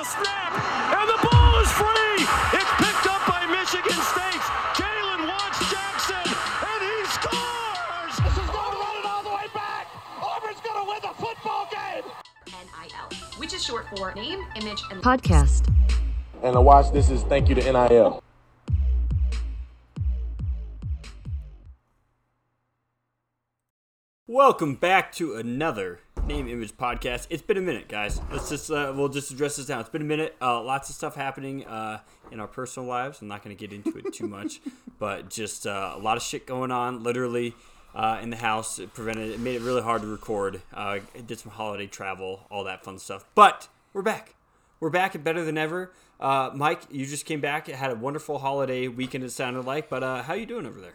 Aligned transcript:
the 0.00 0.06
snap, 0.06 0.52
and 0.96 1.08
the 1.10 1.28
ball 1.28 1.60
is 1.60 1.70
free. 1.72 2.24
It's 2.56 2.72
picked 2.80 3.06
up 3.06 3.20
by 3.28 3.44
Michigan 3.44 4.00
State. 4.00 4.44
Jalen 4.72 5.28
Watts 5.28 5.60
Jackson, 5.70 6.24
and 6.24 6.80
he 6.88 7.04
scores. 7.04 8.16
This 8.24 8.32
is 8.42 8.48
going 8.48 8.72
to 8.72 8.78
run 8.80 8.96
it 8.96 9.04
all 9.04 9.22
the 9.22 9.28
way 9.28 9.44
back. 9.52 9.88
Auburn's 10.22 10.60
going 10.62 10.80
to 10.80 10.88
win 10.88 11.00
the 11.02 11.14
football 11.20 11.68
game. 11.70 12.04
NIL, 12.46 13.18
which 13.36 13.52
is 13.52 13.62
short 13.62 13.86
for 13.94 14.14
name, 14.14 14.42
image, 14.56 14.80
and 14.90 15.02
podcast. 15.02 15.70
And 16.42 16.56
a 16.56 16.62
watch 16.62 16.90
this 16.92 17.10
is 17.10 17.22
thank 17.24 17.50
you 17.50 17.54
to 17.56 17.60
NIL. 17.70 18.22
Welcome 24.26 24.76
back 24.76 25.12
to 25.16 25.34
another 25.34 26.00
name 26.30 26.46
image 26.46 26.76
podcast. 26.76 27.26
It's 27.28 27.42
been 27.42 27.56
a 27.56 27.60
minute, 27.60 27.88
guys. 27.88 28.20
Let's 28.30 28.48
just 28.48 28.70
uh, 28.70 28.92
we'll 28.94 29.08
just 29.08 29.32
address 29.32 29.56
this 29.56 29.68
now. 29.68 29.80
It's 29.80 29.88
been 29.88 30.02
a 30.02 30.04
minute. 30.04 30.36
Uh, 30.40 30.62
lots 30.62 30.88
of 30.88 30.94
stuff 30.94 31.16
happening 31.16 31.66
uh, 31.66 32.02
in 32.30 32.38
our 32.38 32.46
personal 32.46 32.88
lives. 32.88 33.20
I'm 33.20 33.26
not 33.26 33.42
going 33.42 33.56
to 33.56 33.60
get 33.60 33.74
into 33.74 33.98
it 33.98 34.14
too 34.14 34.28
much, 34.28 34.60
but 35.00 35.28
just 35.28 35.66
uh, 35.66 35.94
a 35.96 35.98
lot 35.98 36.16
of 36.16 36.22
shit 36.22 36.46
going 36.46 36.70
on. 36.70 37.02
Literally 37.02 37.56
uh, 37.96 38.20
in 38.22 38.30
the 38.30 38.36
house, 38.36 38.78
it 38.78 38.94
prevented 38.94 39.32
it 39.32 39.40
made 39.40 39.56
it 39.56 39.62
really 39.62 39.82
hard 39.82 40.02
to 40.02 40.06
record. 40.06 40.62
Uh, 40.72 41.00
did 41.26 41.40
some 41.40 41.50
holiday 41.50 41.88
travel, 41.88 42.46
all 42.48 42.62
that 42.62 42.84
fun 42.84 43.00
stuff. 43.00 43.24
But 43.34 43.66
we're 43.92 44.02
back. 44.02 44.36
We're 44.78 44.90
back 44.90 45.16
and 45.16 45.24
better 45.24 45.44
than 45.44 45.58
ever. 45.58 45.90
Uh, 46.20 46.50
Mike, 46.54 46.82
you 46.92 47.06
just 47.06 47.26
came 47.26 47.40
back. 47.40 47.68
It 47.68 47.74
had 47.74 47.90
a 47.90 47.96
wonderful 47.96 48.38
holiday 48.38 48.86
weekend. 48.86 49.24
It 49.24 49.32
sounded 49.32 49.62
like, 49.62 49.88
but 49.88 50.04
uh, 50.04 50.22
how 50.22 50.34
you 50.34 50.46
doing 50.46 50.66
over 50.66 50.80
there? 50.80 50.94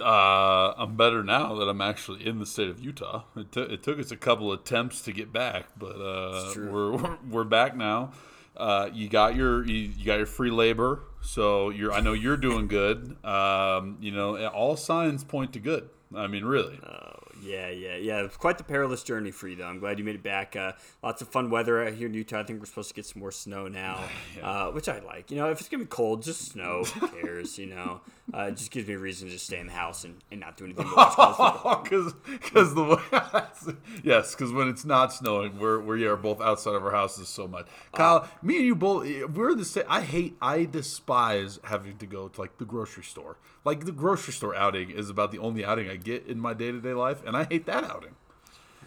Uh, 0.00 0.72
I'm 0.76 0.96
better 0.96 1.22
now 1.22 1.54
that 1.56 1.68
I'm 1.68 1.80
actually 1.80 2.26
in 2.26 2.38
the 2.38 2.46
state 2.46 2.68
of 2.68 2.80
Utah. 2.80 3.24
It, 3.36 3.52
t- 3.52 3.60
it 3.60 3.82
took 3.82 3.98
us 3.98 4.10
a 4.10 4.16
couple 4.16 4.52
attempts 4.52 5.02
to 5.02 5.12
get 5.12 5.32
back, 5.32 5.66
but 5.78 5.96
uh, 6.00 6.52
we're, 6.56 6.92
we're 6.92 7.18
we're 7.30 7.44
back 7.44 7.76
now. 7.76 8.12
Uh, 8.56 8.90
you 8.92 9.08
got 9.08 9.36
your 9.36 9.64
you, 9.64 9.74
you 9.96 10.04
got 10.04 10.16
your 10.16 10.26
free 10.26 10.50
labor, 10.50 11.00
so 11.20 11.70
you're 11.70 11.92
I 11.92 12.00
know 12.00 12.12
you're 12.12 12.36
doing 12.36 12.68
good. 12.68 13.16
Um, 13.24 13.98
you 14.00 14.12
know, 14.12 14.46
all 14.48 14.76
signs 14.76 15.24
point 15.24 15.52
to 15.54 15.60
good. 15.60 15.88
I 16.14 16.26
mean, 16.26 16.44
really. 16.44 16.78
Oh 16.84 17.18
Yeah, 17.42 17.68
yeah, 17.70 17.96
yeah. 17.96 18.24
It's 18.24 18.36
quite 18.36 18.58
the 18.58 18.64
perilous 18.64 19.02
journey 19.02 19.30
for 19.30 19.48
you, 19.48 19.56
though. 19.56 19.66
I'm 19.66 19.78
glad 19.78 19.98
you 19.98 20.04
made 20.04 20.16
it 20.16 20.22
back. 20.22 20.56
Uh, 20.56 20.72
lots 21.02 21.22
of 21.22 21.28
fun 21.28 21.50
weather 21.50 21.86
out 21.86 21.92
here 21.94 22.06
in 22.06 22.14
Utah. 22.14 22.40
I 22.40 22.42
think 22.42 22.60
we're 22.60 22.66
supposed 22.66 22.88
to 22.88 22.94
get 22.94 23.06
some 23.06 23.20
more 23.20 23.32
snow 23.32 23.68
now, 23.68 24.04
uh, 24.42 24.70
which 24.70 24.88
I 24.88 24.98
like. 25.00 25.30
You 25.30 25.38
know, 25.38 25.50
if 25.50 25.60
it's 25.60 25.68
gonna 25.68 25.84
be 25.84 25.88
cold, 25.88 26.22
just 26.22 26.52
snow. 26.52 26.84
Who 26.84 27.08
cares? 27.08 27.58
You 27.58 27.66
know, 27.66 28.00
uh, 28.34 28.42
it 28.42 28.56
just 28.56 28.70
gives 28.70 28.86
me 28.86 28.94
a 28.94 28.98
reason 28.98 29.26
to 29.26 29.32
just 29.32 29.46
stay 29.46 29.58
in 29.58 29.66
the 29.66 29.72
house 29.72 30.04
and, 30.04 30.16
and 30.30 30.40
not 30.40 30.56
do 30.56 30.64
anything. 30.64 30.84
But 30.84 30.96
watch 30.96 31.14
college 31.14 31.36
football. 31.36 31.82
Because 31.82 32.14
because 32.24 32.74
the 32.74 32.84
way 32.84 33.74
yes 34.04 34.34
because 34.34 34.52
when 34.52 34.68
it's 34.68 34.84
not 34.84 35.12
snowing 35.12 35.58
we're 35.58 35.80
we 35.80 36.04
are 36.06 36.16
both 36.16 36.40
outside 36.40 36.74
of 36.74 36.84
our 36.84 36.92
houses 36.92 37.28
so 37.28 37.48
much. 37.48 37.66
Kyle, 37.94 38.28
me 38.42 38.56
and 38.56 38.66
you 38.66 38.74
both 38.74 39.06
we're 39.30 39.54
the 39.54 39.64
same. 39.64 39.84
I 39.88 40.02
hate 40.02 40.36
I 40.42 40.64
despise 40.64 41.58
having 41.64 41.96
to 41.98 42.06
go 42.06 42.28
to 42.28 42.40
like 42.40 42.58
the 42.58 42.64
grocery 42.64 43.04
store. 43.04 43.38
Like 43.64 43.84
the 43.84 43.92
grocery 43.92 44.32
store 44.32 44.54
outing 44.54 44.90
is 44.90 45.08
about 45.08 45.32
the 45.32 45.38
only 45.38 45.64
outing 45.64 45.88
I 45.88 45.96
get 45.96 46.26
in 46.26 46.38
my 46.38 46.54
day 46.54 46.70
to 46.72 46.80
day 46.80 46.94
life, 46.94 47.22
and 47.26 47.36
I 47.36 47.44
hate 47.44 47.66
that 47.66 47.84
outing. 47.84 48.16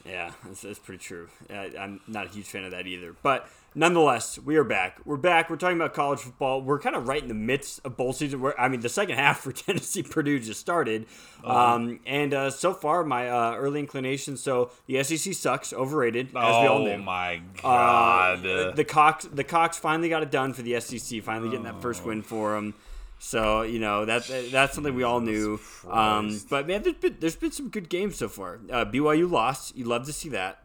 Yeah, 0.05 0.31
that's, 0.45 0.61
that's 0.61 0.79
pretty 0.79 1.03
true. 1.03 1.29
Uh, 1.49 1.67
I'm 1.79 2.01
not 2.07 2.25
a 2.25 2.29
huge 2.29 2.47
fan 2.47 2.63
of 2.63 2.71
that 2.71 2.87
either. 2.87 3.15
But 3.21 3.47
nonetheless, 3.75 4.39
we 4.39 4.55
are 4.55 4.63
back. 4.63 4.97
We're 5.05 5.17
back. 5.17 5.49
We're 5.49 5.57
talking 5.57 5.77
about 5.77 5.93
college 5.93 6.19
football. 6.19 6.61
We're 6.61 6.79
kind 6.79 6.95
of 6.95 7.07
right 7.07 7.21
in 7.21 7.27
the 7.27 7.33
midst 7.35 7.81
of 7.85 7.97
bowl 7.97 8.11
season. 8.13 8.41
Where 8.41 8.59
I 8.59 8.67
mean, 8.67 8.79
the 8.81 8.89
second 8.89 9.15
half 9.17 9.41
for 9.41 9.51
Tennessee 9.51 10.01
Purdue 10.03 10.39
just 10.39 10.59
started, 10.59 11.05
um, 11.43 11.99
and 12.05 12.33
uh, 12.33 12.49
so 12.49 12.73
far 12.73 13.03
my 13.03 13.29
uh, 13.29 13.55
early 13.55 13.79
inclination. 13.79 14.37
So 14.37 14.71
the 14.87 15.03
SEC 15.03 15.33
sucks, 15.33 15.71
overrated, 15.71 16.27
as 16.29 16.33
we 16.33 16.39
all 16.67 16.79
oh 16.81 16.85
knew. 16.85 16.97
my 16.97 17.35
Uh, 17.63 18.35
god! 18.37 18.75
the 18.75 18.85
Cocks, 18.85 19.25
the 19.25 19.43
Cocks 19.43 19.77
finally 19.77 20.09
got 20.09 20.23
it 20.23 20.31
done 20.31 20.53
for 20.53 20.63
the 20.63 20.79
SEC. 20.79 21.21
Finally 21.21 21.49
getting 21.49 21.65
that 21.65 21.81
first 21.81 22.03
win 22.03 22.21
for 22.23 22.53
them. 22.53 22.73
So 23.23 23.61
you 23.61 23.77
know 23.77 24.05
that 24.05 24.23
that's 24.51 24.73
something 24.73 24.95
we 24.95 25.03
all 25.03 25.21
knew. 25.21 25.59
Um, 25.87 26.41
but 26.49 26.67
man, 26.67 26.81
there's 26.81 26.95
been 26.95 27.17
there's 27.19 27.35
been 27.35 27.51
some 27.51 27.69
good 27.69 27.87
games 27.87 28.15
so 28.17 28.27
far. 28.27 28.59
Uh, 28.71 28.83
BYU 28.83 29.29
lost. 29.29 29.75
You 29.77 29.85
love 29.85 30.07
to 30.07 30.13
see 30.13 30.29
that. 30.29 30.63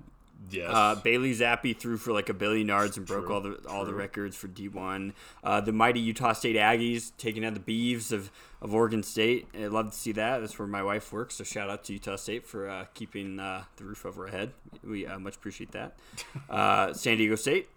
yes. 0.50 0.70
Uh, 0.72 0.94
Bailey 0.94 1.32
Zappe 1.34 1.76
threw 1.76 1.98
for 1.98 2.12
like 2.14 2.30
a 2.30 2.34
billion 2.34 2.68
yards 2.68 2.96
and 2.96 3.04
broke 3.06 3.28
all 3.28 3.42
the 3.42 3.60
all 3.68 3.84
the 3.84 3.92
records 3.92 4.36
for 4.36 4.48
D1. 4.48 5.12
Uh, 5.44 5.60
the 5.60 5.72
mighty 5.72 6.00
Utah 6.00 6.32
State 6.32 6.56
Aggies 6.56 7.12
taking 7.18 7.44
out 7.44 7.52
the 7.52 7.60
Beeves 7.60 8.10
of, 8.10 8.30
of 8.62 8.74
Oregon 8.74 9.02
State. 9.02 9.48
I 9.54 9.66
love 9.66 9.90
to 9.90 9.96
see 9.96 10.12
that. 10.12 10.38
That's 10.38 10.58
where 10.58 10.66
my 10.66 10.82
wife 10.82 11.12
works. 11.12 11.34
So 11.34 11.44
shout 11.44 11.68
out 11.68 11.84
to 11.84 11.92
Utah 11.92 12.16
State 12.16 12.46
for 12.46 12.70
uh, 12.70 12.86
keeping 12.94 13.38
uh, 13.38 13.64
the 13.76 13.84
roof 13.84 14.06
over 14.06 14.24
our 14.24 14.30
head. 14.32 14.52
We 14.82 15.06
uh, 15.06 15.18
much 15.18 15.36
appreciate 15.36 15.72
that. 15.72 15.98
Uh, 16.48 16.94
San 16.94 17.18
Diego 17.18 17.34
State, 17.34 17.68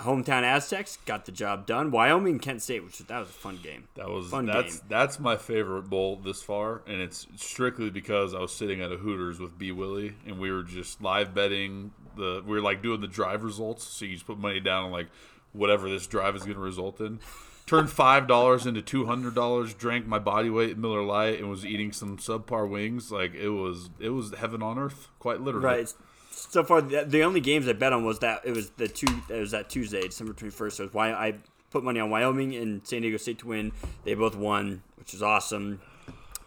hometown 0.00 0.42
Aztecs, 0.42 0.98
got 1.06 1.24
the 1.24 1.32
job 1.32 1.66
done. 1.66 1.90
Wyoming, 1.90 2.38
Kent 2.38 2.62
State, 2.62 2.84
which 2.84 2.98
that 2.98 3.18
was 3.18 3.28
a 3.28 3.32
fun 3.32 3.58
game. 3.62 3.88
That 3.94 4.08
was 4.08 4.28
Fun 4.28 4.46
that's 4.46 4.78
game. 4.78 4.86
that's 4.88 5.18
my 5.18 5.36
favorite 5.36 5.88
bowl 5.88 6.16
this 6.16 6.42
far, 6.42 6.82
and 6.86 7.00
it's 7.00 7.26
strictly 7.36 7.90
because 7.90 8.34
I 8.34 8.40
was 8.40 8.52
sitting 8.52 8.82
at 8.82 8.92
a 8.92 8.96
Hooters 8.96 9.40
with 9.40 9.58
B 9.58 9.72
Willie, 9.72 10.14
and 10.26 10.38
we 10.38 10.50
were 10.50 10.62
just 10.62 11.00
live 11.00 11.34
betting 11.34 11.92
the 12.16 12.42
we 12.46 12.56
were 12.56 12.62
like 12.62 12.82
doing 12.82 13.00
the 13.00 13.08
drive 13.08 13.42
results. 13.42 13.84
So 13.86 14.04
you 14.04 14.14
just 14.14 14.26
put 14.26 14.38
money 14.38 14.60
down 14.60 14.84
on 14.84 14.90
like 14.90 15.08
whatever 15.52 15.88
this 15.88 16.06
drive 16.06 16.36
is 16.36 16.42
going 16.42 16.56
to 16.56 16.60
result 16.60 17.00
in. 17.00 17.20
Turned 17.66 17.90
five 17.90 18.28
dollars 18.28 18.64
into 18.64 18.80
two 18.80 19.06
hundred 19.06 19.34
dollars. 19.34 19.74
Drank 19.74 20.06
my 20.06 20.20
body 20.20 20.48
weight 20.50 20.78
Miller 20.78 21.02
Lite 21.02 21.40
and 21.40 21.50
was 21.50 21.66
eating 21.66 21.90
some 21.90 22.16
subpar 22.16 22.68
wings. 22.68 23.10
Like 23.10 23.34
it 23.34 23.48
was 23.48 23.90
it 23.98 24.10
was 24.10 24.32
heaven 24.34 24.62
on 24.62 24.78
earth, 24.78 25.08
quite 25.18 25.40
literally. 25.40 25.66
Right. 25.66 25.94
So 26.36 26.62
far, 26.62 26.82
the, 26.82 27.04
the 27.04 27.22
only 27.22 27.40
games 27.40 27.66
I 27.66 27.72
bet 27.72 27.92
on 27.92 28.04
was 28.04 28.18
that 28.20 28.42
it 28.44 28.52
was 28.54 28.70
the 28.70 28.88
two. 28.88 29.06
It 29.30 29.40
was 29.40 29.52
that 29.52 29.70
Tuesday, 29.70 30.02
December 30.02 30.34
twenty 30.34 30.50
first. 30.50 30.76
So 30.76 30.84
it 30.84 30.86
was 30.88 30.94
why 30.94 31.12
I 31.12 31.34
put 31.70 31.82
money 31.82 31.98
on 31.98 32.10
Wyoming 32.10 32.54
and 32.54 32.86
San 32.86 33.02
Diego 33.02 33.16
State 33.16 33.38
to 33.40 33.48
win. 33.48 33.72
They 34.04 34.14
both 34.14 34.36
won, 34.36 34.82
which 34.98 35.14
is 35.14 35.22
awesome. 35.22 35.80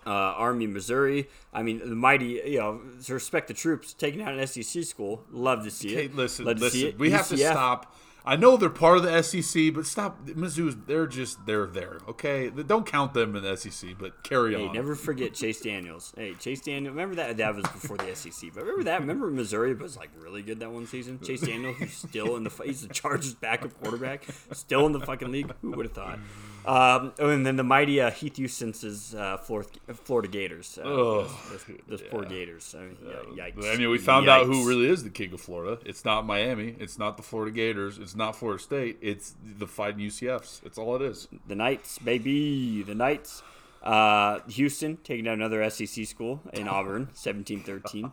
Uh, 0.06 0.10
Army, 0.12 0.68
Missouri. 0.68 1.28
I 1.54 1.64
mean, 1.64 1.80
the 1.80 1.96
mighty. 1.96 2.42
You 2.46 2.60
know, 2.60 2.82
to 3.06 3.14
respect 3.16 3.48
the 3.48 3.54
troops 3.56 3.94
taking 3.94 4.22
out 4.22 4.34
an 4.38 4.46
SEC 4.46 4.84
school. 4.84 5.24
Love 5.32 5.64
to 5.64 5.72
see 5.72 5.96
it. 5.96 6.12
Hey, 6.12 6.16
listen, 6.16 6.46
Love 6.46 6.60
to 6.60 6.70
see 6.70 6.84
listen. 6.84 6.90
it. 6.90 7.00
We 7.00 7.10
have 7.12 7.28
to 7.30 7.38
stop. 7.38 7.96
I 8.26 8.36
know 8.36 8.58
they're 8.58 8.70
part 8.70 8.98
of 8.98 9.04
the 9.04 9.22
SEC, 9.22 9.74
but 9.74 9.86
stop. 9.86 10.26
Mizzou's 10.26 10.76
they're 10.86 11.08
just 11.08 11.46
they're 11.46 11.66
there. 11.66 12.00
Okay, 12.08 12.50
don't 12.50 12.86
count 12.86 13.14
them 13.14 13.36
in 13.36 13.44
the 13.44 13.56
SEC, 13.56 13.92
but 13.98 14.24
carry 14.24 14.56
on. 14.56 14.62
Hey, 14.62 14.68
on. 14.68 14.74
never 14.74 14.96
forget 14.96 15.34
Chase 15.34 15.62
Daniels. 15.62 16.14
Hey, 16.16 16.34
Chase 16.36 16.62
Daniels. 16.62 16.94
Remember 16.96 17.16
that? 17.16 17.38
That 17.38 17.56
was 17.56 17.64
before 17.64 17.98
the 17.98 18.16
SEC. 18.16 18.52
But 18.54 18.64
remember 18.64 18.84
that? 18.84 19.00
Remember 19.00 19.32
Missouri 19.32 19.74
was 19.74 19.98
like 19.98 20.10
really 20.20 20.42
good 20.42 20.60
that 20.60 20.72
one 20.72 20.86
season. 20.86 21.20
Chase 21.22 21.42
Daniels, 21.42 21.78
who's 21.78 21.94
still 21.94 22.36
in 22.36 22.44
the 22.44 22.52
he's 22.64 22.82
the 22.86 22.94
Chargers' 22.94 23.34
backup 23.34 23.74
quarterback, 23.82 24.26
still 24.52 24.86
in 24.86 24.92
the 24.92 25.00
fucking 25.00 25.32
league. 25.32 25.52
Who 25.62 25.72
would 25.72 25.86
have 25.86 25.96
thought? 25.96 26.20
Um, 26.66 27.14
oh, 27.20 27.30
and 27.30 27.46
then 27.46 27.56
the 27.56 27.64
mighty 27.64 28.02
uh, 28.02 28.12
Heath 28.12 28.36
Houston's 28.38 29.16
uh, 29.16 29.38
Florida, 29.38 29.70
Florida 29.94 30.28
Gators. 30.28 30.78
Uh, 30.78 30.84
those, 30.84 31.66
those 31.88 32.02
poor 32.04 32.26
Gators. 32.26 32.76
I 32.78 32.82
mean, 32.82 32.98
yeah, 33.36 33.50
yikes. 33.50 33.74
I 33.74 33.78
mean, 33.78 33.90
we 33.90 33.98
found 33.98 34.30
out 34.30 34.46
who 34.46 34.68
really 34.68 34.88
is 34.88 35.04
the 35.04 35.10
king 35.10 35.34
of 35.34 35.42
Florida. 35.42 35.80
It's 35.86 36.06
not 36.06 36.26
Miami. 36.26 36.76
It's 36.80 37.00
not 37.00 37.18
the 37.18 37.24
Florida 37.24 37.52
Gators. 37.52 37.98
It's 37.98 38.16
not 38.16 38.36
Florida 38.36 38.62
State. 38.62 38.98
It's 39.02 39.36
the 39.58 39.68
fighting 39.68 40.02
UCFs. 40.02 40.64
It's 40.66 40.78
all 40.78 40.96
it 40.96 41.02
is. 41.02 41.28
The 41.48 41.56
Knights, 41.56 42.00
baby. 42.00 42.84
The 42.84 42.96
Knights. 42.96 43.42
Uh, 43.82 44.40
Houston 44.50 44.98
taking 44.98 45.26
down 45.26 45.36
another 45.36 45.68
SEC 45.70 46.06
school 46.06 46.42
in 46.54 46.68
Auburn, 46.68 47.08
17-13. 47.16 48.12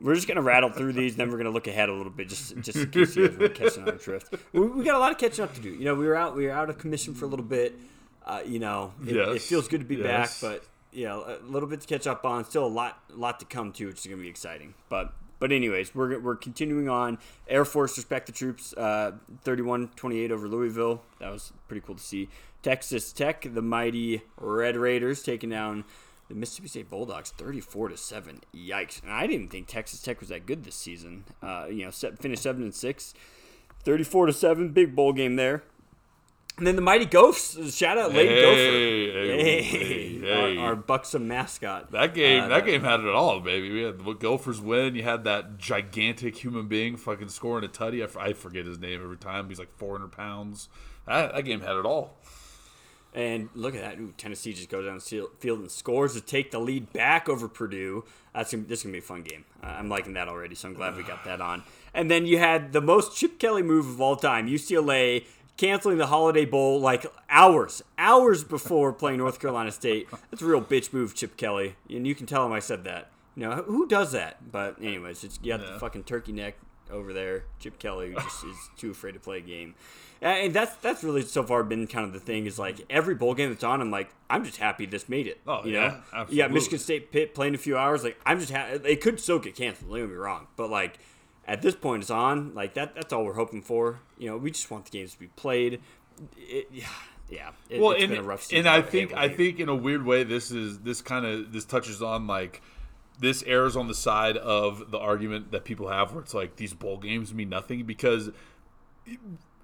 We're 0.00 0.14
just 0.14 0.28
gonna 0.28 0.42
rattle 0.42 0.70
through 0.70 0.92
these, 0.92 1.16
then 1.16 1.30
we're 1.30 1.38
gonna 1.38 1.50
look 1.50 1.66
ahead 1.66 1.88
a 1.88 1.92
little 1.94 2.12
bit, 2.12 2.28
just 2.28 2.56
just 2.60 2.78
in 2.78 2.90
case 2.90 3.16
you 3.16 3.28
guys 3.28 3.38
were 3.38 3.48
catching 3.48 3.88
on 3.88 3.96
drift. 3.96 4.34
We, 4.52 4.60
we 4.68 4.84
got 4.84 4.96
a 4.96 4.98
lot 4.98 5.12
of 5.12 5.18
catching 5.18 5.44
up 5.44 5.54
to 5.54 5.60
do. 5.60 5.70
You 5.70 5.84
know, 5.84 5.94
we 5.94 6.06
were 6.06 6.16
out 6.16 6.36
we 6.36 6.46
were 6.46 6.52
out 6.52 6.70
of 6.70 6.78
commission 6.78 7.14
for 7.14 7.24
a 7.24 7.28
little 7.28 7.44
bit. 7.44 7.74
Uh, 8.24 8.40
you 8.44 8.58
know, 8.58 8.94
it, 9.06 9.16
it 9.16 9.42
feels 9.42 9.68
good 9.68 9.80
to 9.80 9.86
be 9.86 9.96
back, 9.96 10.28
yes. 10.28 10.40
but 10.40 10.64
you 10.92 11.04
know, 11.04 11.24
a 11.26 11.44
little 11.44 11.68
bit 11.68 11.80
to 11.80 11.86
catch 11.86 12.06
up 12.06 12.24
on. 12.24 12.44
Still 12.44 12.66
a 12.66 12.68
lot 12.68 13.02
lot 13.10 13.40
to 13.40 13.46
come 13.46 13.72
to, 13.72 13.86
which 13.86 13.98
is 13.98 14.06
gonna 14.06 14.22
be 14.22 14.28
exciting. 14.28 14.74
But 14.88 15.12
but 15.38 15.52
anyways, 15.52 15.94
we're 15.94 16.18
we're 16.20 16.36
continuing 16.36 16.88
on. 16.88 17.18
Air 17.48 17.64
Force 17.64 17.96
respect 17.96 18.26
the 18.26 18.32
troops. 18.32 18.72
Uh, 18.72 19.12
31-28 19.44 20.30
over 20.30 20.48
Louisville. 20.48 21.02
That 21.20 21.30
was 21.30 21.52
pretty 21.68 21.84
cool 21.84 21.96
to 21.96 22.02
see. 22.02 22.28
Texas 22.62 23.12
Tech, 23.12 23.46
the 23.52 23.60
mighty 23.60 24.22
Red 24.38 24.76
Raiders, 24.76 25.22
taking 25.22 25.50
down 25.50 25.84
the 26.28 26.34
Mississippi 26.34 26.68
State 26.68 26.90
Bulldogs, 26.90 27.30
thirty-four 27.30 27.88
to 27.90 27.96
seven. 27.96 28.40
Yikes! 28.54 29.02
And 29.02 29.12
I 29.12 29.26
didn't 29.26 29.48
think 29.50 29.66
Texas 29.66 30.00
Tech 30.02 30.20
was 30.20 30.28
that 30.30 30.46
good 30.46 30.64
this 30.64 30.74
season. 30.74 31.24
Uh, 31.42 31.66
you 31.70 31.84
know, 31.84 31.90
set, 31.90 32.18
finished 32.18 32.42
seven 32.42 32.62
and 32.62 32.74
six. 32.74 33.14
34 33.84 34.26
to 34.28 34.32
7, 34.32 34.70
big 34.70 34.96
bowl 34.96 35.12
game 35.12 35.36
there. 35.36 35.62
And 36.56 36.66
then 36.66 36.74
the 36.74 36.80
Mighty 36.80 37.04
Gophers, 37.04 37.76
shout 37.76 37.98
out 37.98 38.14
Lady 38.14 38.30
Hey, 38.34 38.40
Gopher. 38.40 38.56
hey, 38.56 39.62
Hey, 39.62 40.18
hey. 40.20 40.58
Our, 40.58 40.68
our 40.68 40.74
buxom 40.76 41.28
mascot. 41.28 41.90
That 41.92 42.14
game, 42.14 42.44
Uh, 42.44 42.48
that 42.48 42.64
game 42.64 42.80
had 42.82 43.00
it 43.00 43.08
all, 43.08 43.40
baby. 43.40 43.70
We 43.70 43.82
had 43.82 43.98
the 44.02 44.12
Gophers 44.14 44.58
win. 44.58 44.94
You 44.94 45.02
had 45.02 45.24
that 45.24 45.58
gigantic 45.58 46.42
human 46.42 46.66
being 46.66 46.96
fucking 46.96 47.28
scoring 47.28 47.62
a 47.64 47.68
tutty. 47.68 48.00
I, 48.00 48.04
f- 48.04 48.16
I 48.16 48.32
forget 48.32 48.64
his 48.64 48.78
name 48.78 49.02
every 49.02 49.18
time. 49.18 49.50
He's 49.50 49.58
like 49.58 49.76
400 49.76 50.10
pounds. 50.12 50.70
That, 51.06 51.34
that 51.34 51.42
game 51.42 51.60
had 51.60 51.76
it 51.76 51.84
all. 51.84 52.16
And 53.14 53.48
look 53.54 53.76
at 53.76 53.80
that. 53.82 54.00
Ooh, 54.00 54.12
Tennessee 54.16 54.52
just 54.52 54.68
goes 54.68 54.86
down 54.86 54.96
the 54.98 55.28
field 55.38 55.60
and 55.60 55.70
scores 55.70 56.14
to 56.14 56.20
take 56.20 56.50
the 56.50 56.58
lead 56.58 56.92
back 56.92 57.28
over 57.28 57.46
Purdue. 57.46 58.04
That's 58.34 58.50
gonna, 58.52 58.64
this 58.64 58.80
is 58.80 58.82
going 58.84 58.92
to 58.94 59.00
be 59.00 59.04
a 59.04 59.06
fun 59.06 59.22
game. 59.22 59.44
Uh, 59.62 59.66
I'm 59.68 59.88
liking 59.88 60.14
that 60.14 60.26
already, 60.28 60.56
so 60.56 60.68
I'm 60.68 60.74
glad 60.74 60.96
we 60.96 61.04
got 61.04 61.24
that 61.24 61.40
on. 61.40 61.62
And 61.94 62.10
then 62.10 62.26
you 62.26 62.38
had 62.38 62.72
the 62.72 62.80
most 62.80 63.16
Chip 63.16 63.38
Kelly 63.38 63.62
move 63.62 63.86
of 63.88 64.00
all 64.00 64.16
time 64.16 64.48
UCLA 64.48 65.24
canceling 65.56 65.98
the 65.98 66.08
Holiday 66.08 66.44
Bowl 66.44 66.80
like 66.80 67.06
hours, 67.30 67.82
hours 67.96 68.42
before 68.42 68.92
playing 68.92 69.18
North 69.18 69.38
Carolina 69.38 69.70
State. 69.70 70.08
That's 70.32 70.42
a 70.42 70.46
real 70.46 70.60
bitch 70.60 70.92
move, 70.92 71.14
Chip 71.14 71.36
Kelly. 71.36 71.76
And 71.88 72.04
you 72.08 72.16
can 72.16 72.26
tell 72.26 72.44
him 72.44 72.50
I 72.52 72.58
said 72.58 72.82
that. 72.82 73.10
You 73.36 73.48
know, 73.48 73.54
who 73.62 73.86
does 73.86 74.10
that? 74.10 74.50
But, 74.50 74.80
anyways, 74.80 75.22
it's, 75.22 75.38
you 75.42 75.52
got 75.56 75.64
Yeah. 75.64 75.74
the 75.74 75.78
fucking 75.78 76.02
turkey 76.04 76.32
neck 76.32 76.56
over 76.90 77.12
there. 77.12 77.44
Chip 77.60 77.78
Kelly 77.78 78.14
just 78.14 78.44
is 78.44 78.56
too 78.76 78.90
afraid 78.90 79.12
to 79.12 79.20
play 79.20 79.38
a 79.38 79.40
game. 79.40 79.74
And 80.20 80.54
that's 80.54 80.74
that's 80.76 81.04
really 81.04 81.22
so 81.22 81.42
far 81.42 81.62
been 81.62 81.86
kind 81.86 82.06
of 82.06 82.12
the 82.12 82.20
thing 82.20 82.46
is 82.46 82.58
like 82.58 82.80
every 82.88 83.14
bowl 83.14 83.34
game 83.34 83.50
that's 83.50 83.64
on, 83.64 83.80
I'm 83.80 83.90
like, 83.90 84.10
I'm 84.30 84.44
just 84.44 84.56
happy 84.56 84.86
this 84.86 85.08
made 85.08 85.26
it. 85.26 85.40
Oh, 85.46 85.64
you 85.64 85.72
yeah, 85.72 86.00
know? 86.12 86.24
Got. 86.34 86.50
Michigan 86.50 86.78
State 86.78 87.12
Pitt 87.12 87.34
playing 87.34 87.54
a 87.54 87.58
few 87.58 87.76
hours. 87.76 88.02
Like 88.04 88.18
I'm 88.24 88.40
just 88.40 88.50
happy. 88.50 88.88
It 88.88 89.00
could 89.02 89.20
still 89.20 89.38
get 89.38 89.54
canceled. 89.54 89.90
Don't 89.90 90.00
get 90.00 90.08
me 90.08 90.14
wrong, 90.14 90.46
but 90.56 90.70
like 90.70 90.98
at 91.46 91.60
this 91.60 91.74
point, 91.74 92.02
it's 92.02 92.10
on. 92.10 92.54
Like 92.54 92.74
that. 92.74 92.94
That's 92.94 93.12
all 93.12 93.24
we're 93.24 93.34
hoping 93.34 93.60
for. 93.60 94.00
You 94.16 94.30
know, 94.30 94.36
we 94.38 94.50
just 94.50 94.70
want 94.70 94.86
the 94.86 94.90
games 94.92 95.12
to 95.12 95.18
be 95.18 95.26
played. 95.28 95.80
It, 96.38 96.68
yeah, 96.72 96.86
yeah. 97.28 97.50
It, 97.68 97.80
well, 97.80 97.92
and, 97.92 98.08
been 98.08 98.18
a 98.18 98.22
rough 98.22 98.44
season. 98.44 98.66
and 98.66 98.68
I 98.68 98.82
think 98.82 99.12
I 99.14 99.28
think 99.28 99.60
in 99.60 99.68
a 99.68 99.76
weird 99.76 100.06
way 100.06 100.24
this 100.24 100.50
is 100.50 100.78
this 100.78 101.02
kind 101.02 101.26
of 101.26 101.52
this 101.52 101.64
touches 101.64 102.02
on 102.02 102.26
like 102.26 102.62
this 103.18 103.42
errs 103.46 103.76
on 103.76 103.88
the 103.88 103.94
side 103.94 104.36
of 104.36 104.90
the 104.90 104.98
argument 104.98 105.52
that 105.52 105.64
people 105.64 105.88
have 105.88 106.12
where 106.12 106.22
it's 106.22 106.34
like 106.34 106.56
these 106.56 106.74
bowl 106.74 106.98
games 106.98 107.32
mean 107.32 107.48
nothing 107.48 107.84
because 107.84 108.30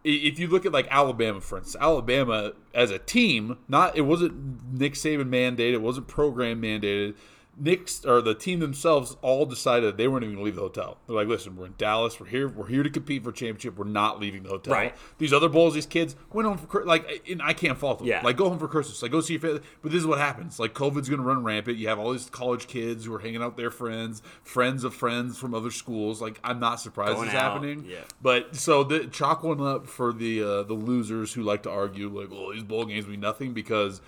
if 0.05 0.39
you 0.39 0.49
look 0.49 0.65
at 0.65 0.73
like 0.73 0.87
Alabama, 0.91 1.41
for 1.41 1.59
instance, 1.59 1.83
Alabama 1.83 2.53
as 2.75 2.91
a 2.91 2.99
team, 2.99 3.59
not 3.69 3.97
it 3.97 4.03
wasn't 4.03 4.73
Nick 4.73 4.95
Saban 4.95 5.29
mandated, 5.29 5.75
it 5.75 5.83
wasn't 5.83 6.09
program 6.09 6.63
mandated. 6.63 7.17
Nick's 7.61 8.05
or 8.05 8.23
the 8.23 8.35
team 8.35 8.61
themselves 8.61 9.17
all 9.23 9.45
decided 9.47 9.97
they 9.97 10.09
weren't 10.09 10.25
even 10.25 10.37
going 10.37 10.45
to 10.45 10.47
leave 10.47 10.55
the 10.57 10.63
hotel. 10.63 10.97
They're 11.07 11.17
like, 11.17 11.29
"Listen, 11.29 11.57
we're 11.57 11.67
in 11.67 11.75
Dallas. 11.77 12.19
We're 12.19 12.27
here. 12.27 12.49
We're 12.49 12.67
here 12.67 12.83
to 12.83 12.91
compete 12.91 13.23
for 13.23 13.33
championship. 13.33 13.77
We're 13.77 13.85
not 13.85 14.19
leaving 14.19 14.43
the 14.43 14.49
hotel." 14.49 14.73
Right. 14.75 14.95
These 15.19 15.33
other 15.33 15.49
bowls, 15.49 15.75
these 15.75 15.87
kids 15.87 16.17
went 16.33 16.49
home 16.49 16.59
for 16.59 16.85
like, 16.85 17.23
and 17.31 17.43
I 17.43 17.53
can't 17.53 17.79
fault 17.79 17.99
them. 17.99 18.09
Yeah. 18.09 18.23
Like, 18.23 18.37
go 18.37 18.49
home 18.49 18.59
for 18.59 18.69
Christmas. 18.69 19.03
Like, 19.03 19.13
go 19.13 19.21
see 19.21 19.35
your 19.35 19.43
family. 19.43 19.61
But 19.83 19.93
this 19.93 20.01
is 20.01 20.07
what 20.07 20.19
happens. 20.19 20.59
Like, 20.59 20.75
COVID's 20.75 21.09
going 21.09 21.21
to 21.21 21.27
run 21.27 21.45
rampant. 21.45 21.77
You 21.77 21.89
have 21.89 21.99
all 21.99 22.13
these 22.13 22.31
college 22.31 22.67
kids 22.67 23.05
who 23.05 23.15
are 23.15 23.19
hanging 23.19 23.43
out 23.43 23.49
with 23.49 23.57
their 23.57 23.71
friends, 23.71 24.23
friends 24.43 24.83
of 24.85 24.95
friends 24.95 25.39
from 25.39 25.55
other 25.55 25.71
schools. 25.71 26.23
Like, 26.23 26.41
I'm 26.43 26.61
not 26.61 26.81
surprised 26.81 27.17
Going 27.17 27.27
it's 27.29 27.37
out, 27.37 27.53
happening. 27.53 27.85
yeah. 27.87 27.99
But 28.23 28.57
so 28.57 28.85
the 28.85 29.07
chalk 29.07 29.43
one 29.43 29.61
up 29.61 29.87
for 29.87 30.13
the 30.13 30.43
uh, 30.43 30.63
the 30.63 30.75
losers 30.75 31.33
who 31.35 31.43
like 31.43 31.63
to 31.65 31.71
argue 31.71 32.09
like, 32.09 32.29
"Oh, 32.33 32.53
these 32.53 32.63
bowl 32.63 32.85
games 32.87 33.07
mean 33.07 33.21
nothing," 33.21 33.53
because 33.53 34.01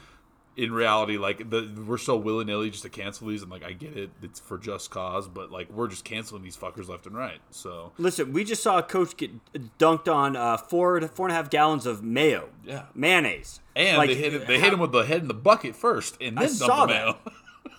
in 0.57 0.73
reality, 0.73 1.17
like 1.17 1.49
the 1.51 1.71
we're 1.87 1.97
so 1.99 2.17
willy 2.17 2.45
nilly 2.45 2.71
just 2.71 2.83
to 2.83 2.89
cancel 2.91 3.29
these, 3.29 3.43
and 3.43 3.51
like 3.51 3.63
I 3.65 3.73
get 3.73 3.97
it, 3.97 4.11
it's 4.23 4.39
for 4.41 4.59
just 4.59 4.91
cause, 4.91 5.27
but 5.29 5.51
like 5.51 5.71
we're 5.71 5.89
just 5.89 6.05
canceling 6.05 6.43
these 6.43 6.57
fuckers 6.57 6.89
left 6.89 7.07
and 7.07 7.17
right. 7.17 7.41
So 7.51 7.93
Listen, 7.99 8.33
we 8.33 8.45
just 8.45 8.63
saw 8.63 8.79
a 8.79 8.83
coach 8.83 9.17
get 9.17 9.31
dunked 9.79 10.13
on 10.13 10.37
uh, 10.37 10.57
four 10.57 11.01
four 11.09 11.27
and 11.27 11.33
a 11.33 11.37
half 11.37 11.49
gallons 11.51 11.87
of 11.87 12.03
mayo. 12.03 12.49
Yeah. 12.65 12.85
mayonnaise. 12.95 13.61
and 13.75 13.97
Like, 13.99 14.09
they 14.11 14.15
hit 14.17 14.35
it, 14.35 14.47
they 14.47 14.59
how- 14.59 14.71
him 14.73 14.81
with 14.81 14.93
the 14.93 15.05
head 15.05 15.23
in 15.23 15.29
the 15.29 15.35
bucket 15.35 15.75
first, 15.75 16.17
and 16.21 16.37
then 16.37 16.45
dump 16.49 16.57
saw 16.59 16.87
the 16.87 16.93
that. 16.93 17.05
mayo. 17.07 17.19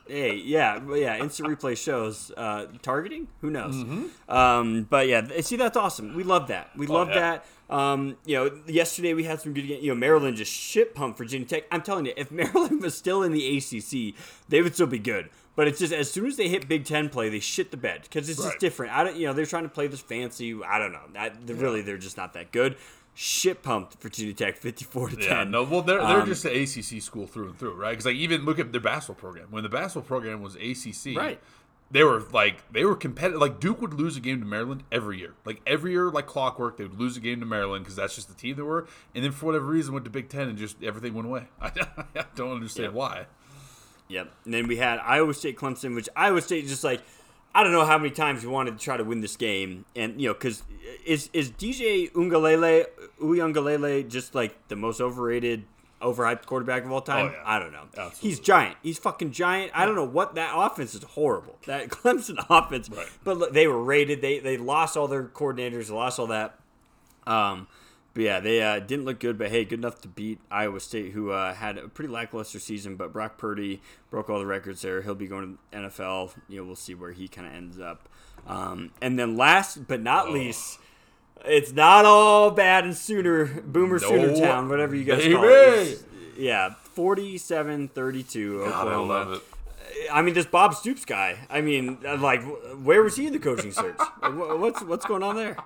Hey, 0.05 0.35
yeah, 0.35 0.81
yeah. 0.95 1.17
Instant 1.17 1.47
replay 1.47 1.77
shows 1.77 2.29
uh, 2.35 2.65
targeting. 2.81 3.29
Who 3.39 3.49
knows? 3.49 3.73
Mm-hmm. 3.75 4.31
Um, 4.31 4.83
but 4.89 5.07
yeah, 5.07 5.25
see, 5.39 5.55
that's 5.55 5.77
awesome. 5.77 6.13
We 6.13 6.23
love 6.23 6.49
that. 6.49 6.71
We 6.75 6.87
love 6.87 7.07
Oh, 7.07 7.13
yeah. 7.13 7.19
that. 7.19 7.45
Um, 7.73 8.17
you 8.25 8.35
know, 8.35 8.51
yesterday 8.67 9.13
we 9.15 9.23
had 9.23 9.41
some 9.41 9.53
good. 9.53 9.65
You 9.65 9.89
know, 9.89 9.95
Maryland 9.95 10.37
just 10.37 10.51
shit 10.51 10.93
pumped 10.93 11.17
Virginia 11.17 11.47
Tech. 11.47 11.63
I'm 11.71 11.81
telling 11.81 12.05
you, 12.05 12.13
if 12.15 12.29
Maryland 12.41 12.81
was 12.81 12.95
still 12.95 13.23
in 13.23 13.31
the 13.31 13.57
ACC, 13.57 14.15
they 14.49 14.61
would 14.61 14.75
still 14.75 14.87
be 14.87 14.99
good. 14.99 15.29
But 15.55 15.67
it's 15.67 15.79
just 15.79 15.93
as 15.93 16.09
soon 16.11 16.25
as 16.27 16.37
they 16.37 16.47
hit 16.49 16.67
Big 16.67 16.85
Ten 16.85 17.09
play, 17.09 17.29
they 17.29 17.39
shit 17.39 17.71
the 17.71 17.77
bed 17.77 18.01
because 18.03 18.29
it's 18.29 18.39
Right. 18.39 18.47
just 18.49 18.59
different. 18.59 18.93
I 18.93 19.03
don't, 19.03 19.15
you 19.17 19.27
know, 19.27 19.33
they're 19.33 19.45
trying 19.45 19.63
to 19.63 19.69
play 19.69 19.87
this 19.87 20.01
fancy. 20.01 20.55
I 20.63 20.77
don't 20.79 20.91
know. 20.91 21.01
I, 21.15 21.29
they're 21.29 21.55
Really, 21.55 21.81
they're 21.81 21.97
just 21.97 22.17
not 22.17 22.33
that 22.33 22.51
good. 22.51 22.75
Shit 23.15 23.61
pumped 23.61 24.01
Virginia 24.01 24.33
Tech, 24.33 24.57
54 24.57 25.09
to 25.09 25.15
10. 25.15 25.25
Yeah, 25.25 25.43
no, 25.43 25.63
well, 25.63 25.83
they're 25.83 25.99
they're 25.99 26.21
Um, 26.21 26.25
just 26.25 26.45
an 26.45 26.51
ACC 26.59 26.99
school 27.03 27.27
through 27.27 27.49
and 27.49 27.57
through, 27.59 27.73
right? 27.75 27.91
Because 27.91 28.07
like 28.07 28.15
even 28.15 28.45
look 28.45 28.57
at 28.57 28.71
their 28.71 28.81
basketball 28.81 29.19
program. 29.19 29.47
When 29.51 29.61
the 29.61 29.69
basketball 29.69 30.07
program 30.07 30.41
was 30.41 30.55
ACC, 30.55 31.15
Right. 31.15 31.39
They 31.91 32.03
were 32.03 32.23
like 32.31 32.71
they 32.71 32.85
were 32.85 32.95
competitive. 32.95 33.39
Like 33.39 33.59
Duke 33.59 33.81
would 33.81 33.93
lose 33.93 34.17
a 34.17 34.19
game 34.19 34.39
to 34.39 34.45
Maryland 34.45 34.83
every 34.91 35.19
year. 35.19 35.33
Like 35.45 35.61
every 35.67 35.91
year, 35.91 36.09
like 36.09 36.25
clockwork, 36.25 36.77
they 36.77 36.83
would 36.83 36.99
lose 36.99 37.17
a 37.17 37.19
game 37.19 37.39
to 37.39 37.45
Maryland 37.45 37.83
because 37.83 37.95
that's 37.95 38.15
just 38.15 38.29
the 38.29 38.33
team 38.33 38.55
they 38.55 38.63
were. 38.63 38.87
And 39.13 39.23
then 39.23 39.31
for 39.31 39.47
whatever 39.47 39.65
reason, 39.65 39.93
went 39.93 40.05
to 40.05 40.11
Big 40.11 40.29
Ten 40.29 40.49
and 40.49 40.57
just 40.57 40.83
everything 40.83 41.13
went 41.13 41.27
away. 41.27 41.47
I, 41.61 41.71
don't 42.35 42.51
understand 42.51 42.93
why. 42.93 43.27
Yep. 44.07 44.31
And 44.45 44.53
then 44.53 44.67
we 44.67 44.77
had 44.77 44.99
Iowa 44.99 45.33
State 45.33 45.57
Clemson, 45.57 45.93
which 45.93 46.09
Iowa 46.15 46.41
State 46.41 46.67
just 46.67 46.83
like 46.83 47.01
I 47.55 47.63
don't 47.63 47.71
know 47.71 47.85
how 47.85 47.99
many 47.99 48.09
times 48.09 48.43
we 48.43 48.49
wanted 48.49 48.79
to 48.79 48.83
try 48.83 48.97
to 48.97 49.03
win 49.03 49.21
this 49.21 49.35
game, 49.35 49.85
and 49.95 50.19
you 50.19 50.29
know, 50.29 50.33
because 50.33 50.63
is 51.05 51.29
is 51.33 51.51
DJ 51.51 52.11
Ungalele 52.13 52.87
Uyungalele 53.21 54.09
just 54.09 54.33
like 54.33 54.67
the 54.69 54.75
most 54.75 54.99
overrated, 54.99 55.65
overhyped 56.03 56.45
quarterback 56.45 56.83
of 56.85 56.91
all 56.91 57.01
time? 57.01 57.27
Oh, 57.27 57.31
yeah. 57.31 57.41
I 57.45 57.59
don't 57.59 57.71
know. 57.71 57.83
Absolutely. 57.97 58.29
He's 58.29 58.39
giant. 58.39 58.77
He's 58.83 58.97
fucking 58.99 59.31
giant. 59.31 59.71
I 59.73 59.85
don't 59.85 59.95
know 59.95 60.03
what 60.03 60.35
that 60.35 60.53
offense 60.55 60.93
is 60.93 61.03
horrible. 61.03 61.57
That 61.65 61.89
Clemson 61.89 62.35
offense, 62.49 62.89
Right. 62.89 63.07
but 63.23 63.37
look, 63.37 63.53
they 63.53 63.67
were 63.67 63.81
rated. 63.83 64.21
They 64.21 64.39
they 64.39 64.57
lost 64.57 64.95
all 64.97 65.07
their 65.07 65.23
coordinators. 65.23 65.89
Lost 65.89 66.19
all 66.19 66.27
that. 66.27 66.59
Um, 67.25 67.67
but 68.13 68.23
yeah, 68.23 68.39
they 68.41 68.61
uh, 68.61 68.79
didn't 68.79 69.05
look 69.05 69.19
good, 69.19 69.39
but 69.39 69.49
hey, 69.49 69.65
good 69.65 69.79
enough 69.79 70.01
to 70.01 70.07
beat 70.07 70.39
Iowa 70.51 70.79
State, 70.79 71.13
who 71.13 71.31
uh, 71.31 71.53
had 71.55 71.79
a 71.79 71.87
pretty 71.87 72.11
lackluster 72.11 72.59
season. 72.59 72.95
But 72.95 73.11
Brock 73.11 73.37
Purdy 73.39 73.81
broke 74.11 74.29
all 74.29 74.37
the 74.37 74.45
records 74.45 74.83
there. 74.83 75.01
He'll 75.01 75.15
be 75.15 75.25
going 75.27 75.57
to 75.57 75.59
the 75.71 75.87
NFL. 75.87 76.31
You 76.47 76.59
know, 76.59 76.65
we'll 76.65 76.75
see 76.75 76.93
where 76.93 77.11
he 77.11 77.27
kind 77.27 77.47
of 77.47 77.53
ends 77.53 77.79
up. 77.79 78.07
Um, 78.45 78.91
and 79.01 79.17
then 79.17 79.35
last 79.37 79.87
but 79.87 80.01
not 80.01 80.29
least, 80.29 80.77
it's 81.45 81.71
not 81.71 82.05
all 82.05 82.51
bad 82.51 82.85
in 82.85 82.93
Sooner 82.93 83.45
Boomer 83.61 83.99
Sooner 83.99 84.35
Town, 84.35 84.69
whatever 84.69 84.95
you 84.95 85.03
guys 85.03 85.23
call 85.23 85.43
it. 85.43 86.03
Yeah, 86.37 86.73
47-32 86.95 88.65
God, 88.69 88.87
I 88.87 88.95
love 88.97 89.33
it. 89.33 89.41
I 90.11 90.21
mean, 90.21 90.33
this 90.33 90.45
Bob 90.45 90.73
Stoops 90.73 91.05
guy. 91.05 91.37
I 91.49 91.61
mean, 91.61 91.99
like, 92.19 92.41
where 92.83 93.03
was 93.03 93.15
he 93.15 93.27
in 93.27 93.33
the 93.33 93.39
coaching 93.39 93.71
search? 93.71 93.97
What's 94.21 94.81
what's 94.81 95.05
going 95.05 95.23
on 95.23 95.35
there? 95.35 95.57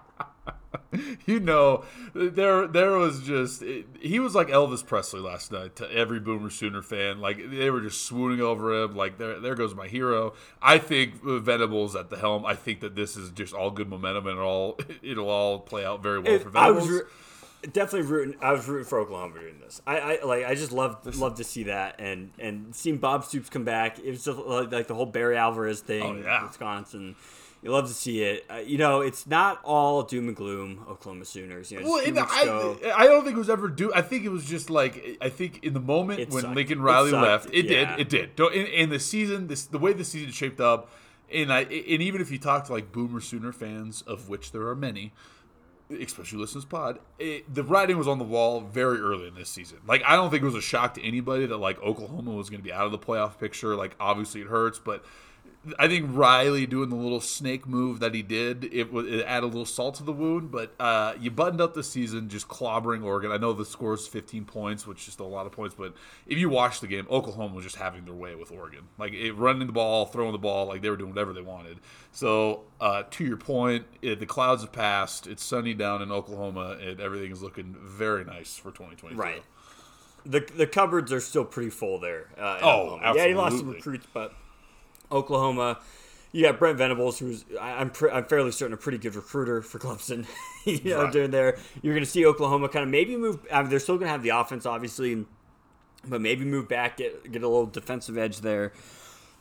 you 1.25 1.39
know, 1.39 1.83
there 2.13 2.67
there 2.67 2.91
was 2.97 3.21
just 3.21 3.63
he 3.99 4.19
was 4.19 4.35
like 4.35 4.47
Elvis 4.47 4.85
Presley 4.85 5.19
last 5.19 5.51
night 5.51 5.75
to 5.77 5.91
every 5.91 6.19
Boomer 6.19 6.49
Sooner 6.49 6.81
fan. 6.81 7.19
Like 7.19 7.49
they 7.51 7.69
were 7.69 7.81
just 7.81 8.05
swooning 8.05 8.41
over 8.41 8.83
him. 8.83 8.95
Like 8.95 9.17
there 9.17 9.39
there 9.39 9.55
goes 9.55 9.75
my 9.75 9.87
hero. 9.87 10.33
I 10.61 10.77
think 10.77 11.21
Venables 11.23 11.95
at 11.95 12.09
the 12.09 12.17
helm. 12.17 12.45
I 12.45 12.55
think 12.55 12.79
that 12.81 12.95
this 12.95 13.15
is 13.17 13.31
just 13.31 13.53
all 13.53 13.71
good 13.71 13.89
momentum 13.89 14.27
and 14.27 14.37
it 14.37 14.41
all 14.41 14.79
it'll 15.01 15.29
all 15.29 15.59
play 15.59 15.85
out 15.85 16.01
very 16.03 16.19
well 16.19 16.33
It- 16.33 16.43
for 16.43 16.49
I 16.49 16.67
Venables. 16.67 16.87
was 16.89 16.89
ru- 17.01 17.07
definitely 17.73 18.07
rooting. 18.07 18.35
I 18.41 18.51
was 18.51 18.67
rooting 18.67 18.85
for 18.85 18.99
Oklahoma 18.99 19.39
doing 19.39 19.59
this. 19.59 19.81
I, 19.87 19.99
I 19.99 20.23
like. 20.23 20.45
I 20.45 20.55
just 20.55 20.71
love 20.71 20.97
love 21.17 21.35
to 21.35 21.43
see 21.43 21.63
that 21.63 21.99
and 21.99 22.31
and 22.39 22.75
seeing 22.75 22.97
Bob 22.97 23.25
Stoops 23.25 23.49
come 23.49 23.63
back. 23.65 23.99
It 23.99 24.09
was 24.11 24.23
just 24.23 24.37
like, 24.37 24.71
like 24.71 24.87
the 24.87 24.95
whole 24.95 25.05
Barry 25.07 25.37
Alvarez 25.37 25.81
thing. 25.81 26.03
Oh, 26.03 26.15
yeah. 26.15 26.45
Wisconsin. 26.45 27.15
You 27.63 27.71
love 27.71 27.87
to 27.87 27.93
see 27.93 28.21
it. 28.21 28.45
Uh, 28.49 28.57
you 28.57 28.77
know, 28.77 29.01
it's 29.01 29.25
not 29.25 29.59
all 29.63 30.03
doom 30.03 30.27
and 30.27 30.37
gloom. 30.37 30.85
Oklahoma 30.87 31.25
Sooners. 31.25 31.71
You 31.71 31.81
know, 31.81 31.89
well, 31.89 32.01
two 32.01 32.09
and 32.09 32.17
ago- 32.17 32.77
I, 32.85 33.03
I 33.03 33.07
don't 33.07 33.23
think 33.23 33.35
it 33.35 33.39
was 33.39 33.49
ever 33.49 33.67
due. 33.67 33.91
I 33.93 34.01
think 34.03 34.25
it 34.25 34.29
was 34.29 34.45
just 34.45 34.69
like 34.69 35.17
I 35.21 35.29
think 35.29 35.63
in 35.63 35.73
the 35.73 35.79
moment 35.79 36.29
when 36.29 36.43
sucked. 36.43 36.55
Lincoln 36.55 36.81
Riley 36.81 37.11
sucked, 37.11 37.23
left, 37.23 37.49
it 37.51 37.65
yeah. 37.65 37.95
did, 37.95 37.99
it 37.99 38.09
did. 38.09 38.35
Don't, 38.35 38.53
in, 38.53 38.67
in 38.67 38.89
the 38.89 38.99
season, 38.99 39.47
this 39.47 39.65
the 39.65 39.79
way 39.79 39.91
the 39.91 40.05
season 40.05 40.31
shaped 40.31 40.61
up, 40.61 40.91
and 41.33 41.51
I 41.51 41.61
and 41.61 42.01
even 42.01 42.21
if 42.21 42.31
you 42.31 42.37
talk 42.37 42.65
to 42.65 42.73
like 42.73 42.91
Boomer 42.91 43.21
Sooner 43.21 43.51
fans, 43.51 44.03
of 44.03 44.29
which 44.29 44.51
there 44.51 44.67
are 44.67 44.75
many, 44.75 45.13
especially 45.89 46.37
listeners 46.37 46.63
pod, 46.63 46.99
it, 47.17 47.53
the 47.53 47.63
writing 47.63 47.97
was 47.97 48.07
on 48.07 48.19
the 48.19 48.23
wall 48.23 48.61
very 48.61 48.99
early 48.99 49.27
in 49.27 49.33
this 49.33 49.49
season. 49.49 49.79
Like 49.87 50.03
I 50.05 50.15
don't 50.15 50.29
think 50.29 50.43
it 50.43 50.45
was 50.45 50.55
a 50.55 50.61
shock 50.61 50.93
to 50.93 51.03
anybody 51.03 51.47
that 51.47 51.57
like 51.57 51.81
Oklahoma 51.81 52.31
was 52.31 52.51
going 52.51 52.59
to 52.59 52.63
be 52.63 52.71
out 52.71 52.85
of 52.85 52.91
the 52.91 52.99
playoff 52.99 53.39
picture. 53.39 53.75
Like 53.75 53.95
obviously 53.99 54.41
it 54.41 54.47
hurts, 54.47 54.77
but 54.77 55.03
I 55.79 55.87
think 55.87 56.05
Riley 56.09 56.65
doing 56.65 56.89
the 56.89 56.95
little 56.95 57.21
snake 57.21 57.67
move 57.67 57.99
that 57.99 58.13
he 58.13 58.21
did, 58.21 58.65
it 58.65 58.87
it 58.93 59.25
added 59.25 59.45
a 59.45 59.47
little 59.47 59.65
salt 59.65 59.95
to 59.95 60.03
the 60.03 60.11
wound. 60.11 60.51
But 60.51 60.73
uh, 60.79 61.13
you 61.19 61.31
buttoned 61.31 61.61
up 61.61 61.73
the 61.73 61.83
season 61.83 62.29
just 62.29 62.47
clobbering 62.47 63.03
Oregon. 63.03 63.31
I 63.31 63.37
know 63.37 63.53
the 63.53 63.65
score 63.65 63.93
is 63.93 64.07
15 64.07 64.45
points, 64.45 64.85
which 64.87 65.07
is 65.07 65.13
still 65.13 65.25
a 65.25 65.27
lot 65.27 65.45
of 65.45 65.51
points. 65.51 65.75
But 65.77 65.93
if 66.25 66.37
you 66.37 66.49
watch 66.49 66.79
the 66.79 66.87
game, 66.87 67.07
Oklahoma 67.09 67.55
was 67.55 67.63
just 67.65 67.77
having 67.77 68.05
their 68.05 68.13
way 68.13 68.35
with 68.35 68.51
Oregon, 68.51 68.87
like 68.97 69.13
it, 69.13 69.33
running 69.33 69.67
the 69.67 69.73
ball, 69.73 70.05
throwing 70.05 70.31
the 70.31 70.37
ball, 70.37 70.67
like 70.67 70.81
they 70.81 70.89
were 70.89 70.97
doing 70.97 71.09
whatever 71.11 71.33
they 71.33 71.41
wanted. 71.41 71.79
So 72.11 72.63
uh, 72.81 73.03
to 73.11 73.25
your 73.25 73.37
point, 73.37 73.85
it, 74.01 74.19
the 74.19 74.25
clouds 74.25 74.61
have 74.63 74.71
passed. 74.71 75.27
It's 75.27 75.43
sunny 75.43 75.73
down 75.73 76.01
in 76.01 76.11
Oklahoma, 76.11 76.77
and 76.81 76.99
everything 76.99 77.31
is 77.31 77.41
looking 77.43 77.75
very 77.79 78.23
nice 78.25 78.55
for 78.57 78.71
2022. 78.71 79.19
Right. 79.19 79.43
The 80.25 80.41
the 80.55 80.67
cupboards 80.67 81.13
are 81.13 81.21
still 81.21 81.45
pretty 81.45 81.69
full 81.69 81.99
there. 81.99 82.27
Uh, 82.37 82.59
Oh, 82.61 82.69
Oklahoma. 82.81 83.13
Yeah, 83.15 83.27
he 83.27 83.33
lost 83.33 83.59
some 83.59 83.69
recruits, 83.69 84.05
but 84.13 84.33
Oklahoma. 85.11 85.79
You 86.33 86.43
got 86.43 86.59
Brent 86.59 86.77
Venables, 86.77 87.17
who's 87.19 87.45
I- 87.59 87.73
I'm 87.81 87.89
pre- 87.89 88.11
I'm 88.11 88.25
fairly 88.25 88.51
certain 88.51 88.73
a 88.73 88.77
pretty 88.77 88.97
good 88.97 89.15
recruiter 89.15 89.61
for 89.61 89.79
Clemson. 89.79 90.25
you 90.65 90.91
know, 90.91 91.03
Right. 91.03 91.13
during 91.13 91.31
there, 91.31 91.57
you're 91.81 91.93
going 91.93 92.03
to 92.03 92.09
see 92.09 92.25
Oklahoma 92.25 92.69
kind 92.69 92.83
of 92.83 92.89
maybe 92.89 93.15
move. 93.15 93.39
I 93.51 93.61
mean, 93.61 93.69
they're 93.69 93.79
still 93.79 93.95
going 93.95 94.07
to 94.07 94.11
have 94.11 94.23
the 94.23 94.29
offense, 94.29 94.65
obviously. 94.65 95.25
but 96.07 96.21
maybe 96.21 96.45
move 96.45 96.67
back, 96.67 96.97
get 96.97 97.31
get 97.31 97.43
a 97.43 97.47
little 97.47 97.65
defensive 97.65 98.17
edge 98.17 98.41
there. 98.41 98.73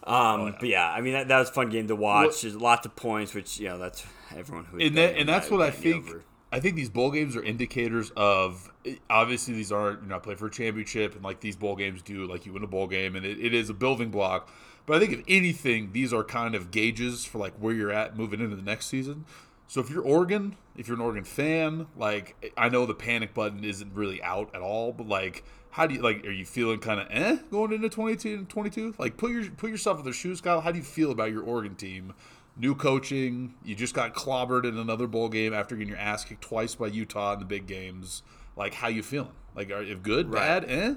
Um, 0.05 0.55
But 0.61 0.69
yeah, 0.69 0.89
I 0.91 1.01
mean 1.01 1.15
that, 1.15 1.29
that 1.29 1.39
was 1.41 1.51
a 1.51 1.53
fun 1.53 1.69
game 1.69 1.89
to 1.89 1.97
watch. 1.97 2.43
There's 2.43 2.55
lots 2.57 2.87
of 2.87 2.95
points, 2.95 3.35
which 3.35 3.59
you 3.59 3.69
know 3.69 3.79
that's 3.79 4.07
everyone 4.35 4.65
who 4.67 4.79
and 4.79 4.97
that, 4.97 5.17
and 5.17 5.29
that's 5.29 5.51
what 5.51 5.61
I 5.63 5.71
think. 5.71 6.07
I 6.53 6.61
think 6.61 6.77
these 6.77 6.89
bowl 6.89 7.11
games 7.11 7.35
are 7.35 7.43
indicators 7.43 8.13
of 8.17 8.71
obviously 9.11 9.55
these 9.55 9.73
aren't 9.73 10.03
you're 10.03 10.09
not 10.09 10.23
playing 10.23 10.39
for 10.39 10.47
a 10.47 10.51
championship 10.51 11.15
and 11.17 11.25
like 11.25 11.41
these 11.41 11.57
bowl 11.57 11.75
games 11.75 12.03
do 12.03 12.25
like 12.25 12.47
you 12.47 12.53
win 12.53 12.63
a 12.63 12.69
bowl 12.69 12.87
game 12.87 13.17
and 13.17 13.27
it, 13.27 13.39
it 13.45 13.53
is 13.53 13.69
a 13.69 13.75
building 13.75 14.11
block. 14.11 14.49
But 14.87 14.97
I 14.97 14.99
think 15.01 15.13
if 15.13 15.25
anything, 15.29 15.93
these 15.93 16.13
are 16.13 16.25
kind 16.25 16.55
of 16.55 16.71
gauges 16.71 17.25
for 17.25 17.39
like 17.39 17.55
where 17.55 17.75
you're 17.75 17.93
at 17.93 18.17
moving 18.17 18.41
into 18.41 18.57
the 18.57 18.63
next 18.63 18.87
season. 18.87 19.25
So 19.69 19.81
if 19.81 19.91
you're 19.91 20.03
Oregon, 20.03 20.57
if 20.77 20.87
you're 20.87 20.97
an 20.97 21.03
Oregon 21.03 21.25
fan, 21.25 21.89
like 21.97 22.53
I 22.57 22.69
know 22.69 22.87
the 22.87 22.95
panic 22.95 23.35
button 23.35 23.65
isn't 23.65 23.93
really 23.95 24.23
out 24.23 24.55
at 24.55 24.63
all, 24.63 24.93
but 24.93 25.09
like 25.09 25.45
how 25.77 25.87
do 25.87 25.95
you 25.95 26.01
like? 26.01 26.25
Are 26.25 26.31
you 26.31 26.47
feeling 26.47 26.79
kind 26.79 27.01
of 27.01 27.09
eh 27.11 27.37
going 27.51 27.71
into 27.71 27.91
22 27.91 28.35
and 28.35 28.49
22? 28.49 28.95
Like 28.97 29.19
put 29.19 29.31
your 29.31 29.51
put 29.51 29.69
yourself 29.69 29.99
in 29.99 30.05
their 30.05 30.13
shoes, 30.15 30.41
Kyle. 30.41 30.63
How 30.63 30.71
do 30.71 30.79
you 30.79 30.85
feel 30.85 31.11
about 31.11 31.33
your 31.33 31.43
Oregon 31.43 31.75
team? 31.75 32.15
New 32.57 32.75
coaching. 32.75 33.55
You 33.63 33.75
just 33.75 33.93
got 33.93 34.15
clobbered 34.15 34.65
in 34.65 34.79
another 34.79 35.07
bowl 35.07 35.29
game 35.29 35.53
after 35.53 35.77
getting 35.77 35.91
your 35.91 35.99
ass 35.99 36.25
kicked 36.25 36.41
twice 36.41 36.75
by 36.75 36.87
Utah 36.87 37.35
in 37.35 37.41
the 37.41 37.45
big 37.45 37.67
games. 37.67 38.23
Like 38.57 38.73
how 38.73 38.89
you 38.89 39.03
feeling? 39.03 39.33
Like 39.55 39.71
are 39.71 39.83
if 39.83 40.03
good, 40.03 40.33
right. 40.33 40.63
bad, 40.63 40.71
eh? 40.71 40.95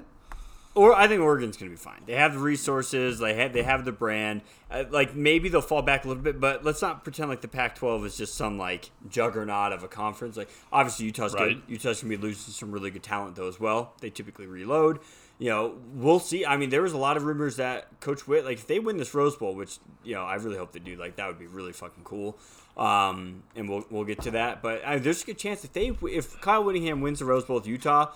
Or 0.72 0.94
I 0.94 1.08
think 1.08 1.20
Oregon's 1.20 1.56
going 1.56 1.68
to 1.68 1.76
be 1.76 1.82
fine. 1.82 2.02
They 2.06 2.14
have 2.14 2.34
the 2.34 2.38
resources. 2.38 3.18
They 3.18 3.34
have 3.34 3.52
they 3.52 3.64
have 3.64 3.84
the 3.84 3.90
brand. 3.90 4.42
Uh, 4.70 4.84
like 4.88 5.16
maybe 5.16 5.48
they'll 5.48 5.60
fall 5.60 5.82
back 5.82 6.04
a 6.04 6.08
little 6.08 6.22
bit, 6.22 6.38
but 6.38 6.64
let's 6.64 6.80
not 6.80 7.02
pretend 7.02 7.28
like 7.28 7.40
the 7.40 7.48
Pac-12 7.48 8.06
is 8.06 8.16
just 8.16 8.34
some 8.36 8.56
like 8.56 8.90
juggernaut 9.08 9.72
of 9.72 9.82
a 9.82 9.88
conference. 9.88 10.36
Like 10.36 10.48
obviously 10.72 11.06
Utah's 11.06 11.34
right. 11.34 11.54
good. 11.54 11.62
Utah's 11.66 12.02
going 12.02 12.12
to 12.12 12.18
be 12.18 12.22
losing 12.22 12.52
some 12.52 12.70
really 12.70 12.92
good 12.92 13.02
talent 13.02 13.34
though 13.34 13.48
as 13.48 13.58
well. 13.58 13.94
They 14.00 14.10
typically 14.10 14.46
reload. 14.46 15.00
You 15.40 15.48
know, 15.48 15.74
we'll 15.94 16.20
see. 16.20 16.46
I 16.46 16.56
mean, 16.56 16.70
there 16.70 16.82
was 16.82 16.92
a 16.92 16.98
lot 16.98 17.16
of 17.16 17.24
rumors 17.24 17.56
that 17.56 17.98
Coach 18.00 18.28
Whitt, 18.28 18.44
like 18.44 18.58
if 18.58 18.66
they 18.66 18.78
win 18.78 18.96
this 18.96 19.12
Rose 19.12 19.34
Bowl, 19.36 19.54
which 19.56 19.78
you 20.04 20.14
know 20.14 20.22
I 20.22 20.34
really 20.34 20.58
hope 20.58 20.70
they 20.70 20.80
do, 20.80 20.96
like 20.96 21.16
that 21.16 21.26
would 21.26 21.38
be 21.38 21.46
really 21.46 21.72
fucking 21.72 22.04
cool. 22.04 22.38
Um, 22.76 23.42
and 23.56 23.68
we'll 23.68 23.84
we'll 23.90 24.04
get 24.04 24.20
to 24.22 24.32
that. 24.32 24.62
But 24.62 24.82
there's 25.02 25.22
a 25.22 25.26
good 25.26 25.38
chance 25.38 25.64
if 25.64 25.72
they 25.72 25.92
if 26.02 26.40
Kyle 26.40 26.62
Whittingham 26.62 27.00
wins 27.00 27.18
the 27.18 27.24
Rose 27.24 27.44
Bowl 27.44 27.56
with 27.56 27.66
Utah, 27.66 28.12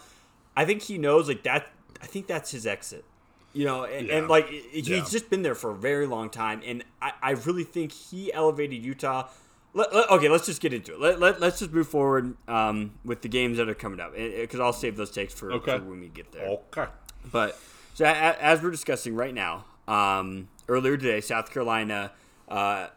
I 0.56 0.66
think 0.66 0.82
he 0.82 0.98
knows 0.98 1.26
like 1.26 1.42
that 1.44 1.66
I 2.02 2.06
think 2.06 2.26
that's 2.26 2.50
his 2.50 2.66
exit. 2.66 3.04
You 3.52 3.64
know, 3.66 3.84
and, 3.84 4.08
yeah. 4.08 4.18
and 4.18 4.28
like 4.28 4.48
he's 4.48 4.88
yeah. 4.88 5.04
just 5.08 5.30
been 5.30 5.42
there 5.42 5.54
for 5.54 5.70
a 5.70 5.76
very 5.76 6.06
long 6.06 6.28
time, 6.28 6.60
and 6.66 6.82
I, 7.00 7.12
I 7.22 7.30
really 7.30 7.62
think 7.62 7.92
he 7.92 8.32
elevated 8.32 8.84
Utah. 8.84 9.28
Let, 9.74 9.94
let, 9.94 10.10
okay, 10.10 10.28
let's 10.28 10.46
just 10.46 10.60
get 10.60 10.72
into 10.72 10.92
it. 10.92 11.00
Let, 11.00 11.20
let, 11.20 11.42
us 11.42 11.60
just 11.60 11.72
move 11.72 11.88
forward 11.88 12.36
um, 12.48 12.92
with 13.04 13.22
the 13.22 13.28
games 13.28 13.58
that 13.58 13.68
are 13.68 13.74
coming 13.74 14.00
up, 14.00 14.14
because 14.14 14.58
I'll 14.58 14.72
save 14.72 14.96
those 14.96 15.10
takes 15.10 15.34
for, 15.34 15.52
okay. 15.52 15.78
for, 15.78 15.84
when 15.84 16.00
we 16.00 16.08
get 16.08 16.32
there. 16.32 16.46
Okay. 16.46 16.86
But 17.30 17.58
so 17.94 18.04
as 18.04 18.62
we're 18.62 18.70
discussing 18.70 19.14
right 19.14 19.34
now, 19.34 19.64
um, 19.86 20.48
earlier 20.68 20.96
today, 20.96 21.20
South 21.20 21.52
Carolina 21.52 22.12
uh, 22.48 22.88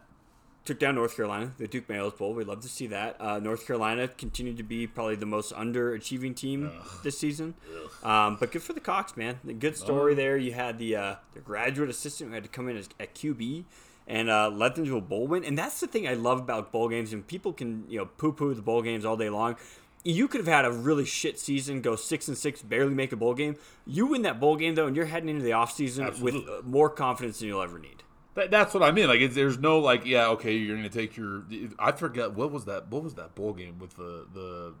took 0.68 0.78
down 0.78 0.96
North 0.96 1.16
Carolina, 1.16 1.50
the 1.56 1.66
Duke 1.66 1.88
Mayo 1.88 2.10
Bowl. 2.10 2.34
We'd 2.34 2.46
love 2.46 2.60
to 2.60 2.68
see 2.68 2.88
that. 2.88 3.16
Uh, 3.18 3.38
North 3.38 3.66
Carolina 3.66 4.06
continued 4.06 4.58
to 4.58 4.62
be 4.62 4.86
probably 4.86 5.16
the 5.16 5.24
most 5.24 5.54
underachieving 5.54 6.36
team 6.36 6.70
Ugh. 6.70 6.86
this 7.02 7.18
season. 7.18 7.54
Um, 8.04 8.36
but 8.38 8.52
good 8.52 8.62
for 8.62 8.74
the 8.74 8.80
Cocks, 8.80 9.16
man. 9.16 9.40
The 9.42 9.54
good 9.54 9.78
story 9.78 10.12
oh. 10.12 10.16
there. 10.16 10.36
You 10.36 10.52
had 10.52 10.78
the 10.78 10.94
uh, 10.94 11.14
the 11.32 11.40
graduate 11.40 11.88
assistant 11.88 12.28
who 12.28 12.34
had 12.34 12.42
to 12.42 12.50
come 12.50 12.68
in 12.68 12.76
as, 12.76 12.90
at 13.00 13.14
QB 13.14 13.64
and 14.06 14.28
uh, 14.28 14.50
led 14.50 14.74
them 14.74 14.84
to 14.84 14.98
a 14.98 15.00
bowl 15.00 15.26
win. 15.26 15.42
And 15.42 15.56
that's 15.56 15.80
the 15.80 15.86
thing 15.86 16.06
I 16.06 16.12
love 16.12 16.38
about 16.38 16.70
bowl 16.70 16.90
games. 16.90 17.14
And 17.14 17.26
people 17.26 17.54
can 17.54 17.86
you 17.88 17.98
know 18.00 18.04
poo 18.04 18.32
poo 18.32 18.52
the 18.52 18.60
bowl 18.60 18.82
games 18.82 19.06
all 19.06 19.16
day 19.16 19.30
long. 19.30 19.56
You 20.04 20.28
could 20.28 20.40
have 20.40 20.54
had 20.54 20.66
a 20.66 20.70
really 20.70 21.06
shit 21.06 21.38
season, 21.40 21.80
go 21.80 21.96
six 21.96 22.28
and 22.28 22.36
six, 22.36 22.60
barely 22.60 22.92
make 22.92 23.12
a 23.12 23.16
bowl 23.16 23.32
game. 23.32 23.56
You 23.86 24.06
win 24.06 24.20
that 24.22 24.38
bowl 24.38 24.56
game 24.56 24.74
though, 24.74 24.86
and 24.86 24.94
you're 24.94 25.06
heading 25.06 25.30
into 25.30 25.42
the 25.42 25.52
offseason 25.52 26.20
with 26.20 26.36
more 26.66 26.90
confidence 26.90 27.38
than 27.38 27.48
you'll 27.48 27.62
ever 27.62 27.78
need. 27.78 28.02
That, 28.38 28.52
that's 28.52 28.72
what 28.72 28.84
I 28.84 28.92
mean. 28.92 29.08
Like, 29.08 29.32
there's 29.32 29.58
no 29.58 29.80
like, 29.80 30.06
yeah, 30.06 30.28
okay, 30.28 30.54
you're 30.54 30.76
gonna 30.76 30.88
take 30.88 31.16
your. 31.16 31.42
I 31.76 31.90
forget 31.90 32.34
what 32.34 32.52
was 32.52 32.66
that. 32.66 32.88
What 32.88 33.02
was 33.02 33.14
that 33.14 33.34
bowl 33.34 33.52
game 33.52 33.80
with 33.80 33.96
the 33.96 34.26
the 34.32 34.74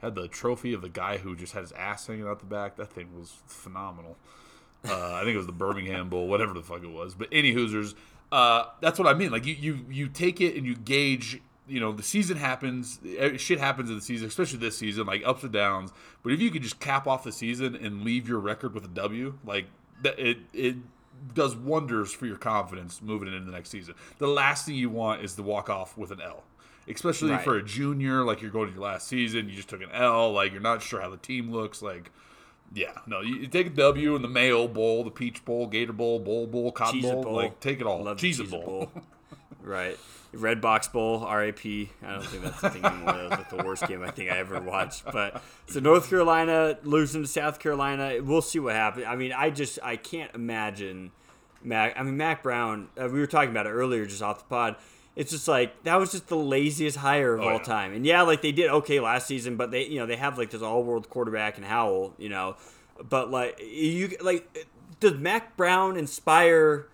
had 0.00 0.14
the 0.14 0.28
trophy 0.28 0.72
of 0.72 0.80
the 0.80 0.88
guy 0.88 1.18
who 1.18 1.36
just 1.36 1.52
had 1.52 1.60
his 1.60 1.72
ass 1.72 2.06
hanging 2.06 2.26
out 2.26 2.38
the 2.38 2.46
back. 2.46 2.76
That 2.76 2.90
thing 2.90 3.18
was 3.18 3.34
phenomenal. 3.46 4.16
Uh, 4.88 5.12
I 5.12 5.20
think 5.24 5.34
it 5.34 5.36
was 5.36 5.44
the 5.44 5.52
Birmingham 5.52 6.08
Bowl, 6.08 6.26
whatever 6.26 6.54
the 6.54 6.62
fuck 6.62 6.82
it 6.82 6.90
was. 6.90 7.14
But 7.14 7.28
any 7.30 7.54
Hoosers, 7.54 7.94
uh, 8.32 8.64
that's 8.80 8.98
what 8.98 9.06
I 9.06 9.12
mean. 9.12 9.30
Like 9.30 9.44
you, 9.44 9.52
you, 9.52 9.84
you 9.90 10.08
take 10.08 10.40
it 10.40 10.56
and 10.56 10.64
you 10.64 10.74
gauge. 10.74 11.42
You 11.68 11.80
know, 11.80 11.92
the 11.92 12.02
season 12.02 12.38
happens. 12.38 12.98
Shit 13.36 13.60
happens 13.60 13.90
in 13.90 13.96
the 13.96 14.02
season, 14.02 14.26
especially 14.26 14.58
this 14.58 14.78
season, 14.78 15.06
like 15.06 15.22
ups 15.26 15.42
and 15.42 15.52
downs. 15.52 15.92
But 16.22 16.32
if 16.32 16.40
you 16.40 16.50
could 16.50 16.62
just 16.62 16.80
cap 16.80 17.06
off 17.06 17.24
the 17.24 17.30
season 17.30 17.76
and 17.76 18.04
leave 18.04 18.26
your 18.26 18.40
record 18.40 18.72
with 18.72 18.86
a 18.86 18.88
W, 18.88 19.34
like 19.44 19.66
it, 20.02 20.38
it 20.54 20.76
does 21.34 21.56
wonders 21.56 22.12
for 22.12 22.26
your 22.26 22.36
confidence 22.36 23.00
moving 23.02 23.28
into 23.28 23.44
the 23.44 23.52
next 23.52 23.70
season. 23.70 23.94
The 24.18 24.26
last 24.26 24.66
thing 24.66 24.74
you 24.74 24.90
want 24.90 25.22
is 25.22 25.34
to 25.34 25.42
walk 25.42 25.68
off 25.70 25.96
with 25.96 26.10
an 26.10 26.20
L, 26.20 26.44
especially 26.88 27.30
right. 27.30 27.42
for 27.42 27.56
a 27.56 27.62
junior. 27.62 28.24
Like 28.24 28.42
you're 28.42 28.50
going 28.50 28.68
to 28.68 28.74
your 28.74 28.82
last 28.82 29.08
season, 29.08 29.48
you 29.48 29.56
just 29.56 29.68
took 29.68 29.82
an 29.82 29.90
L. 29.92 30.32
Like 30.32 30.52
you're 30.52 30.60
not 30.60 30.82
sure 30.82 31.00
how 31.00 31.10
the 31.10 31.16
team 31.16 31.50
looks. 31.50 31.82
Like, 31.82 32.10
yeah, 32.74 32.92
no, 33.06 33.20
you, 33.20 33.46
take 33.46 33.66
a 33.66 33.70
W 33.70 34.16
in 34.16 34.22
the 34.22 34.28
Mayo 34.28 34.68
Bowl, 34.68 35.04
the 35.04 35.10
Peach 35.10 35.44
Bowl, 35.44 35.66
Gator 35.66 35.92
Bowl, 35.92 36.18
Bowl 36.18 36.46
Bowl, 36.46 36.72
Cotton 36.72 37.02
Bowl. 37.02 37.22
bowl. 37.22 37.32
Like 37.34 37.60
take 37.60 37.80
it 37.80 37.86
all. 37.86 38.04
Love 38.04 38.18
Cheez 38.18 38.48
Bowl. 38.50 38.90
right. 39.62 39.98
Red 40.32 40.60
Box 40.60 40.86
Bowl, 40.86 41.20
RAP. 41.20 41.58
I 41.64 41.88
don't 42.02 42.24
think 42.24 42.44
that's 42.44 42.60
the 42.60 42.70
thing 42.70 42.84
anymore. 42.84 43.12
That 43.14 43.22
was 43.30 43.38
like 43.38 43.50
the 43.50 43.64
worst 43.64 43.86
game 43.88 44.02
I 44.02 44.10
think 44.10 44.30
I 44.30 44.38
ever 44.38 44.60
watched. 44.60 45.04
But 45.04 45.42
so 45.66 45.80
North 45.80 46.08
Carolina 46.08 46.78
losing 46.84 47.22
to 47.22 47.28
South 47.28 47.58
Carolina. 47.58 48.18
We'll 48.22 48.42
see 48.42 48.60
what 48.60 48.74
happens. 48.74 49.06
I 49.08 49.16
mean, 49.16 49.32
I 49.32 49.50
just 49.50 49.78
I 49.82 49.96
can't 49.96 50.32
imagine 50.34 51.10
Mack. 51.62 51.98
I 51.98 52.02
mean, 52.02 52.16
Mack 52.16 52.42
Brown. 52.42 52.88
Uh, 53.00 53.08
we 53.08 53.18
were 53.18 53.26
talking 53.26 53.50
about 53.50 53.66
it 53.66 53.70
earlier, 53.70 54.06
just 54.06 54.22
off 54.22 54.38
the 54.38 54.44
pod. 54.44 54.76
It's 55.16 55.32
just 55.32 55.48
like 55.48 55.82
that 55.82 55.96
was 55.96 56.12
just 56.12 56.28
the 56.28 56.36
laziest 56.36 56.98
hire 56.98 57.34
of 57.34 57.40
oh, 57.40 57.48
all 57.48 57.56
yeah. 57.56 57.62
time. 57.62 57.92
And 57.92 58.06
yeah, 58.06 58.22
like 58.22 58.40
they 58.42 58.52
did 58.52 58.70
okay 58.70 59.00
last 59.00 59.26
season, 59.26 59.56
but 59.56 59.72
they 59.72 59.86
you 59.86 59.98
know 59.98 60.06
they 60.06 60.16
have 60.16 60.38
like 60.38 60.50
this 60.50 60.62
all 60.62 60.84
world 60.84 61.10
quarterback 61.10 61.56
and 61.56 61.66
Howell. 61.66 62.14
You 62.18 62.28
know, 62.28 62.56
but 63.02 63.30
like 63.32 63.60
you 63.60 64.16
like 64.20 64.68
does 65.00 65.14
Mack 65.14 65.56
Brown 65.56 65.96
inspire? 65.96 66.86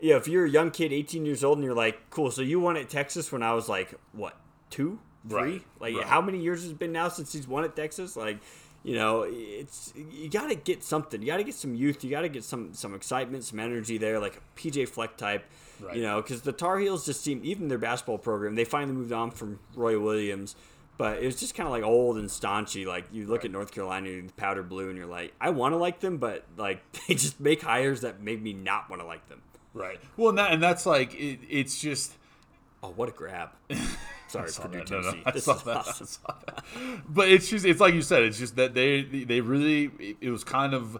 Yeah, 0.00 0.16
if 0.16 0.28
you're 0.28 0.46
a 0.46 0.50
young 0.50 0.70
kid, 0.70 0.92
18 0.92 1.26
years 1.26 1.42
old, 1.42 1.58
and 1.58 1.64
you're 1.64 1.74
like, 1.74 2.10
cool, 2.10 2.30
so 2.30 2.42
you 2.42 2.60
won 2.60 2.76
at 2.76 2.88
Texas 2.88 3.32
when 3.32 3.42
I 3.42 3.52
was 3.54 3.68
like, 3.68 3.94
what, 4.12 4.36
two, 4.70 5.00
three? 5.28 5.40
Right. 5.40 5.64
Like, 5.80 5.96
right. 5.96 6.06
how 6.06 6.20
many 6.20 6.38
years 6.38 6.62
has 6.62 6.72
it 6.72 6.78
been 6.78 6.92
now 6.92 7.08
since 7.08 7.32
he's 7.32 7.48
won 7.48 7.64
at 7.64 7.74
Texas? 7.74 8.16
Like, 8.16 8.38
you 8.84 8.94
know, 8.94 9.26
it's 9.28 9.92
you 9.96 10.30
got 10.30 10.48
to 10.48 10.54
get 10.54 10.84
something. 10.84 11.20
You 11.20 11.26
got 11.26 11.38
to 11.38 11.44
get 11.44 11.54
some 11.54 11.74
youth. 11.74 12.04
You 12.04 12.10
got 12.10 12.20
to 12.20 12.28
get 12.28 12.44
some 12.44 12.72
some 12.74 12.94
excitement, 12.94 13.44
some 13.44 13.58
energy 13.58 13.98
there, 13.98 14.20
like 14.20 14.36
a 14.36 14.60
PJ 14.60 14.88
Fleck 14.88 15.16
type. 15.16 15.44
Right. 15.80 15.96
You 15.96 16.02
know, 16.02 16.22
because 16.22 16.42
the 16.42 16.52
Tar 16.52 16.78
Heels 16.78 17.04
just 17.04 17.22
seem 17.22 17.40
even 17.44 17.68
their 17.68 17.78
basketball 17.78 18.18
program. 18.18 18.54
They 18.54 18.64
finally 18.64 18.96
moved 18.96 19.12
on 19.12 19.30
from 19.30 19.58
Roy 19.74 19.98
Williams, 19.98 20.54
but 20.96 21.18
it 21.18 21.26
was 21.26 21.38
just 21.38 21.54
kind 21.54 21.66
of 21.66 21.72
like 21.72 21.82
old 21.82 22.18
and 22.18 22.28
staunchy. 22.28 22.86
Like 22.86 23.06
you 23.12 23.26
look 23.26 23.38
right. 23.38 23.46
at 23.46 23.50
North 23.50 23.72
Carolina, 23.72 24.10
and 24.10 24.34
powder 24.36 24.62
blue, 24.62 24.88
and 24.88 24.96
you're 24.96 25.06
like, 25.06 25.34
I 25.40 25.50
want 25.50 25.72
to 25.72 25.76
like 25.76 26.00
them, 26.00 26.18
but 26.18 26.44
like 26.56 26.80
they 27.08 27.14
just 27.14 27.40
make 27.40 27.62
hires 27.62 28.02
that 28.02 28.22
make 28.22 28.40
me 28.40 28.52
not 28.52 28.88
want 28.88 29.02
to 29.02 29.06
like 29.06 29.28
them. 29.28 29.42
Right. 29.74 30.00
Well, 30.16 30.30
and, 30.30 30.38
that, 30.38 30.52
and 30.52 30.62
that's 30.62 30.86
like 30.86 31.14
it, 31.14 31.40
it's 31.48 31.80
just. 31.80 32.14
Oh, 32.82 32.90
what 32.90 33.08
a 33.08 33.12
grab! 33.12 33.50
Sorry, 34.28 34.50
Purdue, 34.52 34.78
that. 34.78 34.90
No, 34.90 35.00
no, 35.00 35.32
this 35.32 35.48
is 35.48 35.66
awesome. 35.66 37.02
But 37.08 37.28
it's 37.28 37.48
just 37.48 37.64
it's 37.64 37.80
like 37.80 37.94
you 37.94 38.02
said. 38.02 38.22
It's 38.22 38.38
just 38.38 38.56
that 38.56 38.74
they 38.74 39.02
they 39.02 39.40
really 39.40 40.16
it 40.20 40.30
was 40.30 40.44
kind 40.44 40.74
of 40.74 40.98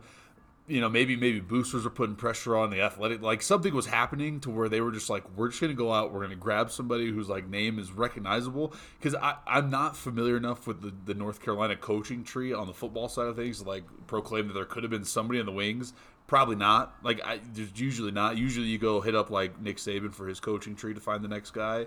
you 0.68 0.80
know 0.80 0.88
maybe 0.88 1.16
maybe 1.16 1.40
boosters 1.40 1.84
were 1.84 1.90
putting 1.90 2.14
pressure 2.14 2.56
on 2.56 2.70
the 2.70 2.80
athletic 2.80 3.22
like 3.22 3.42
something 3.42 3.74
was 3.74 3.86
happening 3.86 4.38
to 4.38 4.50
where 4.50 4.68
they 4.68 4.80
were 4.80 4.92
just 4.92 5.08
like 5.08 5.24
we're 5.36 5.48
just 5.48 5.60
gonna 5.60 5.72
go 5.72 5.92
out 5.92 6.12
we're 6.12 6.20
gonna 6.20 6.36
grab 6.36 6.70
somebody 6.70 7.10
whose 7.10 7.28
like 7.28 7.48
name 7.48 7.78
is 7.78 7.90
recognizable 7.90 8.72
because 9.00 9.18
i'm 9.46 9.70
not 9.70 9.96
familiar 9.96 10.36
enough 10.36 10.66
with 10.66 10.82
the, 10.82 10.92
the 11.06 11.14
north 11.14 11.40
carolina 11.40 11.74
coaching 11.74 12.22
tree 12.22 12.52
on 12.52 12.66
the 12.66 12.74
football 12.74 13.08
side 13.08 13.26
of 13.26 13.34
things 13.36 13.64
like 13.64 13.84
proclaim 14.06 14.46
that 14.46 14.54
there 14.54 14.66
could 14.66 14.82
have 14.82 14.90
been 14.90 15.04
somebody 15.04 15.40
in 15.40 15.46
the 15.46 15.52
wings 15.52 15.94
Probably 16.28 16.56
not. 16.56 16.94
Like 17.02 17.20
I, 17.26 17.40
there's 17.54 17.80
usually 17.80 18.12
not. 18.12 18.36
Usually 18.36 18.66
you 18.66 18.78
go 18.78 19.00
hit 19.00 19.14
up 19.14 19.30
like 19.30 19.60
Nick 19.60 19.78
Saban 19.78 20.14
for 20.14 20.28
his 20.28 20.38
coaching 20.38 20.76
tree 20.76 20.92
to 20.92 21.00
find 21.00 21.24
the 21.24 21.28
next 21.28 21.52
guy. 21.52 21.86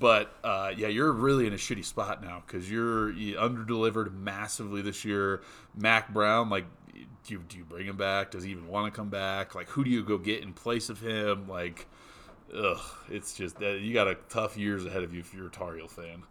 But 0.00 0.34
uh, 0.42 0.72
yeah, 0.74 0.88
you're 0.88 1.12
really 1.12 1.46
in 1.46 1.52
a 1.52 1.56
shitty 1.56 1.84
spot 1.84 2.24
now 2.24 2.42
because 2.46 2.70
you're 2.70 3.12
you 3.12 3.36
underdelivered 3.36 4.12
massively 4.14 4.80
this 4.80 5.04
year. 5.04 5.42
Mack 5.76 6.12
Brown, 6.12 6.48
like, 6.48 6.64
do 6.94 7.34
you, 7.34 7.44
do 7.46 7.58
you 7.58 7.64
bring 7.64 7.86
him 7.86 7.98
back? 7.98 8.30
Does 8.30 8.44
he 8.44 8.50
even 8.50 8.66
want 8.66 8.92
to 8.92 8.96
come 8.96 9.10
back? 9.10 9.54
Like, 9.54 9.68
who 9.68 9.84
do 9.84 9.90
you 9.90 10.02
go 10.02 10.16
get 10.16 10.42
in 10.42 10.54
place 10.54 10.88
of 10.88 10.98
him? 10.98 11.46
Like, 11.46 11.86
ugh, 12.56 12.80
it's 13.10 13.34
just 13.34 13.58
that 13.58 13.80
you 13.80 13.92
got 13.92 14.08
a 14.08 14.16
tough 14.30 14.56
years 14.56 14.86
ahead 14.86 15.02
of 15.02 15.12
you 15.12 15.20
if 15.20 15.34
you're 15.34 15.48
a 15.48 15.50
Tar 15.50 15.76
Heel 15.76 15.86
fan. 15.86 16.22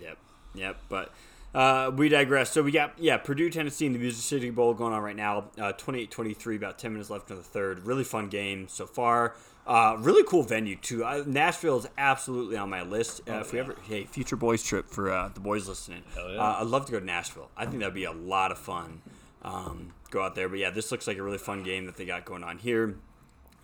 Yep, 0.00 0.18
yep. 0.54 0.78
But 0.88 1.12
uh, 1.56 1.90
we 1.96 2.08
digress. 2.08 2.52
So 2.52 2.62
we 2.62 2.70
got 2.70 2.92
yeah 2.98 3.16
Purdue 3.16 3.50
Tennessee 3.50 3.86
in 3.86 3.92
the 3.92 3.98
Music 3.98 4.22
City 4.22 4.50
Bowl 4.50 4.74
going 4.74 4.92
on 4.92 5.02
right 5.02 5.16
now. 5.16 5.46
Uh, 5.58 5.72
28-23, 5.72 6.56
about 6.56 6.78
ten 6.78 6.92
minutes 6.92 7.10
left 7.10 7.30
in 7.30 7.36
the 7.36 7.42
third. 7.42 7.86
Really 7.86 8.04
fun 8.04 8.28
game 8.28 8.68
so 8.68 8.86
far. 8.86 9.34
Uh, 9.66 9.96
really 9.98 10.22
cool 10.22 10.44
venue 10.44 10.76
too. 10.76 11.04
Uh, 11.04 11.24
Nashville 11.26 11.78
is 11.78 11.88
absolutely 11.98 12.56
on 12.56 12.70
my 12.70 12.82
list. 12.82 13.22
Uh, 13.28 13.32
oh, 13.32 13.40
if 13.40 13.52
we 13.52 13.58
ever 13.58 13.74
hey 13.88 14.04
future 14.04 14.36
boys 14.36 14.62
trip 14.62 14.88
for 14.88 15.10
uh, 15.10 15.28
the 15.34 15.40
boys 15.40 15.66
listening, 15.66 16.02
yeah. 16.16 16.36
uh, 16.36 16.58
I'd 16.60 16.68
love 16.68 16.86
to 16.86 16.92
go 16.92 17.00
to 17.00 17.04
Nashville. 17.04 17.50
I 17.56 17.66
think 17.66 17.80
that'd 17.80 17.92
be 17.94 18.04
a 18.04 18.12
lot 18.12 18.52
of 18.52 18.58
fun. 18.58 19.00
um, 19.42 19.92
go 20.10 20.22
out 20.22 20.34
there. 20.34 20.48
But 20.48 20.58
yeah, 20.58 20.70
this 20.70 20.90
looks 20.92 21.06
like 21.06 21.18
a 21.18 21.22
really 21.22 21.38
fun 21.38 21.62
game 21.62 21.86
that 21.86 21.96
they 21.96 22.04
got 22.04 22.24
going 22.24 22.44
on 22.44 22.58
here. 22.58 22.96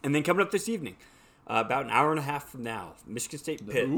And 0.02 0.14
then 0.14 0.22
coming 0.22 0.44
up 0.44 0.50
this 0.50 0.68
evening, 0.68 0.96
uh, 1.52 1.60
about 1.60 1.84
an 1.84 1.90
hour 1.90 2.10
and 2.10 2.18
a 2.18 2.22
half 2.22 2.48
from 2.48 2.62
now, 2.62 2.94
Michigan 3.06 3.38
State 3.38 3.68
Pitt. 3.68 3.88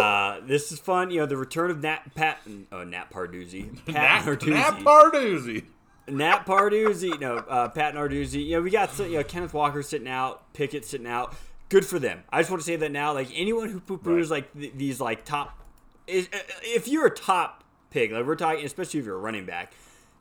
Uh, 0.00 0.40
this 0.46 0.70
is 0.70 0.78
fun. 0.78 1.10
You 1.10 1.20
know, 1.20 1.26
the 1.26 1.36
return 1.36 1.70
of 1.70 1.82
Nat 1.82 2.14
Pat, 2.14 2.38
oh 2.70 2.84
Nat 2.84 3.10
Parduzzi, 3.10 3.84
Pat 3.86 4.24
Nat, 4.26 4.38
Narduzzi. 4.38 4.48
Nat 4.52 4.78
Parduzzi. 4.84 5.64
Nat 6.06 6.44
Parduzzi, 6.46 7.18
no, 7.20 7.36
uh, 7.36 7.68
Pat 7.68 7.94
Narduzzi. 7.94 8.44
You 8.46 8.56
know, 8.56 8.62
we 8.62 8.70
got 8.70 8.96
you 8.98 9.08
know 9.16 9.24
Kenneth 9.24 9.54
Walker 9.54 9.82
sitting 9.82 10.08
out, 10.08 10.52
Pickett 10.52 10.84
sitting 10.84 11.06
out. 11.06 11.34
Good 11.70 11.86
for 11.86 11.98
them. 11.98 12.22
I 12.30 12.40
just 12.40 12.50
want 12.50 12.60
to 12.62 12.66
say 12.66 12.76
that 12.76 12.92
now. 12.92 13.12
Like 13.14 13.28
anyone 13.34 13.70
who 13.70 13.80
poo 13.80 13.98
poos 13.98 14.30
like 14.30 14.52
th- 14.52 14.74
these 14.76 15.00
like 15.00 15.24
top, 15.24 15.58
is, 16.06 16.28
uh, 16.32 16.38
if 16.62 16.86
you're 16.86 17.06
a 17.06 17.14
top 17.14 17.64
pick, 17.90 18.12
like 18.12 18.26
we're 18.26 18.36
talking, 18.36 18.64
especially 18.64 19.00
if 19.00 19.06
you're 19.06 19.16
a 19.16 19.20
running 19.20 19.46
back, 19.46 19.72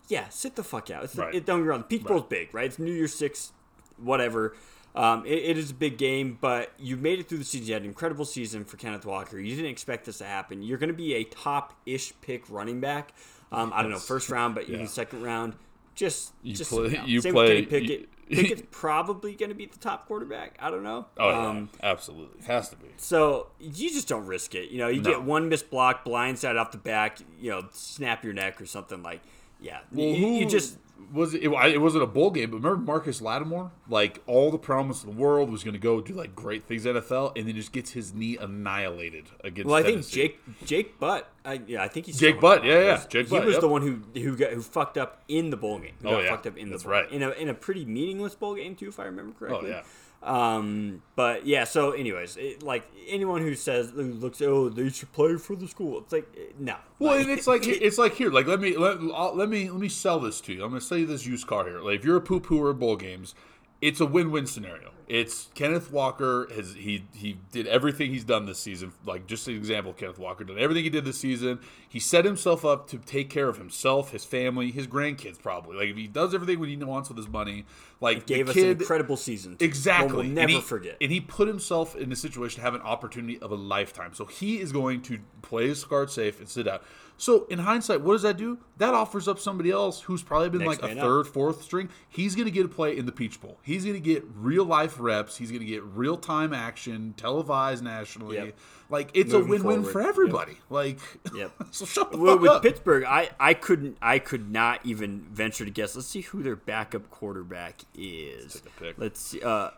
yeah, 0.08 0.30
sit 0.30 0.56
the 0.56 0.64
fuck 0.64 0.90
out. 0.90 1.04
It's 1.04 1.16
Right. 1.16 1.36
it, 1.36 1.46
don't 1.46 1.60
get 1.60 1.64
me 1.64 1.70
wrong. 1.70 1.82
The 1.88 1.98
Peach 1.98 2.08
Bowl's 2.08 2.24
big, 2.24 2.54
right? 2.54 2.66
It's 2.66 2.80
New 2.80 2.94
Year's 2.94 3.14
Six, 3.14 3.52
whatever. 3.98 4.56
Um, 4.96 5.26
it, 5.26 5.32
it 5.44 5.58
is 5.58 5.72
a 5.72 5.74
big 5.74 5.98
game, 5.98 6.38
but 6.40 6.72
you 6.78 6.98
made 6.98 7.20
it 7.20 7.28
through 7.28 7.40
the 7.40 7.44
season. 7.44 7.68
You 7.68 7.74
had 7.74 7.82
an 7.82 7.88
incredible 7.88 8.26
season 8.26 8.64
for 8.64 8.78
Kenneth 8.78 9.06
Walker. 9.06 9.40
You 9.40 9.56
didn't 9.56 9.72
expect 9.72 10.06
this 10.06 10.20
to 10.20 10.26
happen. 10.26 10.62
You're 10.62 10.78
going 10.78 10.90
to 10.92 10.96
be 10.96 11.16
a 11.16 11.24
top-ish 11.24 12.14
pick 12.22 12.48
running 12.50 12.80
back. 12.80 13.14
Um, 13.52 13.72
I 13.74 13.82
don't 13.82 13.92
know, 13.92 13.98
first 14.00 14.30
round, 14.30 14.54
but 14.56 14.70
even 14.70 14.88
second 14.88 15.24
round. 15.24 15.56
Just, 15.96 16.34
You 16.42 16.56
just 16.56 16.72
play- 16.72 17.02
you 17.06 17.22
same 17.22 17.34
play- 17.34 17.62
with 17.62 17.70
Pickett. 17.70 17.90
you- 17.90 18.08
Pickett's 18.36 18.64
probably 18.72 19.36
going 19.36 19.50
to 19.50 19.56
be 19.56 19.66
the 19.68 19.78
top 19.78 20.08
quarterback. 20.08 20.58
I 20.60 20.72
don't 20.72 20.82
know. 20.84 21.06
Oh 21.18 21.30
yeah, 21.30 21.48
Um, 21.50 21.70
absolutely 21.84 22.44
has 22.46 22.70
to 22.70 22.76
be. 22.78 22.88
so 22.98 23.48
you 23.60 23.90
just 23.92 24.08
don't 24.08 24.26
risk 24.26 24.56
it. 24.56 24.70
You 24.72 24.80
know, 24.80 24.88
you 24.88 25.02
No. 25.02 25.10
get 25.12 25.22
one 25.24 25.50
missed 25.50 25.70
block, 25.70 26.04
blindside 26.06 26.60
off 26.60 26.72
the 26.72 26.78
back. 26.80 27.20
You 27.40 27.52
know, 27.52 27.66
snap 27.74 28.24
your 28.24 28.34
neck 28.34 28.60
or 28.62 28.66
something 28.66 29.04
like. 29.04 29.22
Yeah, 29.62 29.80
Well, 29.92 30.06
you, 30.06 30.28
you 30.28 30.46
just 30.46 30.78
was 31.14 31.34
it, 31.34 31.44
it? 31.44 31.52
It 31.52 31.78
wasn't 31.82 32.04
a 32.04 32.08
bowl 32.08 32.32
game, 32.32 32.50
but 32.50 32.58
remember 32.58 32.78
Marcus 32.78 33.22
Lattimore? 33.22 33.72
Like 33.88 34.22
all 34.26 34.50
the 34.52 34.58
promise 34.58 35.04
in 35.04 35.12
the 35.12 35.16
world 35.16 35.50
was 35.52 35.64
going 35.64 35.74
to 35.74 35.80
go 35.80 36.02
do 36.02 36.14
like 36.14 36.36
great 36.36 36.66
things 36.66 36.86
in 36.86 36.96
NFL, 36.96 37.38
and 37.38 37.48
then 37.48 37.56
just 37.56 37.72
gets 37.72 37.92
his 37.92 38.14
knee 38.14 38.38
annihilated 38.38 39.26
against. 39.44 39.68
Well, 39.68 39.76
I 39.76 39.84
think 39.84 40.08
Jake 40.08 40.40
Jake 40.66 41.00
Butt. 41.00 41.30
I, 41.46 41.62
yeah, 41.68 41.84
I 41.84 41.88
think 41.88 42.08
he's 42.08 42.20
Jake 42.20 42.40
Butt, 42.40 42.64
yeah, 42.66 42.80
yeah. 42.80 43.04
Jake 43.10 43.28
he 43.28 43.36
Butt, 43.36 43.46
was 43.46 43.54
yep. 43.54 43.62
the 43.62 43.68
one 43.68 43.82
who 43.82 44.20
who 44.20 44.36
got 44.36 44.52
who 44.54 44.62
fucked 44.62 44.98
up 44.98 45.22
in 45.28 45.50
the 45.50 45.58
bowl 45.58 45.80
game. 45.80 45.94
Who 46.02 46.10
Oh, 46.10 46.12
got 46.14 46.24
yeah, 46.24 46.30
fucked 46.30 46.48
up 46.48 46.58
in 46.58 46.66
the 46.68 46.72
that's 46.72 46.84
bowl 46.84 46.94
right. 46.94 47.12
in 47.12 47.22
a 47.22 47.30
in 47.32 47.50
a 47.50 47.54
pretty 47.54 47.86
meaningless 47.86 48.36
bowl 48.36 48.56
game 48.56 48.76
too, 48.76 48.88
if 48.88 49.00
I 49.00 49.04
remember 49.06 49.34
correctly. 49.38 49.72
Oh 49.72 49.76
yeah. 49.76 49.84
Um, 50.24 51.02
but 51.16 51.46
yeah. 51.46 51.64
So, 51.66 51.92
anyways, 51.92 52.38
it, 52.38 52.64
like 52.64 52.84
anyone 53.08 53.42
who 53.42 53.56
says 53.56 53.92
who 53.92 54.04
looks, 54.14 54.42
oh, 54.42 54.70
they 54.70 54.90
should 54.90 55.12
play 55.12 55.36
for 55.38 55.56
the 55.56 55.68
school. 55.68 56.00
It's 56.00 56.14
like 56.14 56.28
eh, 56.38 56.52
no. 56.60 56.76
Well, 57.00 57.16
Like, 57.18 57.22
and 57.24 57.32
it's 57.32 57.48
like 57.48 57.62
it's 57.68 57.98
like 57.98 58.14
here. 58.16 58.32
Like 58.32 58.48
let 58.48 58.60
me 58.60 58.78
let, 58.78 58.98
I'll- 59.14 59.36
let 59.36 59.50
me 59.50 59.70
let 59.70 59.80
me 59.80 59.90
sell 59.90 60.20
this 60.20 60.40
to 60.42 60.54
you. 60.54 60.64
I'm 60.64 60.70
going 60.70 60.80
to 60.82 60.86
sell 60.86 60.98
you 60.98 61.06
this 61.06 61.26
used 61.26 61.48
car 61.48 61.66
here. 61.66 61.80
Like 61.80 62.00
if 62.00 62.06
you're 62.06 62.18
a 62.18 62.22
poo 62.22 62.40
pooer 62.40 62.72
at 62.72 62.80
bowl 62.80 62.96
games, 62.96 63.36
it's 63.84 64.00
a 64.00 64.06
win-win 64.06 64.48
scenario. 64.48 64.92
It's 65.10 65.50
Kenneth 65.54 65.92
Walker 65.92 66.48
has 66.56 66.74
he 66.76 67.04
he 67.14 67.38
did 67.52 67.68
everything 67.68 68.12
he's 68.12 68.24
done 68.24 68.46
this 68.46 68.58
season. 68.58 68.94
Like 69.06 69.28
just 69.28 69.46
an 69.50 69.56
example, 69.56 69.92
Kenneth 69.92 70.18
Walker 70.18 70.46
did 70.46 70.58
everything 70.58 70.86
he 70.86 70.90
did 70.90 71.04
this 71.04 71.20
season. 71.20 71.60
He 71.90 72.00
set 72.00 72.24
himself 72.24 72.64
up 72.64 72.88
to 72.88 72.98
take 72.98 73.30
care 73.30 73.50
of 73.50 73.58
himself, 73.58 74.12
his 74.12 74.24
family, 74.24 74.72
his 74.72 74.88
grandkids. 74.88 75.40
Probably 75.40 75.76
like 75.76 75.90
if 75.90 75.98
he 75.98 76.08
does 76.08 76.34
everything 76.34 76.58
what 76.58 76.70
he 76.70 76.78
wants 76.78 77.10
with 77.10 77.18
his 77.18 77.28
money, 77.28 77.66
like 78.00 78.26
gave 78.26 78.46
the 78.46 78.52
us 78.54 78.58
an 78.58 78.68
incredible 78.70 79.18
season. 79.18 79.58
Exactly. 79.60 80.10
We'll, 80.14 80.20
And 80.22 80.36
never 80.36 80.54
he- 80.54 80.62
forget. 80.62 80.96
And 81.02 81.12
he 81.12 81.20
put 81.20 81.50
himself 81.50 81.98
in 81.98 82.10
a 82.10 82.16
situation 82.16 82.56
to 82.60 82.62
have 82.62 82.74
an 82.74 82.82
opportunity 82.82 83.38
of 83.40 83.52
a 83.52 83.56
lifetime. 83.56 84.14
So 84.14 84.26
he 84.26 84.62
is 84.62 84.72
going 84.72 85.02
to 85.04 85.20
play 85.42 85.68
his 85.68 85.84
card 85.84 86.12
safe 86.12 86.40
and 86.40 86.48
sit 86.48 86.66
out. 86.66 86.82
So 87.18 87.46
in 87.46 87.60
hindsight, 87.60 88.02
what 88.02 88.14
does 88.14 88.24
that 88.24 88.38
do? 88.38 88.58
That 88.78 88.94
offers 88.94 89.28
up 89.28 89.40
somebody 89.40 89.70
else 89.72 90.02
who's 90.02 90.24
probably 90.24 90.50
been 90.50 90.62
Next 90.68 90.82
like 90.82 90.92
a 90.92 90.96
man 90.96 90.98
up. 91.00 91.06
third, 91.06 91.28
fourth 91.28 91.62
string. 91.64 91.90
He's 92.10 92.36
going 92.36 92.46
to 92.46 92.52
get 92.52 92.66
a 92.66 92.70
play 92.70 92.98
in 92.98 93.06
the 93.06 93.12
Peach 93.12 93.40
Bowl. 93.40 93.60
He's 93.62 93.84
going 93.86 93.94
to 93.96 94.00
get 94.02 94.24
real 94.36 94.66
life 94.66 94.96
reps. 95.00 95.38
He's 95.38 95.50
going 95.50 95.62
to 95.62 95.66
get 95.68 95.84
real 95.84 96.18
time 96.18 96.54
action, 96.54 97.14
televised 97.16 97.84
nationally. 97.84 98.38
Yep. 98.38 98.58
Like 98.90 99.12
it's 99.14 99.32
Moving 99.32 99.48
a 99.48 99.52
win-win 99.52 99.76
forward. 99.84 99.92
for 99.92 100.02
everybody. 100.02 100.58
Like, 100.70 101.00
Yep. 101.36 101.52
so 101.72 101.86
shut 101.86 102.12
the 102.12 102.18
Well, 102.18 102.34
fuck 102.34 102.42
with 102.42 102.52
up. 102.52 102.62
Pittsburgh, 102.64 103.04
I, 103.06 103.30
I 103.40 103.54
couldn't 103.54 103.98
I 104.02 104.20
could 104.20 104.52
not 104.52 104.86
even 104.86 105.22
venture 105.32 105.66
to 105.66 105.72
guess. 105.72 105.96
Let's 105.96 106.08
see 106.08 106.22
who 106.22 106.44
their 106.44 106.56
backup 106.56 107.10
quarterback 107.10 107.82
is. 107.96 108.54
take 108.54 108.66
a 108.66 108.80
pick. 108.84 108.96
Let's 108.98 109.20
see. 109.22 109.42
Uh, 109.42 109.70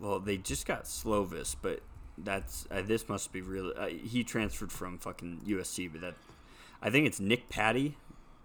well, 0.00 0.18
they 0.20 0.38
just 0.38 0.66
got 0.66 0.84
Slovis, 0.84 1.54
but 1.60 1.80
that's 2.18 2.66
uh, 2.70 2.82
this 2.82 3.08
must 3.08 3.30
be 3.32 3.40
real. 3.42 3.72
Uh, 3.76 3.86
he 3.86 4.24
transferred 4.24 4.72
from 4.72 4.98
fucking 4.98 5.42
USC, 5.46 5.90
but 5.92 6.00
that 6.00 6.14
I 6.82 6.90
think 6.90 7.06
it's 7.06 7.20
Nick 7.20 7.48
Patti. 7.48 7.96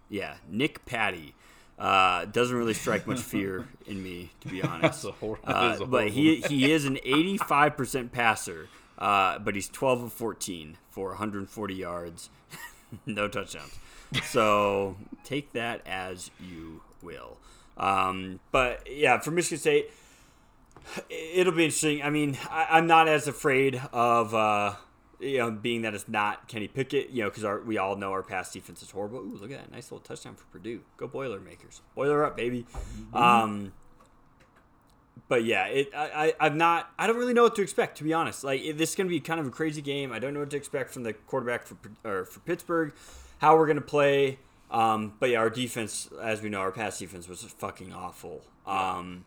Yeah, 0.08 0.36
Nick 0.48 0.86
Patti. 0.86 1.34
Uh, 1.78 2.24
doesn't 2.24 2.56
really 2.56 2.74
strike 2.74 3.06
much 3.06 3.20
fear 3.34 3.68
in 3.86 4.02
me, 4.02 4.30
to 4.40 4.48
be 4.48 4.62
honest. 4.62 5.04
a 5.04 5.12
hor- 5.12 5.38
Uh, 5.44 5.84
but 5.84 6.08
he 6.08 6.40
he 6.42 6.72
is 6.72 6.84
an 6.84 6.98
85% 7.04 8.10
passer, 8.12 8.68
uh, 8.98 9.38
but 9.38 9.54
he's 9.54 9.68
12 9.68 10.02
of 10.04 10.12
14 10.12 10.76
for 10.90 11.08
140 11.10 11.74
yards, 11.74 12.30
no 13.06 13.28
touchdowns. 13.28 13.78
So 14.24 14.96
take 15.24 15.52
that 15.52 15.82
as 15.86 16.30
you 16.40 16.80
will. 17.02 17.36
Um, 17.76 18.40
but 18.50 18.88
yeah, 18.90 19.18
for 19.20 19.30
Michigan 19.30 19.58
State, 19.58 19.90
it'll 21.10 21.52
be 21.52 21.64
interesting. 21.66 22.02
I 22.02 22.10
mean, 22.10 22.36
I, 22.50 22.66
I'm 22.70 22.86
not 22.88 23.06
as 23.08 23.28
afraid 23.28 23.80
of. 23.92 24.34
You 25.20 25.38
know, 25.38 25.50
being 25.50 25.82
that 25.82 25.94
it's 25.94 26.08
not 26.08 26.46
Kenny 26.46 26.68
Pickett, 26.68 27.10
you 27.10 27.22
know, 27.22 27.30
because 27.30 27.64
we 27.64 27.76
all 27.76 27.96
know 27.96 28.12
our 28.12 28.22
pass 28.22 28.52
defense 28.52 28.82
is 28.82 28.90
horrible. 28.90 29.18
Ooh, 29.18 29.36
look 29.40 29.50
at 29.50 29.58
that 29.58 29.72
nice 29.72 29.90
little 29.90 30.04
touchdown 30.04 30.36
for 30.36 30.44
Purdue. 30.44 30.82
Go 30.96 31.08
Boilermakers, 31.08 31.80
Boiler 31.96 32.24
up, 32.24 32.36
baby. 32.36 32.66
Um, 33.12 33.72
but 35.28 35.44
yeah, 35.44 35.66
it 35.66 35.90
I, 35.94 36.34
I 36.40 36.46
I'm 36.46 36.58
not 36.58 36.90
I 36.98 37.06
don't 37.06 37.16
really 37.16 37.34
know 37.34 37.42
what 37.42 37.56
to 37.56 37.62
expect 37.62 37.98
to 37.98 38.04
be 38.04 38.12
honest. 38.12 38.44
Like 38.44 38.62
it, 38.62 38.78
this 38.78 38.90
is 38.90 38.96
gonna 38.96 39.08
be 39.08 39.20
kind 39.20 39.40
of 39.40 39.46
a 39.46 39.50
crazy 39.50 39.82
game. 39.82 40.12
I 40.12 40.18
don't 40.18 40.34
know 40.34 40.40
what 40.40 40.50
to 40.50 40.56
expect 40.56 40.92
from 40.92 41.02
the 41.02 41.12
quarterback 41.12 41.66
for 41.66 41.76
or 42.04 42.24
for 42.24 42.40
Pittsburgh, 42.40 42.92
how 43.38 43.56
we're 43.56 43.66
gonna 43.66 43.80
play. 43.80 44.38
Um, 44.70 45.14
but 45.18 45.30
yeah, 45.30 45.38
our 45.38 45.50
defense, 45.50 46.08
as 46.22 46.42
we 46.42 46.48
know, 46.50 46.58
our 46.58 46.70
pass 46.70 46.98
defense 46.98 47.28
was 47.28 47.42
fucking 47.42 47.92
awful. 47.92 48.42
Um, 48.66 49.24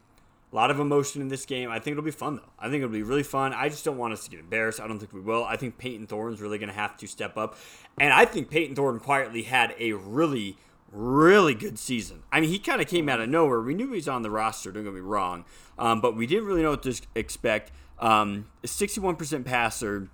a 0.51 0.55
lot 0.55 0.69
of 0.71 0.79
emotion 0.79 1.21
in 1.21 1.29
this 1.29 1.45
game. 1.45 1.69
I 1.69 1.79
think 1.79 1.93
it'll 1.93 2.03
be 2.03 2.11
fun 2.11 2.37
though. 2.37 2.51
I 2.59 2.65
think 2.65 2.83
it'll 2.83 2.89
be 2.89 3.03
really 3.03 3.23
fun. 3.23 3.53
I 3.53 3.69
just 3.69 3.85
don't 3.85 3.97
want 3.97 4.13
us 4.13 4.25
to 4.25 4.29
get 4.29 4.39
embarrassed. 4.39 4.79
I 4.79 4.87
don't 4.87 4.99
think 4.99 5.13
we 5.13 5.21
will. 5.21 5.43
I 5.43 5.55
think 5.55 5.77
Payton 5.77 6.07
Thorne's 6.07 6.41
really 6.41 6.57
gonna 6.57 6.73
have 6.73 6.97
to 6.97 7.07
step 7.07 7.37
up, 7.37 7.55
and 7.99 8.13
I 8.13 8.25
think 8.25 8.49
Payton 8.49 8.75
Thorne 8.75 8.99
quietly 8.99 9.43
had 9.43 9.75
a 9.79 9.93
really 9.93 10.57
really 10.91 11.53
good 11.53 11.79
season. 11.79 12.23
I 12.31 12.41
mean, 12.41 12.49
he 12.49 12.59
kind 12.59 12.81
of 12.81 12.87
came 12.87 13.07
out 13.07 13.21
of 13.21 13.29
nowhere. 13.29 13.61
We 13.61 13.73
knew 13.73 13.87
he 13.87 13.95
was 13.95 14.09
on 14.09 14.23
the 14.23 14.29
roster, 14.29 14.71
don't 14.71 14.83
get 14.83 14.93
me 14.93 14.99
wrong, 14.99 15.45
um, 15.79 16.01
but 16.01 16.15
we 16.15 16.27
didn't 16.27 16.45
really 16.45 16.61
know 16.61 16.71
what 16.71 16.83
to 16.83 17.01
expect. 17.15 17.71
Um, 17.99 18.47
61% 18.63 19.45
passer, 19.45 20.09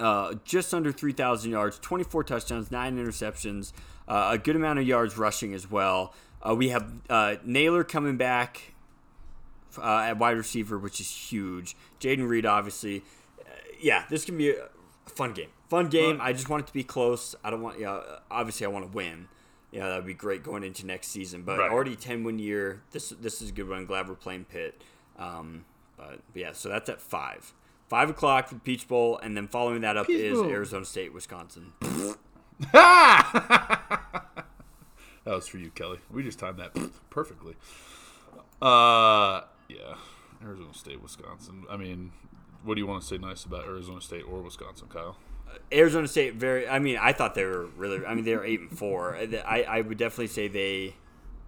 uh, 0.00 0.34
just 0.44 0.74
under 0.74 0.90
3,000 0.90 1.50
yards, 1.50 1.78
24 1.78 2.24
touchdowns, 2.24 2.70
9 2.70 2.96
interceptions, 2.96 3.72
uh, 4.08 4.30
a 4.32 4.38
good 4.38 4.56
amount 4.56 4.78
of 4.78 4.86
yards 4.86 5.16
rushing 5.16 5.54
as 5.54 5.70
well. 5.70 6.14
Uh, 6.44 6.54
we 6.54 6.70
have 6.70 6.92
uh, 7.08 7.36
Nailor 7.44 7.84
coming 7.84 8.16
back 8.16 8.71
uh, 9.78 9.98
at 10.00 10.18
wide 10.18 10.36
receiver, 10.36 10.78
which 10.78 11.00
is 11.00 11.10
huge. 11.10 11.76
Jayden 12.00 12.28
Reed, 12.28 12.46
obviously. 12.46 13.02
Uh, 13.40 13.44
yeah, 13.80 14.04
this 14.10 14.24
can 14.24 14.36
be 14.38 14.50
a 14.50 14.68
fun 15.06 15.32
game. 15.32 15.48
Fun 15.68 15.88
game. 15.88 16.18
I 16.20 16.32
just 16.32 16.48
want 16.48 16.64
it 16.64 16.66
to 16.66 16.72
be 16.72 16.84
close. 16.84 17.34
I 17.42 17.50
don't 17.50 17.62
want, 17.62 17.78
yeah, 17.78 18.00
obviously, 18.30 18.66
I 18.66 18.68
want 18.68 18.90
to 18.90 18.96
win. 18.96 19.28
Yeah, 19.70 19.88
that 19.88 19.96
would 19.96 20.06
be 20.06 20.12
great 20.14 20.42
going 20.42 20.64
into 20.64 20.84
next 20.86 21.08
season. 21.08 21.42
But 21.44 21.58
Right. 21.58 21.70
already 21.70 21.96
10 21.96 22.24
win 22.24 22.38
year. 22.38 22.82
This 22.90 23.08
this 23.08 23.40
is 23.40 23.48
a 23.48 23.52
good 23.52 23.68
one. 23.68 23.86
Glad 23.86 24.06
we're 24.08 24.14
playing 24.16 24.44
Pitt. 24.44 24.82
Um, 25.18 25.64
but, 25.96 26.20
but 26.32 26.40
yeah, 26.40 26.52
so 26.52 26.68
that's 26.68 26.90
at 26.90 27.00
5. 27.00 27.54
5 27.88 28.10
o'clock 28.10 28.48
for 28.48 28.54
the 28.54 28.60
Peach 28.60 28.86
Bowl, 28.88 29.18
and 29.22 29.34
then 29.36 29.46
following 29.48 29.80
that 29.82 29.96
up 29.96 30.06
Peach 30.08 30.20
is 30.20 30.40
Bowl. 30.40 30.50
Arizona 30.50 30.84
State, 30.84 31.14
Wisconsin. 31.14 31.72
that 31.80 32.16
was 35.26 35.48
for 35.48 35.58
you, 35.58 35.70
Kelly. 35.70 35.98
We 36.10 36.22
just 36.22 36.38
timed 36.38 36.58
that 36.58 36.74
perfectly. 37.10 37.54
Uh, 38.60 39.42
yeah, 39.78 39.94
Arizona 40.44 40.74
State, 40.74 41.02
Wisconsin. 41.02 41.64
I 41.70 41.76
mean, 41.76 42.12
what 42.64 42.74
do 42.74 42.80
you 42.80 42.86
want 42.86 43.02
to 43.02 43.08
say 43.08 43.18
nice 43.18 43.44
about 43.44 43.64
Arizona 43.64 44.00
State 44.00 44.22
or 44.22 44.42
Wisconsin, 44.42 44.88
Kyle? 44.88 45.16
Arizona 45.72 46.08
State, 46.08 46.34
very. 46.34 46.68
I 46.68 46.78
mean, 46.78 46.98
I 47.00 47.12
thought 47.12 47.34
they 47.34 47.44
were 47.44 47.66
really. 47.76 48.04
I 48.04 48.14
mean, 48.14 48.24
they 48.24 48.34
were 48.34 48.44
eight 48.44 48.60
and 48.60 48.78
four. 48.78 49.16
I 49.16 49.62
I 49.62 49.80
would 49.80 49.98
definitely 49.98 50.28
say 50.28 50.48
they 50.48 50.94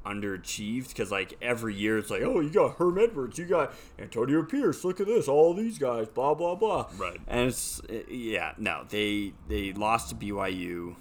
underachieved 0.05 0.89
because 0.89 1.11
like 1.11 1.37
every 1.41 1.75
year 1.75 1.99
it's 1.99 2.11
like, 2.11 2.23
oh, 2.23 2.41
you 2.41 2.51
got 2.51 2.77
Herm 2.77 2.99
Edwards, 2.99 3.39
you 3.39 3.47
got 3.47 3.73
Antonio 3.99 4.43
Pierce. 4.43 4.85
Look 4.85 5.01
at 5.01 5.07
this, 5.07 5.29
all 5.29 5.55
these 5.55 5.79
guys, 5.79 6.09
blah 6.09 6.35
blah 6.35 6.55
blah. 6.55 6.89
Right. 6.97 7.21
And 7.27 7.49
it's 7.49 7.81
yeah, 8.09 8.53
no, 8.59 8.85
they 8.89 9.33
they 9.49 9.73
lost 9.73 10.11
to 10.11 10.15
BYU, 10.15 10.97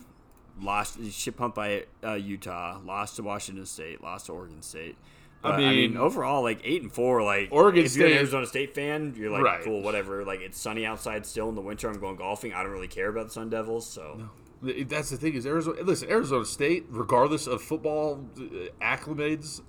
lost 0.61 0.99
shit 1.11 1.37
pumped 1.37 1.55
by 1.55 1.85
uh, 2.03 2.13
Utah, 2.13 2.79
lost 2.85 3.17
to 3.17 3.23
Washington 3.23 3.65
State, 3.65 4.01
lost 4.01 4.27
to 4.27 4.33
Oregon 4.33 4.61
State. 4.61 4.97
But, 5.43 5.55
I, 5.55 5.57
mean, 5.57 5.91
mean- 5.91 5.97
overall, 5.97 6.41
like 6.41 6.61
eight 6.63 6.81
and 6.81 6.91
four, 6.91 7.21
like 7.21 7.49
Oregon 7.51 7.83
if 7.85 7.95
you're 7.95 8.07
an 8.07 8.13
Arizona 8.13 8.45
State 8.47 8.73
fan, 8.73 9.13
you're 9.17 9.29
like, 9.29 9.43
Right. 9.43 9.63
cool, 9.63 9.81
whatever. 9.81 10.23
Like 10.23 10.39
it's 10.39 10.57
sunny 10.59 10.85
outside 10.85 11.25
still 11.25 11.49
in 11.49 11.55
the 11.55 11.61
winter. 11.61 11.89
I'm 11.89 11.99
going 11.99 12.15
golfing. 12.15 12.53
I 12.53 12.63
don't 12.63 12.71
really 12.71 12.87
care 12.87 13.09
about 13.09 13.25
the 13.27 13.33
Sun 13.33 13.49
Devils, 13.49 13.85
so 13.85 14.29
That's 14.61 15.09
the 15.09 15.17
thing 15.17 15.33
is 15.33 15.45
Arizona. 15.45 15.81
Listen, 15.83 16.09
Arizona 16.09 16.45
State, 16.45 16.85
regardless 16.89 17.45
of 17.47 17.61
football 17.61 18.25
uh, 18.37 18.41
acclimates, 18.81 19.61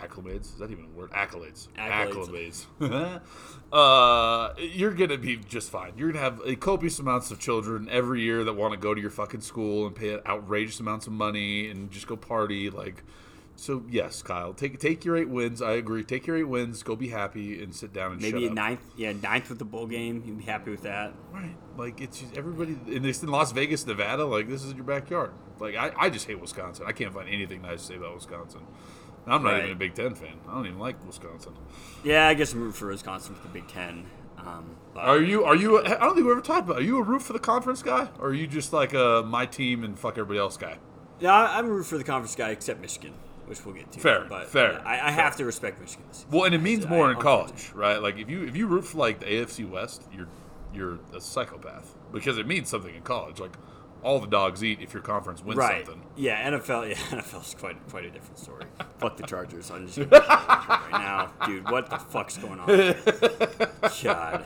acclimates 0.00 0.44
is 0.54 0.58
that 0.60 0.70
even 0.70 0.86
a 0.86 0.98
word? 0.98 1.10
Accolades, 1.10 1.68
Accolades. 1.76 2.64
acclimates. 2.80 3.20
uh, 3.72 4.54
you're 4.58 4.94
gonna 4.94 5.18
be 5.18 5.36
just 5.36 5.70
fine. 5.70 5.92
You're 5.96 6.10
gonna 6.12 6.24
have 6.24 6.40
a 6.46 6.56
copious 6.56 6.98
amounts 6.98 7.30
of 7.30 7.38
children 7.38 7.88
every 7.90 8.22
year 8.22 8.44
that 8.44 8.54
want 8.54 8.72
to 8.72 8.78
go 8.78 8.94
to 8.94 9.00
your 9.00 9.10
fucking 9.10 9.40
school 9.42 9.86
and 9.86 9.94
pay 9.94 10.18
outrageous 10.26 10.80
amounts 10.80 11.06
of 11.06 11.12
money 11.12 11.68
and 11.68 11.90
just 11.90 12.06
go 12.06 12.16
party. 12.16 12.70
Like, 12.70 13.02
so 13.60 13.82
yes, 13.90 14.22
Kyle, 14.22 14.54
take 14.54 14.78
take 14.78 15.04
your 15.04 15.16
eight 15.16 15.28
wins. 15.28 15.60
I 15.60 15.72
agree. 15.72 16.04
Take 16.04 16.26
your 16.26 16.36
eight 16.36 16.44
wins. 16.48 16.82
Go 16.82 16.94
be 16.96 17.08
happy 17.08 17.62
and 17.62 17.74
sit 17.74 17.92
down 17.92 18.12
and 18.12 18.22
Maybe 18.22 18.44
a 18.46 18.48
up. 18.48 18.54
ninth, 18.54 18.80
yeah, 18.96 19.12
ninth 19.12 19.48
with 19.48 19.58
the 19.58 19.64
bowl 19.64 19.86
game. 19.86 20.22
You'd 20.24 20.38
be 20.38 20.44
happy 20.44 20.70
with 20.70 20.82
that. 20.82 21.12
Right. 21.32 21.54
Like 21.76 22.00
it's 22.00 22.20
just 22.20 22.36
everybody 22.36 22.78
and 22.94 23.04
it's 23.04 23.22
in 23.22 23.28
Las 23.30 23.52
Vegas, 23.52 23.84
Nevada, 23.86 24.24
like 24.24 24.48
this 24.48 24.62
is 24.64 24.74
your 24.74 24.84
backyard. 24.84 25.32
Like 25.58 25.74
I, 25.74 25.92
I 25.98 26.08
just 26.10 26.26
hate 26.26 26.40
Wisconsin. 26.40 26.84
I 26.88 26.92
can't 26.92 27.12
find 27.12 27.28
anything 27.28 27.62
nice 27.62 27.80
to 27.80 27.86
say 27.88 27.96
about 27.96 28.14
Wisconsin. 28.14 28.60
I'm 29.26 29.42
not 29.42 29.50
Right. 29.50 29.58
even 29.64 29.72
a 29.72 29.78
Big 29.78 29.94
Ten 29.94 30.14
fan. 30.14 30.38
I 30.48 30.54
don't 30.54 30.66
even 30.66 30.78
like 30.78 31.04
Wisconsin. 31.04 31.52
Yeah, 32.04 32.28
I 32.28 32.34
guess 32.34 32.52
I'm 32.54 32.60
rooting 32.60 32.72
for 32.74 32.86
Wisconsin 32.86 33.34
for 33.34 33.42
the 33.42 33.52
Big 33.52 33.68
Ten. 33.68 34.06
Um, 34.38 34.76
but 34.94 35.00
Are 35.04 35.20
you 35.20 35.44
are 35.44 35.56
you 35.56 35.84
I 35.84 35.98
don't 35.98 36.14
think 36.14 36.24
we 36.26 36.32
ever 36.32 36.40
talked 36.40 36.64
about. 36.68 36.78
Are 36.78 36.82
you 36.84 36.98
a 36.98 37.02
root 37.02 37.22
for 37.22 37.32
the 37.32 37.40
conference 37.40 37.82
guy? 37.82 38.08
Or 38.20 38.28
are 38.28 38.34
you 38.34 38.46
just 38.46 38.72
like 38.72 38.94
a 38.94 39.24
my 39.26 39.46
team 39.46 39.82
and 39.82 39.98
fuck 39.98 40.12
everybody 40.12 40.38
else 40.38 40.56
guy? 40.56 40.78
yeah, 41.20 41.34
I'm 41.34 41.66
root 41.66 41.84
for 41.86 41.98
the 41.98 42.04
conference 42.04 42.36
guy 42.36 42.50
except 42.50 42.80
Michigan, 42.80 43.12
which 43.48 43.64
we'll 43.64 43.74
get 43.74 43.90
to. 43.92 44.00
Fair, 44.00 44.26
but 44.28 44.48
fair, 44.48 44.72
yeah, 44.74 44.82
I, 44.84 44.94
I 44.94 45.12
fair. 45.14 45.24
have 45.24 45.36
to 45.36 45.44
respect 45.44 45.80
Michigan. 45.80 46.04
Well, 46.30 46.44
and 46.44 46.54
it 46.54 46.62
means 46.62 46.84
I- 46.86 46.88
more 46.90 47.10
in 47.10 47.16
I'm 47.16 47.22
college, 47.22 47.70
right? 47.74 48.00
Like 48.02 48.18
if 48.18 48.28
you 48.28 48.44
if 48.44 48.56
you 48.56 48.66
root 48.66 48.84
for 48.84 48.98
like 48.98 49.20
the 49.20 49.26
AFC 49.26 49.68
West, 49.68 50.02
you're 50.12 50.28
you're 50.74 50.98
a 51.14 51.20
psychopath 51.20 51.94
because 52.12 52.38
it 52.38 52.46
means 52.46 52.68
something 52.68 52.94
in 52.94 53.02
college. 53.02 53.40
Like 53.40 53.56
all 54.02 54.20
the 54.20 54.26
dogs 54.28 54.62
eat 54.62 54.78
if 54.80 54.92
your 54.94 55.02
conference 55.02 55.42
wins 55.42 55.56
Right. 55.58 55.84
something. 55.84 56.04
Yeah, 56.16 56.50
NFL. 56.50 56.88
Yeah, 56.90 56.94
NFL's 57.20 57.54
quite 57.58 57.76
quite 57.88 58.04
a 58.04 58.10
different 58.10 58.38
story. 58.38 58.64
Fuck 58.98 59.16
the 59.16 59.24
Chargers. 59.26 59.70
I'm 59.70 59.86
just 59.86 59.98
gonna 59.98 60.08
right 60.10 60.88
now, 60.92 61.32
dude. 61.46 61.68
What 61.70 61.90
the 61.90 61.98
fuck's 61.98 62.36
going 62.36 62.60
on? 62.60 62.68
God. 64.02 64.44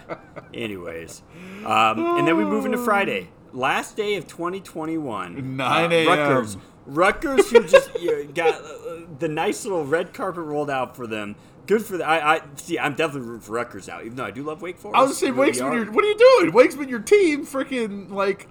Anyways, 0.55 1.23
um, 1.65 2.19
and 2.19 2.27
then 2.29 2.37
we 2.37 2.45
move 2.45 2.67
into 2.67 2.79
Friday, 2.79 3.29
last 3.53 3.97
day 3.97 4.15
of 4.17 4.27
2021. 4.27 5.57
9 5.57 5.85
Uh, 5.85 5.95
a.m.. 5.95 6.07
Rutgers. 6.09 6.57
Rutgers, 6.87 7.51
who 7.51 7.65
just 7.65 7.91
got 8.35 8.55
uh, 8.61 9.01
the 9.19 9.29
nice 9.29 9.65
little 9.65 9.85
red 9.85 10.13
carpet 10.13 10.45
rolled 10.45 10.71
out 10.71 10.97
for 10.97 11.07
them. 11.07 11.37
Good 11.67 11.85
for 11.85 11.97
the. 11.97 12.05
I, 12.05 12.37
I 12.37 12.41
see. 12.57 12.79
I'm 12.79 12.95
definitely 12.95 13.29
rooting 13.29 13.43
for 13.43 13.53
Rutgers 13.53 13.87
now, 13.87 14.01
even 14.01 14.17
though 14.17 14.25
I 14.25 14.31
do 14.33 14.43
love 14.43 14.63
Wake 14.63 14.79
Forest. 14.79 14.99
I 14.99 15.03
was 15.03 15.17
saying, 15.17 15.37
Wake's 15.37 15.59
been 15.61 15.73
your. 15.73 15.93
What 15.93 16.05
are 16.05 16.09
you 16.09 16.19
doing? 16.41 16.53
Wake's 16.53 16.75
been 16.75 16.89
your 16.89 16.99
team, 17.01 17.47
freaking 17.47 18.11
like 18.11 18.49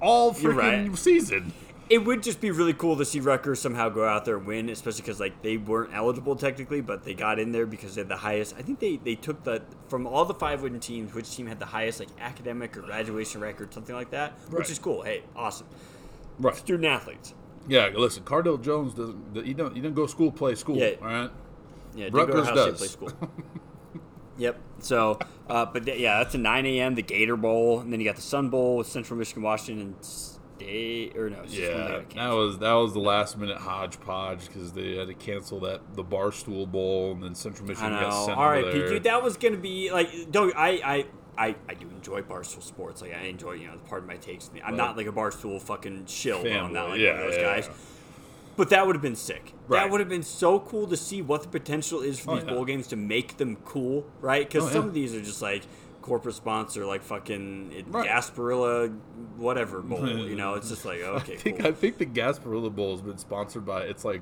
all 0.00 0.32
freaking 0.32 0.88
right. 0.90 0.96
season. 0.98 1.52
It 1.90 2.04
would 2.06 2.22
just 2.22 2.40
be 2.40 2.50
really 2.52 2.72
cool 2.72 2.96
to 2.96 3.04
see 3.04 3.20
Rutgers 3.20 3.60
somehow 3.60 3.88
go 3.90 4.06
out 4.06 4.24
there 4.24 4.36
and 4.38 4.46
win, 4.46 4.70
especially 4.70 5.02
because 5.02 5.18
like 5.20 5.42
they 5.42 5.56
weren't 5.58 5.92
eligible 5.92 6.36
technically, 6.36 6.80
but 6.80 7.02
they 7.04 7.12
got 7.12 7.38
in 7.38 7.52
there 7.52 7.66
because 7.66 7.96
they 7.96 8.00
had 8.00 8.08
the 8.08 8.16
highest. 8.16 8.54
I 8.56 8.62
think 8.62 8.78
they 8.78 8.96
they 8.96 9.16
took 9.16 9.42
the 9.42 9.60
from 9.88 10.06
all 10.06 10.24
the 10.24 10.32
five 10.32 10.62
win 10.62 10.78
teams, 10.80 11.12
which 11.12 11.34
team 11.34 11.48
had 11.48 11.58
the 11.58 11.66
highest 11.66 11.98
like 12.00 12.08
academic 12.20 12.76
or 12.76 12.82
graduation 12.82 13.40
record, 13.40 13.74
something 13.74 13.94
like 13.94 14.10
that, 14.12 14.32
Right. 14.48 14.58
which 14.60 14.70
is 14.70 14.78
cool. 14.78 15.02
Hey, 15.02 15.24
awesome, 15.36 15.66
Right. 16.38 16.54
student 16.56 16.86
athletes. 16.86 17.34
Yeah. 17.68 17.90
Listen, 17.94 18.24
Cardale 18.24 18.62
Jones 18.62 18.94
doesn't. 18.94 19.44
He 19.44 19.54
don't. 19.54 19.74
He 19.74 19.80
didn't 19.80 19.96
go 19.96 20.06
school 20.06 20.32
play 20.32 20.54
school. 20.54 20.76
Yeah. 20.76 20.94
All 21.00 21.06
right. 21.06 21.30
Yeah, 21.94 22.04
did 22.04 22.12
go 22.12 22.26
to 22.26 22.32
Rutgers 22.32 22.54
does. 22.54 22.78
play 22.78 22.88
school. 22.88 23.12
yep. 24.38 24.58
So, 24.78 25.18
uh, 25.48 25.66
but 25.66 25.84
th- 25.84 26.00
yeah, 26.00 26.18
that's 26.18 26.34
a 26.34 26.38
9 26.38 26.66
a.m. 26.66 26.94
The 26.94 27.02
Gator 27.02 27.36
Bowl, 27.36 27.80
and 27.80 27.92
then 27.92 28.00
you 28.00 28.06
got 28.06 28.16
the 28.16 28.22
Sun 28.22 28.48
Bowl 28.48 28.78
with 28.78 28.86
Central 28.86 29.18
Michigan, 29.18 29.42
Washington 29.42 29.94
State, 30.02 31.16
or 31.16 31.30
no, 31.30 31.42
it's 31.42 31.52
just 31.52 31.72
one 31.72 31.84
they 31.84 32.14
Yeah, 32.14 32.28
that 32.28 32.34
was 32.34 32.58
that 32.58 32.72
was 32.72 32.92
the 32.92 33.00
last 33.00 33.36
minute 33.38 33.58
hodgepodge 33.58 34.46
because 34.46 34.72
they 34.72 34.96
had 34.96 35.08
to 35.08 35.14
cancel 35.14 35.60
that 35.60 35.94
the 35.94 36.04
Barstool 36.04 36.70
Bowl 36.70 37.12
and 37.12 37.22
then 37.22 37.34
Central 37.34 37.66
I 37.66 37.68
Michigan 37.68 37.92
got 37.92 38.28
know. 38.28 38.34
All 38.34 38.48
right, 38.48 38.64
Pete, 38.64 38.86
dude, 38.88 39.04
that 39.04 39.22
was 39.22 39.36
gonna 39.36 39.56
be 39.56 39.92
like. 39.92 40.08
Don't 40.30 40.54
I? 40.56 40.80
I. 40.84 41.06
I, 41.38 41.54
I 41.68 41.74
do 41.74 41.88
enjoy 41.88 42.22
Barstool 42.22 42.62
Sports. 42.62 43.00
Like 43.02 43.14
I 43.14 43.22
enjoy, 43.22 43.52
you 43.52 43.66
know, 43.66 43.72
the 43.72 43.88
part 43.88 44.02
of 44.02 44.08
my 44.08 44.16
takes. 44.16 44.50
I'm 44.64 44.76
not 44.76 44.96
like 44.96 45.06
a 45.06 45.12
Barstool 45.12 45.60
fucking 45.60 46.06
shill. 46.06 46.46
I'm 46.46 46.72
not 46.72 46.90
like 46.90 47.00
Fanboy, 47.00 47.12
one 47.12 47.20
of 47.20 47.26
those 47.28 47.36
yeah, 47.36 47.42
guys. 47.42 47.66
yeah. 47.68 47.74
But 48.54 48.68
that 48.68 48.86
would 48.86 48.94
have 48.94 49.02
been 49.02 49.16
sick. 49.16 49.54
Right. 49.66 49.80
That 49.80 49.90
would 49.90 50.00
have 50.00 50.10
been 50.10 50.22
so 50.22 50.60
cool 50.60 50.86
to 50.88 50.96
see 50.96 51.22
what 51.22 51.42
the 51.42 51.48
potential 51.48 52.02
is 52.02 52.20
for 52.20 52.32
Oh, 52.32 52.34
these 52.36 52.44
yeah. 52.44 52.50
bowl 52.52 52.64
games 52.66 52.86
to 52.88 52.96
make 52.96 53.38
them 53.38 53.56
cool, 53.64 54.04
right? 54.20 54.46
Because 54.46 54.64
Oh, 54.64 54.72
some 54.72 54.82
yeah. 54.82 54.88
of 54.88 54.94
these 54.94 55.14
are 55.14 55.22
just 55.22 55.40
like 55.40 55.62
corporate 56.02 56.34
sponsor, 56.34 56.84
like 56.84 57.02
fucking 57.02 57.72
it, 57.72 57.86
Right. 57.88 58.06
Gasparilla, 58.10 58.94
whatever 59.38 59.80
bowl. 59.80 60.06
you 60.28 60.36
know, 60.36 60.52
it's 60.54 60.68
just 60.68 60.84
like 60.84 61.00
okay, 61.00 61.32
I 61.32 61.36
think 61.38 61.58
cool. 61.60 61.66
I 61.68 61.72
think 61.72 61.96
the 61.96 62.04
Gasparilla 62.06 62.74
Bowl 62.74 62.92
has 62.92 63.00
been 63.00 63.16
sponsored 63.16 63.64
by 63.64 63.84
it's 63.84 64.04
like 64.04 64.20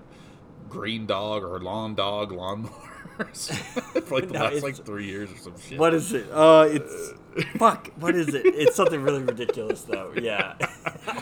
Green 0.68 1.06
Dog 1.06 1.42
or 1.42 1.58
Lawn 1.58 1.96
Dog 1.96 2.30
Lawnmowers 2.30 2.70
for 3.20 4.14
like 4.14 4.28
the 4.28 4.34
No, 4.34 4.44
last 4.44 4.62
like 4.62 4.76
three 4.76 5.06
years 5.06 5.30
or 5.30 5.36
some 5.36 5.54
shit. 5.60 5.78
What 5.78 5.94
is 5.94 6.12
it? 6.12 6.26
Uh, 6.32 6.68
it's 6.70 7.12
fuck. 7.58 7.90
What 7.96 8.14
is 8.14 8.28
it? 8.34 8.42
It's 8.46 8.76
something 8.76 9.02
really 9.02 9.22
ridiculous, 9.22 9.82
though. 9.82 10.12
Yeah. 10.20 10.54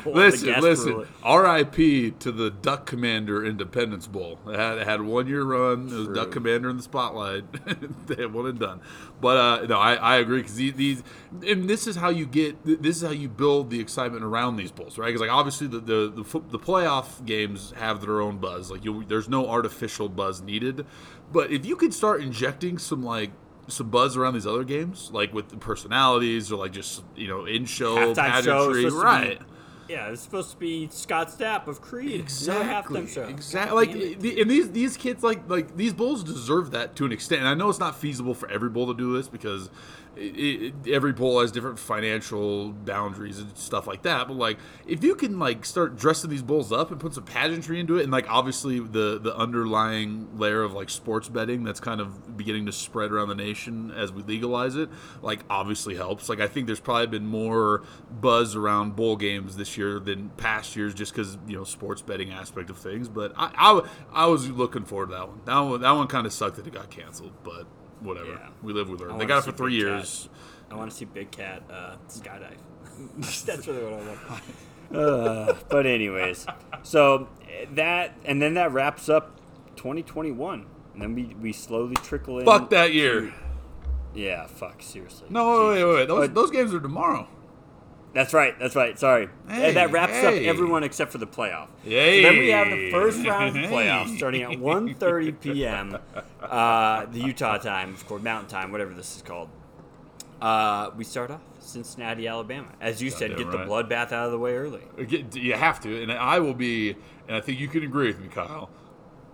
The 0.05 0.11
Listen, 0.11 0.61
listen. 0.61 1.07
R.I.P. 1.23 2.13
to 2.13 2.33
the 2.33 2.51
Duck 2.51 2.87
Commander 2.87 3.45
Independence 3.45 4.07
Bowl. 4.07 4.39
It 4.47 4.57
had, 4.57 4.79
it 4.79 4.87
had 4.87 5.03
one 5.03 5.27
year 5.27 5.45
run. 5.45 5.89
It 5.89 5.93
was 5.93 6.05
True. 6.07 6.15
Duck 6.15 6.31
Commander 6.31 6.71
in 6.71 6.77
the 6.79 6.83
spotlight. 6.83 7.45
they 8.07 8.23
had 8.23 8.33
one 8.33 8.47
and 8.47 8.59
done. 8.59 8.81
But 9.21 9.37
uh, 9.37 9.67
no, 9.67 9.79
I, 9.79 9.95
I 9.95 10.17
agree 10.17 10.39
because 10.39 10.57
these, 10.57 10.75
these 10.75 11.03
and 11.47 11.69
this 11.69 11.87
is 11.87 11.97
how 11.97 12.09
you 12.09 12.27
get 12.27 12.65
this 12.65 12.97
is 12.97 13.03
how 13.03 13.11
you 13.11 13.29
build 13.29 13.71
the 13.71 13.81
excitement 13.81 14.25
around 14.25 14.57
these 14.57 14.71
bowls, 14.71 14.99
right? 14.99 15.07
Because 15.07 15.21
like 15.21 15.31
obviously 15.31 15.67
the 15.67 15.81
the 15.81 16.23
the, 16.23 16.41
the 16.51 16.59
playoff 16.59 17.25
games 17.25 17.73
have 17.77 18.01
their 18.01 18.21
own 18.21 18.39
buzz. 18.39 18.71
Like 18.71 18.85
you, 18.85 19.05
there's 19.05 19.29
no 19.29 19.49
artificial 19.49 20.09
buzz 20.09 20.41
needed. 20.41 20.87
But 21.33 21.51
if 21.51 21.67
you 21.67 21.77
could 21.77 21.93
start 21.93 22.23
injecting 22.23 22.79
some 22.79 23.03
like 23.03 23.31
some 23.69 23.91
buzz 23.91 24.17
around 24.17 24.35
these 24.35 24.47
other 24.47 24.65
games, 24.65 25.11
like 25.13 25.33
with 25.33 25.51
the 25.51 25.57
personalities 25.57 26.51
or 26.51 26.57
like 26.57 26.73
just 26.73 27.03
you 27.17 27.29
know 27.29 27.45
in 27.45 27.67
show 27.67 28.15
pageantry, 28.15 28.85
be- 28.85 28.91
right? 28.91 29.41
Yeah, 29.89 30.11
it's 30.11 30.21
supposed 30.21 30.51
to 30.51 30.57
be 30.59 30.89
Scott 30.91 31.29
Stapp 31.31 31.67
of 31.67 31.81
Creed. 31.81 32.21
Exactly. 32.21 33.01
Exactly. 33.01 33.75
Like 33.75 34.21
the, 34.21 34.41
and 34.41 34.51
these 34.51 34.71
these 34.71 34.97
kids 34.99 35.23
like 35.23 35.49
like 35.49 35.77
these 35.77 35.95
bulls 35.95 36.23
deserve 36.23 36.73
that 36.73 36.95
to 36.97 37.07
an 37.07 37.13
extent. 37.13 37.41
And 37.41 37.49
I 37.49 37.55
know 37.55 37.71
it's 37.71 37.79
not 37.79 37.97
feasible 37.97 38.35
for 38.35 38.51
every 38.51 38.69
bull 38.69 38.87
to 38.89 38.95
do 38.95 39.15
this 39.17 39.29
because 39.29 39.71
it, 40.19 40.75
it, 40.85 40.93
every 40.93 41.13
bull 41.13 41.41
has 41.41 41.53
different 41.53 41.79
financial 41.79 42.73
boundaries 42.73 43.39
and 43.39 43.57
stuff 43.57 43.87
like 43.87 44.03
that. 44.03 44.29
But 44.29 44.37
like 44.37 44.59
if 44.87 45.03
you 45.05 45.15
can 45.15 45.39
like 45.39 45.65
start 45.65 45.97
dressing 45.97 46.31
these 46.31 46.43
bulls 46.43 46.73
up 46.73 46.91
and 46.91 47.01
put 47.01 47.15
some 47.15 47.25
pageantry 47.25 47.81
into 47.81 47.99
it, 47.99 48.03
and 48.03 48.13
like 48.13 48.29
obviously 48.29 48.81
the 48.81 49.19
the 49.19 49.35
underlying 49.37 50.39
layer 50.39 50.63
of 50.63 50.73
like 50.73 50.91
sports 50.91 51.29
betting 51.29 51.65
that's 51.65 51.81
kind 51.81 52.01
of 52.01 52.37
beginning 52.37 52.67
to 52.67 52.73
spread 52.73 53.13
around 53.13 53.29
the 53.29 53.35
nation 53.35 53.91
as 53.93 54.13
we 54.13 54.23
legalize 54.23 54.77
it, 54.77 54.89
like 55.23 55.41
obviously 55.49 55.95
helps. 55.95 56.29
Like 56.29 56.41
I 56.41 56.49
think 56.49 56.67
there's 56.67 56.81
probably 56.81 57.07
been 57.07 57.27
more 57.27 57.83
buzz 58.11 58.57
around 58.57 58.97
bowl 58.97 59.17
games 59.17 59.57
this 59.57 59.77
year 59.77 59.99
than 60.01 60.31
past 60.31 60.77
years, 60.77 60.95
just 60.95 61.13
because 61.13 61.39
you 61.47 61.57
know 61.57 61.65
sports 61.65 62.03
betting 62.03 62.31
aspect 62.33 62.71
of 62.71 62.79
things. 62.79 63.09
But 63.09 63.33
I, 63.37 63.51
I, 63.57 63.89
I 64.25 64.27
was 64.27 64.51
looking 64.51 64.85
forward 64.85 65.11
to 65.11 65.13
that 65.13 65.29
one. 65.29 65.41
That 65.45 65.61
one, 65.61 65.81
that 65.81 65.93
one 65.93 66.07
kind 66.07 66.27
of 66.27 66.33
sucked 66.33 66.57
that 66.57 66.67
it 66.67 66.73
got 66.73 66.91
canceled, 66.91 67.33
but 67.45 67.67
whatever. 68.01 68.33
Yeah. 68.33 68.49
We 68.63 68.73
live 68.73 68.89
with 68.89 69.01
I 69.03 69.05
her. 69.13 69.19
They 69.19 69.27
got 69.27 69.39
it 69.39 69.43
for 69.51 69.53
three 69.53 69.77
Big 69.77 69.87
Cat. 69.87 69.95
years. 69.97 70.29
I 70.71 70.75
want 70.75 70.91
to 70.91 70.97
see 70.97 71.05
Big 71.07 71.31
Cat 71.31 71.63
uh, 71.71 71.97
skydive. 72.09 72.57
That's 73.47 73.67
really 73.67 73.85
what 73.85 74.03
I 74.03 74.31
want. 74.31 74.43
Uh, 74.91 75.55
but 75.69 75.87
anyways, 75.87 76.47
so 76.83 77.29
that 77.75 78.15
and 78.25 78.41
then 78.41 78.55
that 78.55 78.73
wraps 78.73 79.09
up 79.09 79.39
2021, 79.77 80.67
and 80.95 81.03
then 81.03 81.15
we 81.15 81.35
we 81.41 81.53
slowly 81.53 81.95
trickle 81.97 82.39
in. 82.39 82.45
Fuck 82.47 82.71
that 82.71 82.93
year. 82.95 83.33
Yeah, 84.15 84.47
fuck 84.47 84.83
seriously. 84.83 85.29
No, 85.31 85.69
wait, 85.69 85.75
wait, 85.77 85.85
wait. 85.85 85.95
wait. 85.95 86.09
Those, 86.09 86.21
But- 86.29 86.35
those 86.35 86.51
games 86.51 86.73
are 86.75 86.81
tomorrow. 86.81 87.29
That's 88.15 88.33
right. 88.33 88.59
That's 88.59 88.75
right. 88.75 88.99
Sorry. 88.99 89.29
Hey, 89.49 89.69
and 89.69 89.77
that 89.77 89.93
wraps 89.93 90.25
up 90.25 90.35
everyone 90.35 90.83
except 90.83 91.13
for 91.13 91.19
the 91.19 91.27
playoff. 91.27 91.69
Yay. 91.85 92.23
So 92.23 92.29
then 92.29 92.39
we 92.39 92.49
have 92.49 92.69
the 92.69 92.91
first 92.91 93.25
round 93.27 93.49
of 93.49 93.55
the 93.55 93.61
Hey. 93.61 93.69
playoffs 93.69 94.17
starting 94.17 94.43
at 94.43 94.51
1.30 94.51 95.41
p.m. 95.41 95.99
Uh, 96.41 97.07
the 97.07 97.21
Utah 97.21 97.59
time, 97.59 97.95
of 97.95 98.07
course, 98.07 98.23
Mountain 98.23 98.49
Time, 98.49 98.73
whatever 98.73 98.95
this 98.95 99.17
is 99.17 99.23
called. 99.23 99.51
Uh, 100.41 100.91
we 100.97 101.05
start 101.05 101.31
off 101.31 101.41
Cincinnati, 101.59 102.27
Alabama. 102.29 102.69
As 102.81 103.03
you 103.03 103.11
said, 103.11 103.37
get 103.37 103.47
right. 103.47 103.53
the 103.53 103.59
bloodbath 103.59 104.13
out 104.13 104.27
of 104.27 104.33
the 104.33 104.39
way 104.39 104.55
early. 104.55 104.83
You 105.35 105.55
have 105.55 105.81
to, 105.81 106.03
and 106.03 106.13
I 106.13 106.39
will 106.39 106.55
be, 106.55 106.97
and 107.27 107.37
I 107.37 107.41
think 107.41 107.61
you 107.61 107.69
can 107.69 107.83
agree 107.83 108.07
with 108.07 108.21
me, 108.21 108.29
Kyle. 108.29 108.71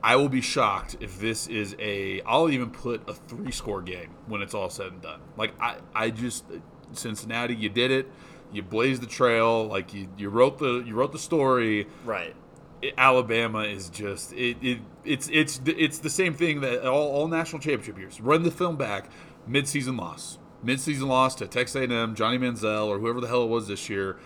I 0.02 0.16
will 0.16 0.28
be 0.28 0.40
shocked 0.40 0.96
if 1.00 1.18
this 1.18 1.46
is 1.46 1.76
a. 1.78 2.20
I'll 2.22 2.50
even 2.50 2.70
put 2.70 3.08
a 3.08 3.14
three-score 3.14 3.82
game 3.82 4.10
when 4.26 4.42
it's 4.42 4.52
all 4.52 4.68
said 4.68 4.88
and 4.88 5.00
done. 5.00 5.20
Like 5.36 5.54
I, 5.60 5.76
I 5.94 6.10
just 6.10 6.44
Cincinnati, 6.92 7.54
you 7.54 7.68
did 7.68 7.90
it. 7.90 8.10
You 8.54 8.62
blazed 8.62 9.02
the 9.02 9.06
trail. 9.06 9.66
Like 9.66 9.92
you, 9.92 10.08
you 10.16 10.28
wrote 10.30 10.58
the, 10.58 10.82
you 10.86 10.94
wrote 10.94 11.12
the 11.12 11.18
story. 11.18 11.86
Right. 12.04 12.34
It- 12.82 12.94
Alabama 12.98 13.60
is 13.60 13.88
just 13.88 14.32
it, 14.32 14.56
it. 14.62 14.78
It's 15.04 15.28
it's 15.32 15.60
it's 15.66 15.98
the 15.98 16.10
same 16.10 16.34
thing 16.34 16.60
that 16.62 16.86
all, 16.86 17.10
all 17.10 17.28
national 17.28 17.60
championship 17.60 17.98
years. 17.98 18.20
Run 18.20 18.42
the 18.42 18.50
film 18.50 18.76
back, 18.76 19.10
mid-season 19.46 19.96
loss, 19.96 20.38
mid-season 20.62 21.08
loss 21.08 21.34
to 21.36 21.46
Texas 21.46 21.76
A&M, 21.76 22.14
Johnny 22.14 22.38
Manziel, 22.38 22.86
or 22.86 22.98
whoever 22.98 23.20
the 23.20 23.28
hell 23.28 23.42
it 23.44 23.48
was 23.48 23.68
this 23.68 23.88
year. 23.88 24.18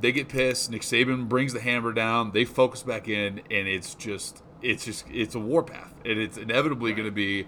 They 0.00 0.10
get 0.12 0.28
pissed. 0.28 0.70
Nick 0.70 0.82
Saban 0.82 1.28
brings 1.28 1.52
the 1.52 1.60
hammer 1.60 1.92
down. 1.92 2.32
They 2.32 2.44
focus 2.44 2.82
back 2.82 3.08
in, 3.08 3.38
and 3.50 3.68
it's 3.68 3.94
just 3.94 4.42
it's 4.62 4.84
just 4.84 5.04
it's 5.10 5.34
a 5.34 5.38
warpath, 5.40 5.94
and 6.04 6.18
it's 6.18 6.36
inevitably 6.36 6.92
going 6.92 7.06
to 7.06 7.12
be 7.12 7.46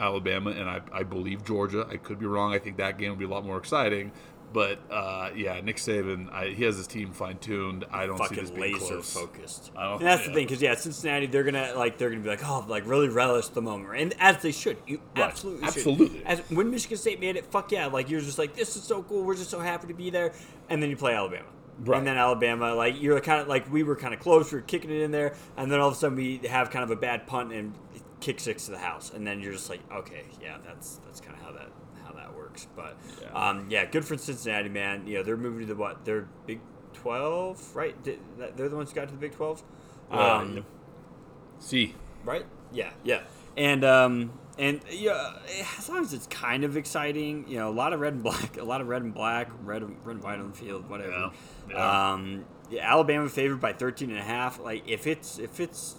Alabama, 0.00 0.50
and 0.50 0.68
I, 0.70 0.80
I 0.92 1.02
believe 1.02 1.44
Georgia. 1.44 1.86
I 1.90 1.96
could 1.96 2.18
be 2.18 2.26
wrong. 2.26 2.52
I 2.54 2.58
think 2.58 2.76
that 2.76 2.98
game 2.98 3.10
will 3.10 3.16
be 3.16 3.24
a 3.24 3.28
lot 3.28 3.44
more 3.44 3.58
exciting. 3.58 4.12
But 4.50 4.78
uh, 4.90 5.30
yeah, 5.36 5.60
Nick 5.60 5.76
Saban, 5.76 6.32
I, 6.32 6.46
he 6.48 6.64
has 6.64 6.76
his 6.78 6.86
team 6.86 7.12
fine 7.12 7.36
tuned. 7.36 7.84
I 7.90 8.06
don't 8.06 8.16
see 8.28 8.34
this 8.34 8.48
fucking 8.48 8.62
being 8.62 8.72
laser 8.74 8.94
close. 8.94 9.12
focused. 9.12 9.70
I 9.76 9.84
don't- 9.84 9.98
and 9.98 10.06
that's 10.06 10.22
yeah. 10.22 10.28
the 10.28 10.34
thing, 10.34 10.46
because 10.46 10.62
yeah, 10.62 10.74
Cincinnati, 10.74 11.26
they're 11.26 11.44
gonna 11.44 11.74
like 11.76 11.98
they're 11.98 12.08
gonna 12.08 12.22
be 12.22 12.28
like, 12.30 12.46
oh, 12.48 12.64
like 12.66 12.86
really 12.86 13.08
relish 13.08 13.48
the 13.48 13.60
moment, 13.60 13.94
and 14.00 14.14
as 14.18 14.40
they 14.42 14.52
should. 14.52 14.78
You 14.86 15.00
Right. 15.14 15.24
absolutely, 15.28 15.66
should. 15.66 15.76
Absolutely. 15.76 16.22
As 16.24 16.38
when 16.50 16.70
Michigan 16.70 16.96
State 16.96 17.20
made 17.20 17.36
it, 17.36 17.44
fuck 17.46 17.70
yeah, 17.72 17.86
like 17.86 18.08
you're 18.08 18.22
just 18.22 18.38
like, 18.38 18.56
this 18.56 18.74
is 18.74 18.82
so 18.84 19.02
cool. 19.02 19.22
We're 19.24 19.36
just 19.36 19.50
so 19.50 19.60
happy 19.60 19.86
to 19.88 19.94
be 19.94 20.08
there, 20.08 20.32
and 20.70 20.82
then 20.82 20.88
you 20.88 20.96
play 20.96 21.14
Alabama. 21.14 21.44
Right. 21.80 21.98
And 21.98 22.06
then 22.06 22.16
Alabama, 22.16 22.74
like 22.74 23.00
you're 23.00 23.20
kind 23.20 23.42
of 23.42 23.48
like 23.48 23.70
we 23.70 23.82
were 23.82 23.96
kind 23.96 24.14
of 24.14 24.18
close, 24.20 24.50
we 24.50 24.56
were 24.58 24.62
kicking 24.62 24.90
it 24.90 25.02
in 25.02 25.10
there, 25.10 25.34
and 25.58 25.70
then 25.70 25.78
all 25.78 25.88
of 25.88 25.94
a 25.94 25.96
sudden 25.96 26.16
we 26.16 26.38
have 26.48 26.70
kind 26.70 26.82
of 26.84 26.90
a 26.90 26.96
bad 26.96 27.26
punt 27.26 27.52
and 27.52 27.74
kick 28.20 28.40
six 28.40 28.64
to 28.64 28.70
the 28.72 28.78
house, 28.78 29.12
and 29.14 29.26
then 29.26 29.40
you're 29.40 29.52
just 29.52 29.68
like, 29.68 29.80
okay, 29.92 30.22
yeah, 30.42 30.56
that's 30.66 30.96
that's 31.04 31.20
kind 31.20 31.36
of 31.36 31.42
how 31.44 31.52
that 31.52 31.68
works. 32.66 32.68
But 32.74 32.96
Yeah. 33.22 33.48
um, 33.48 33.66
yeah, 33.70 33.84
good 33.86 34.04
for 34.04 34.16
Cincinnati, 34.16 34.68
man. 34.68 35.06
You 35.06 35.18
know, 35.18 35.22
they're 35.22 35.36
moving 35.36 35.60
to 35.60 35.66
the 35.66 35.76
what? 35.78 36.04
They're 36.04 36.28
Big 36.46 36.60
Twelve, 36.94 37.74
right? 37.76 37.94
They're 38.04 38.68
the 38.68 38.76
ones 38.76 38.90
who 38.90 38.96
got 38.96 39.08
to 39.08 39.14
the 39.14 39.20
Big 39.20 39.32
Twelve. 39.32 39.62
Um. 40.10 40.64
See, 41.60 41.94
right? 42.24 42.46
Yeah, 42.72 42.90
yeah. 43.04 43.22
And 43.56 43.84
um, 43.84 44.32
and 44.58 44.80
yeah, 44.90 45.34
as 45.78 45.88
long 45.88 46.00
as 46.02 46.12
it's 46.12 46.26
kind 46.28 46.64
of 46.64 46.76
exciting, 46.76 47.44
you 47.48 47.58
know, 47.58 47.68
a 47.68 47.72
lot 47.72 47.92
of 47.92 48.00
red 48.00 48.14
and 48.14 48.22
black, 48.22 48.56
a 48.56 48.64
lot 48.64 48.80
of 48.80 48.88
red 48.88 49.02
and 49.02 49.12
black, 49.14 49.50
red 49.62 49.82
and, 49.82 49.96
red 50.04 50.16
and 50.16 50.24
white 50.24 50.38
on 50.38 50.50
the 50.50 50.56
field, 50.56 50.88
whatever. 50.88 51.10
Yeah, 51.10 51.30
yeah. 51.70 52.12
Um, 52.12 52.44
yeah, 52.70 52.90
Alabama 52.92 53.28
favored 53.28 53.60
by 53.60 53.72
13 53.72 54.10
and 54.10 54.18
a 54.18 54.22
half. 54.22 54.60
Like 54.60 54.86
if 54.88 55.06
it's 55.06 55.38
if 55.38 55.58
it's 55.60 55.96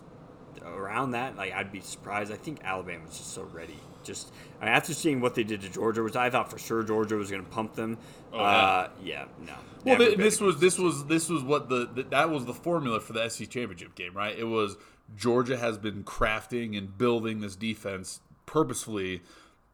around 0.66 1.12
that, 1.12 1.36
like 1.36 1.54
I'd 1.54 1.72
be 1.72 1.82
surprised. 1.82 2.32
I 2.32 2.36
think 2.36 2.60
Alabama's 2.64 3.18
just 3.18 3.34
so 3.34 3.44
ready. 3.44 3.80
Just 4.10 4.34
I 4.60 4.66
mean, 4.66 4.74
after 4.74 4.94
seeing 4.94 5.22
what 5.22 5.36
they 5.36 5.44
did 5.44 5.62
to 5.62 5.70
Georgia, 5.70 6.02
which 6.02 6.16
I 6.16 6.32
thought 6.32 6.50
for 6.50 6.58
sure 6.58 6.82
Georgia 6.84 7.16
was 7.16 7.30
going 7.30 7.44
to 7.44 7.50
pump 7.50 7.76
them. 7.76 7.98
Oh, 8.34 8.38
yeah. 8.38 8.44
uh, 8.44 8.90
yeah, 9.04 9.26
no. 9.46 9.54
Well, 9.86 9.98
Never 9.98 10.06
th- 10.06 10.18
this 10.18 10.42
was 10.42 10.60
this 10.60 10.80
was 10.80 11.06
this 11.06 11.30
was 11.30 11.44
what 11.44 11.70
the, 11.70 11.88
the 11.94 12.04
that 12.04 12.30
was 12.30 12.46
the 12.46 12.54
formula 12.54 13.00
for 13.00 13.14
the 13.14 13.30
SEC 13.30 13.50
championship 13.50 13.94
game, 13.96 14.18
right? 14.18 14.38
It 14.38 14.46
was 14.46 14.76
Georgia 15.16 15.58
has 15.58 15.78
been 15.78 16.04
crafting 16.04 16.78
and 16.78 16.98
building 16.98 17.40
this 17.40 17.56
defense 17.56 18.22
purposefully 18.46 19.22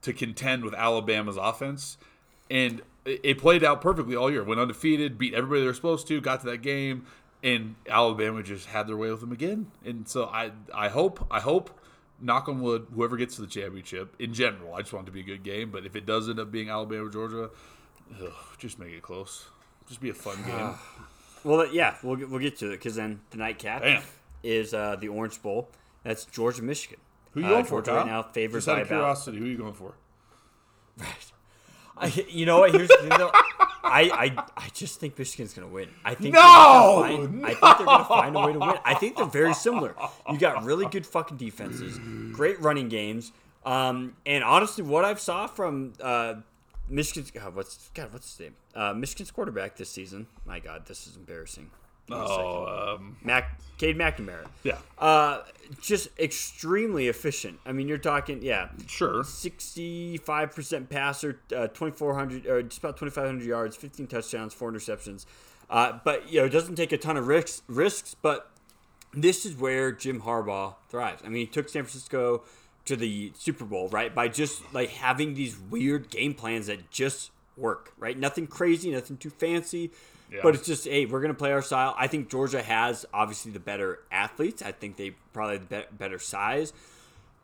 to 0.01 0.13
contend 0.13 0.63
with 0.63 0.73
Alabama's 0.73 1.37
offense, 1.37 1.97
and 2.51 2.81
it, 3.05 3.21
it 3.23 3.37
played 3.39 3.63
out 3.63 3.81
perfectly 3.81 4.15
all 4.15 4.29
year. 4.29 4.43
Went 4.43 4.59
undefeated, 4.59 5.17
beat 5.17 5.33
everybody 5.33 5.61
they 5.61 5.67
were 5.67 5.73
supposed 5.73 6.07
to, 6.09 6.21
got 6.21 6.41
to 6.41 6.45
that 6.47 6.61
game, 6.61 7.05
and 7.41 7.75
Alabama 7.89 8.43
just 8.43 8.67
had 8.67 8.87
their 8.87 8.97
way 8.97 9.09
with 9.09 9.21
them 9.21 9.31
again. 9.31 9.71
And 9.83 10.07
so 10.07 10.25
I 10.25 10.51
I 10.73 10.89
hope 10.89 11.25
I 11.31 11.39
hope. 11.39 11.79
Knock 12.21 12.47
on 12.47 12.61
wood, 12.61 12.87
whoever 12.93 13.17
gets 13.17 13.35
to 13.35 13.41
the 13.41 13.47
championship 13.47 14.15
in 14.19 14.33
general, 14.33 14.73
I 14.73 14.79
just 14.81 14.93
want 14.93 15.05
it 15.05 15.11
to 15.11 15.11
be 15.11 15.19
a 15.19 15.23
good 15.23 15.43
game. 15.43 15.69
But 15.71 15.85
if 15.85 15.95
it 15.95 16.05
does 16.05 16.29
end 16.29 16.39
up 16.39 16.51
being 16.51 16.69
Alabama 16.69 17.05
or 17.05 17.09
Georgia, 17.09 17.49
ugh, 18.23 18.31
just 18.57 18.79
make 18.79 18.91
it 18.93 19.01
close. 19.01 19.45
Just 19.87 19.99
be 20.01 20.09
a 20.09 20.13
fun 20.13 20.37
game. 20.47 20.73
Well, 21.43 21.67
yeah, 21.73 21.95
we'll 22.03 22.15
get, 22.15 22.29
we'll 22.29 22.39
get 22.39 22.57
to 22.59 22.67
it 22.71 22.77
because 22.77 22.95
then 22.95 23.19
the 23.31 23.37
nightcap 23.37 23.81
Damn. 23.83 24.01
is 24.43 24.73
uh, 24.73 24.95
the 24.95 25.09
Orange 25.09 25.41
Bowl. 25.41 25.69
That's 26.03 26.25
Georgia, 26.25 26.61
Michigan. 26.63 26.99
Who 27.31 27.41
you 27.41 27.47
uh, 27.47 27.49
going 27.49 27.65
for, 27.65 27.81
Georgia 27.81 27.91
Kyle? 27.91 27.97
right 27.97 28.05
now 28.07 28.23
favored 28.23 28.59
Just 28.59 28.69
out 28.69 28.75
by 28.75 28.81
of 28.81 28.87
about. 28.87 28.97
curiosity, 28.97 29.37
who 29.39 29.45
are 29.45 29.47
you 29.49 29.57
going 29.57 29.73
for? 29.73 29.93
Right. 30.97 31.31
I, 31.97 32.25
you 32.29 32.45
know 32.45 32.59
what? 32.59 32.73
Here's 32.73 32.87
the 32.87 32.97
thing, 32.97 33.09
though. 33.09 33.31
I, 33.85 34.01
I 34.13 34.43
I 34.57 34.69
just 34.73 34.99
think 34.99 35.17
Michigan's 35.17 35.53
gonna 35.53 35.67
win. 35.67 35.89
I 36.03 36.15
think 36.15 36.33
No! 36.33 36.41
find, 36.41 37.45
I 37.45 37.49
think 37.53 37.77
they're 37.77 37.85
gonna 37.85 38.05
find 38.05 38.35
a 38.35 38.39
way 38.39 38.53
to 38.53 38.59
win. 38.59 38.75
I 38.83 38.93
think 38.95 39.15
they're 39.15 39.25
very 39.25 39.53
similar. 39.53 39.95
You 40.31 40.37
got 40.37 40.63
really 40.63 40.85
good 40.87 41.05
fucking 41.05 41.37
defenses, 41.37 41.99
great 42.31 42.59
running 42.61 42.89
games, 42.89 43.31
um, 43.65 44.15
and 44.25 44.43
honestly, 44.43 44.83
what 44.83 45.05
I've 45.05 45.19
saw 45.19 45.47
from 45.47 45.93
uh, 46.01 46.35
Michigan's 46.89 47.31
God, 47.31 47.55
what's 47.55 47.89
God, 47.93 48.11
what's 48.13 48.31
his 48.31 48.39
name? 48.39 48.55
Uh, 48.75 48.93
Michigan's 48.93 49.31
quarterback 49.31 49.75
this 49.75 49.89
season. 49.89 50.27
My 50.45 50.59
God, 50.59 50.85
this 50.85 51.07
is 51.07 51.15
embarrassing. 51.15 51.69
Give 52.07 52.17
me 52.17 52.23
a 52.23 52.27
second. 52.27 52.43
Oh, 52.43 52.95
um, 52.99 53.17
Mac, 53.23 53.59
Cade 53.77 53.97
McNamara. 53.97 54.45
yeah, 54.63 54.77
Uh, 54.97 55.41
just 55.81 56.07
extremely 56.19 57.07
efficient. 57.07 57.59
I 57.65 57.71
mean, 57.71 57.87
you're 57.87 57.97
talking, 57.97 58.41
yeah, 58.41 58.69
sure. 58.87 59.23
65% 59.23 60.89
passer, 60.89 61.39
uh, 61.55 61.67
2,400 61.67 62.45
or 62.45 62.61
just 62.63 62.79
about 62.79 62.97
2,500 62.97 63.45
yards, 63.45 63.75
15 63.75 64.07
touchdowns, 64.07 64.53
four 64.53 64.71
interceptions. 64.71 65.25
Uh, 65.69 65.99
but 66.03 66.29
you 66.31 66.39
know, 66.39 66.45
it 66.45 66.49
doesn't 66.51 66.75
take 66.75 66.91
a 66.91 66.97
ton 66.97 67.17
of 67.17 67.27
risks. 67.27 67.63
Risks, 67.67 68.15
but 68.21 68.51
this 69.13 69.45
is 69.45 69.55
where 69.55 69.91
Jim 69.91 70.21
Harbaugh 70.21 70.75
thrives. 70.89 71.21
I 71.25 71.29
mean, 71.29 71.41
he 71.41 71.47
took 71.47 71.69
San 71.69 71.83
Francisco 71.83 72.43
to 72.85 72.95
the 72.95 73.33
Super 73.35 73.65
Bowl, 73.65 73.89
right? 73.89 74.13
By 74.13 74.27
just 74.27 74.61
like 74.73 74.89
having 74.91 75.33
these 75.33 75.57
weird 75.57 76.11
game 76.11 76.35
plans 76.35 76.67
that 76.67 76.91
just 76.91 77.31
work, 77.57 77.93
right? 77.97 78.17
Nothing 78.17 78.45
crazy, 78.45 78.91
nothing 78.91 79.17
too 79.17 79.31
fancy. 79.31 79.89
Yeah. 80.35 80.41
But 80.43 80.55
it's 80.55 80.65
just, 80.67 80.85
hey, 80.85 81.05
we're 81.05 81.21
going 81.21 81.33
to 81.33 81.37
play 81.37 81.51
our 81.51 81.61
style. 81.61 81.95
I 81.97 82.07
think 82.07 82.29
Georgia 82.29 82.61
has 82.61 83.05
obviously 83.13 83.51
the 83.51 83.59
better 83.59 83.99
athletes. 84.11 84.61
I 84.61 84.71
think 84.71 84.97
they 84.97 85.11
probably 85.33 85.57
have 85.57 85.69
the 85.69 85.75
be- 85.77 85.97
better 85.97 86.19
size. 86.19 86.73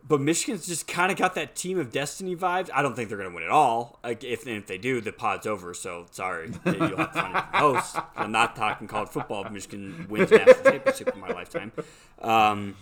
But 0.08 0.19
Michigan's 0.19 0.65
just 0.65 0.88
kind 0.88 1.12
of 1.12 1.17
got 1.19 1.36
that 1.36 1.56
team 1.56 1.77
of 1.77 1.91
destiny 1.91 2.36
vibes. 2.36 2.71
I 2.73 2.82
don't 2.82 2.95
think 2.95 3.08
they're 3.10 3.19
going 3.19 3.30
to 3.30 3.36
win 3.36 3.43
at 3.43 3.51
all. 3.51 3.99
Like 4.04 4.23
if 4.23 4.47
and 4.47 4.58
if 4.58 4.65
they 4.65 4.80
do, 4.80 4.99
the 4.99 5.12
pod's 5.13 5.45
over. 5.45 5.75
So 5.75 6.08
sorry, 6.10 6.51
you'll 6.65 6.97
have 6.97 7.13
to 7.13 7.21
find 7.21 7.36
a 7.36 7.41
host. 7.58 7.97
I'm 8.15 8.32
not 8.32 8.56
talking 8.56 8.88
college 8.88 9.10
football. 9.10 9.47
Michigan 9.51 10.08
wins 10.10 10.32
national 10.32 10.63
championship 10.63 11.13
in 11.13 11.19
my 11.21 11.27
lifetime. 11.30 11.71
Um, 12.19 12.75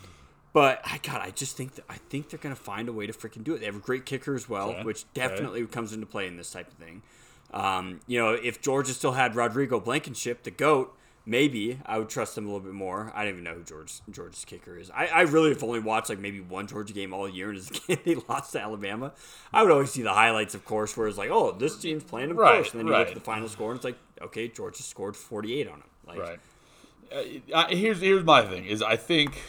but 0.53 0.79
I 0.85 0.97
God, 1.03 1.19
I 1.21 1.31
just 1.31 1.57
think 1.57 1.75
that 1.75 1.83
I 1.89 1.95
think 2.09 2.29
they're 2.29 2.39
going 2.39 2.55
to 2.55 2.61
find 2.61 2.87
a 2.87 2.93
way 2.93 3.05
to 3.05 3.11
freaking 3.13 3.43
do 3.43 3.53
it. 3.53 3.59
They 3.59 3.65
have 3.65 3.75
a 3.75 3.79
great 3.79 4.05
kicker 4.05 4.33
as 4.33 4.47
well, 4.47 4.69
Okay. 4.69 4.83
which 4.83 5.03
definitely 5.13 5.65
comes 5.67 5.91
into 5.91 6.05
play 6.05 6.25
in 6.25 6.37
this 6.37 6.51
type 6.51 6.67
of 6.69 6.75
thing. 6.75 7.01
Um, 7.53 7.99
you 8.07 8.19
know, 8.19 8.33
if 8.33 8.61
Georgia 8.61 8.93
still 8.93 9.13
had 9.13 9.35
Rodrigo 9.35 9.79
Blankenship, 9.79 10.43
the 10.43 10.51
goat, 10.51 10.95
maybe 11.25 11.79
I 11.85 11.97
would 11.97 12.09
trust 12.09 12.37
him 12.37 12.45
a 12.45 12.47
little 12.47 12.65
bit 12.65 12.73
more. 12.73 13.11
I 13.15 13.23
don't 13.23 13.33
even 13.33 13.43
know 13.43 13.53
who 13.53 13.63
George 13.63 14.01
Georgia's 14.09 14.45
kicker 14.45 14.77
is. 14.77 14.89
I, 14.91 15.07
I 15.07 15.21
really 15.21 15.49
have 15.49 15.63
only 15.63 15.79
watched 15.79 16.09
like 16.09 16.19
maybe 16.19 16.39
one 16.41 16.67
Georgia 16.67 16.93
game 16.93 17.13
all 17.13 17.29
year, 17.29 17.49
and 17.49 17.57
it's 17.57 17.69
the 17.87 17.95
game 17.95 17.99
they 18.05 18.15
lost 18.27 18.51
to 18.53 18.61
Alabama. 18.61 19.13
I 19.53 19.63
would 19.63 19.71
always 19.71 19.91
see 19.91 20.01
the 20.01 20.13
highlights, 20.13 20.55
of 20.55 20.65
course, 20.65 20.95
where 20.97 21.07
it's 21.07 21.17
like, 21.17 21.29
oh, 21.31 21.51
this 21.51 21.77
team's 21.79 22.03
playing 22.03 22.29
them 22.29 22.37
Right, 22.37 22.55
close, 22.55 22.71
and 22.71 22.79
then 22.79 22.87
you 22.87 22.93
look 22.93 22.99
right. 22.99 23.07
at 23.09 23.15
the 23.15 23.21
final 23.21 23.47
score, 23.47 23.71
and 23.71 23.77
it's 23.77 23.85
like, 23.85 23.97
okay, 24.21 24.47
Georgia 24.47 24.83
scored 24.83 25.15
forty 25.15 25.59
eight 25.59 25.67
on 25.67 25.79
them. 25.79 25.89
Like, 26.07 26.19
Right. 26.19 26.39
Uh, 27.53 27.67
here's 27.69 28.01
here's 28.01 28.23
my 28.23 28.43
thing 28.43 28.65
is 28.65 28.83
I 28.83 28.95
think 28.95 29.41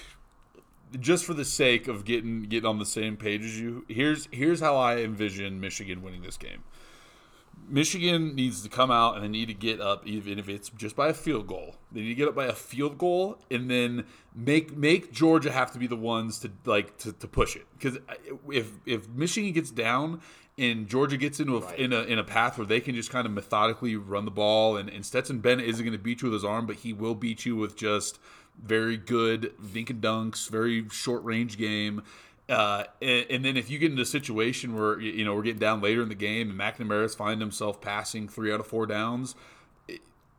just 0.99 1.27
for 1.27 1.35
the 1.35 1.45
sake 1.45 1.89
of 1.89 2.05
getting 2.05 2.43
getting 2.45 2.67
on 2.67 2.79
the 2.79 2.87
same 2.87 3.17
page 3.17 3.45
as 3.45 3.61
you, 3.61 3.85
here's 3.89 4.29
here's 4.33 4.61
how 4.61 4.77
I 4.77 4.99
envision 4.99 5.61
Michigan 5.61 6.03
winning 6.03 6.23
this 6.23 6.37
game. 6.37 6.65
Michigan 7.71 8.35
needs 8.35 8.63
to 8.63 8.69
come 8.69 8.91
out 8.91 9.15
and 9.15 9.25
they 9.25 9.29
need 9.29 9.47
to 9.47 9.55
get 9.55 9.81
up, 9.81 10.07
even 10.07 10.39
if 10.39 10.49
it's 10.49 10.69
just 10.71 10.97
by 10.97 11.09
a 11.09 11.15
field 11.15 11.47
goal. 11.47 11.77
They 11.93 12.01
need 12.01 12.09
to 12.09 12.15
get 12.15 12.29
up 12.29 12.35
by 12.35 12.47
a 12.47 12.53
field 12.53 12.99
goal 12.99 13.39
and 13.51 13.71
then 13.71 14.05
make 14.35 14.77
make 14.77 15.13
Georgia 15.13 15.51
have 15.53 15.73
to 15.73 15.79
be 15.79 15.87
the 15.87 15.97
ones 15.97 16.39
to 16.41 16.51
like 16.65 16.99
to, 16.99 17.13
to 17.13 17.29
push 17.29 17.57
it. 17.57 17.67
Because 17.79 17.99
if 18.51 18.73
if 18.87 19.09
Michigan 19.09 19.53
gets 19.53 19.71
down 19.71 20.21
and 20.59 20.89
Georgia 20.89 21.17
gets 21.17 21.41
into 21.41 21.57
a, 21.57 21.61
Right. 21.61 21.79
in 21.79 21.93
a 21.93 22.03
in 22.03 22.19
a 22.19 22.25
path 22.25 22.59
where 22.59 22.67
they 22.67 22.81
can 22.81 22.95
just 22.95 23.11
kind 23.11 23.27
of 23.27 23.33
methodically 23.33 23.97
run 23.97 24.25
the 24.25 24.31
ball, 24.31 24.77
and, 24.77 24.89
and 24.91 25.07
Stetson 25.07 25.39
Bennett 25.39 25.67
isn't 25.67 25.85
going 25.85 25.97
to 25.97 26.03
beat 26.03 26.23
you 26.23 26.27
with 26.27 26.35
his 26.35 26.45
arm, 26.45 26.67
but 26.67 26.77
he 26.77 26.93
will 26.93 27.15
beat 27.15 27.47
you 27.47 27.57
with 27.57 27.77
just 27.77 28.19
very 28.63 28.97
good 28.97 29.53
dink 29.73 29.91
and 29.91 30.03
dunks, 30.03 30.49
very 30.51 30.87
short 30.91 31.25
range 31.25 31.57
game. 31.57 32.03
Uh, 32.51 32.85
and, 33.01 33.27
and 33.31 33.45
then 33.45 33.57
if 33.57 33.71
you 33.71 33.79
get 33.79 33.93
into 33.93 34.03
a 34.03 34.07
situation 34.07 34.75
where 34.77 34.99
you 35.01 35.25
know 35.25 35.35
we're 35.35 35.43
getting 35.43 35.61
down 35.61 35.81
later 35.81 36.03
in 36.03 36.09
the 36.09 36.17
game 36.17 36.51
and 36.51 36.59
McNamara's 36.59 37.15
find 37.15 37.41
himself 37.41 37.81
passing 37.81 38.29
three 38.29 38.53
out 38.53 38.59
of 38.61 38.67
four 38.67 38.87
downs, 38.87 39.37
eh, 39.89 39.97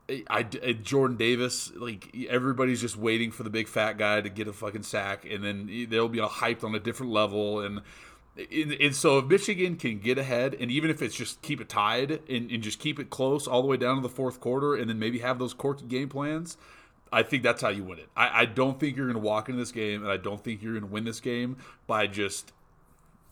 eh, 0.09 0.19
I, 0.29 0.39
I- 0.39 0.47
eh, 0.61 0.73
Jordan 0.73 1.15
Davis, 1.17 1.71
like 1.75 2.13
everybody's 2.29 2.81
just 2.81 2.97
waiting 2.97 3.31
for 3.31 3.43
the 3.43 3.49
big 3.49 3.67
fat 3.69 3.97
guy 3.97 4.19
to 4.21 4.29
get 4.29 4.47
a 4.49 4.53
fucking 4.53 4.83
sack, 4.83 5.25
and 5.29 5.43
then 5.43 5.87
they'll 5.89 6.09
be 6.09 6.19
all 6.19 6.29
hyped 6.29 6.63
on 6.65 6.75
a 6.75 6.79
different 6.79 7.13
level. 7.13 7.61
And, 7.61 7.81
and, 8.37 8.73
and 8.73 8.95
so 8.95 9.17
if 9.19 9.25
Michigan 9.25 9.77
can 9.77 9.99
get 9.99 10.17
ahead, 10.17 10.55
and 10.59 10.69
even 10.69 10.89
if 10.89 11.01
it's 11.01 11.15
just 11.15 11.41
keep 11.41 11.61
it 11.61 11.69
tied 11.69 12.19
and, 12.29 12.51
and 12.51 12.61
just 12.61 12.79
keep 12.79 12.99
it 12.99 13.09
close 13.09 13.47
all 13.47 13.61
the 13.61 13.67
way 13.69 13.77
down 13.77 13.95
to 13.95 14.01
the 14.01 14.09
fourth 14.09 14.39
quarter, 14.41 14.75
and 14.75 14.89
then 14.89 14.99
maybe 14.99 15.19
have 15.19 15.39
those 15.39 15.53
quirky 15.53 15.85
game 15.85 16.09
plans, 16.09 16.57
I 17.11 17.23
think 17.23 17.43
that's 17.43 17.61
how 17.61 17.69
you 17.69 17.83
win 17.83 17.99
it. 17.99 18.09
I, 18.15 18.41
I 18.41 18.45
don't 18.45 18.79
think 18.79 18.95
you're 18.95 19.07
going 19.07 19.21
to 19.21 19.27
walk 19.27 19.49
into 19.49 19.59
this 19.59 19.71
game, 19.71 20.03
and 20.03 20.11
I 20.11 20.17
don't 20.17 20.41
think 20.41 20.61
you're 20.61 20.73
going 20.73 20.85
to 20.85 20.91
win 20.91 21.03
this 21.03 21.19
game 21.19 21.57
by 21.85 22.07
just 22.07 22.53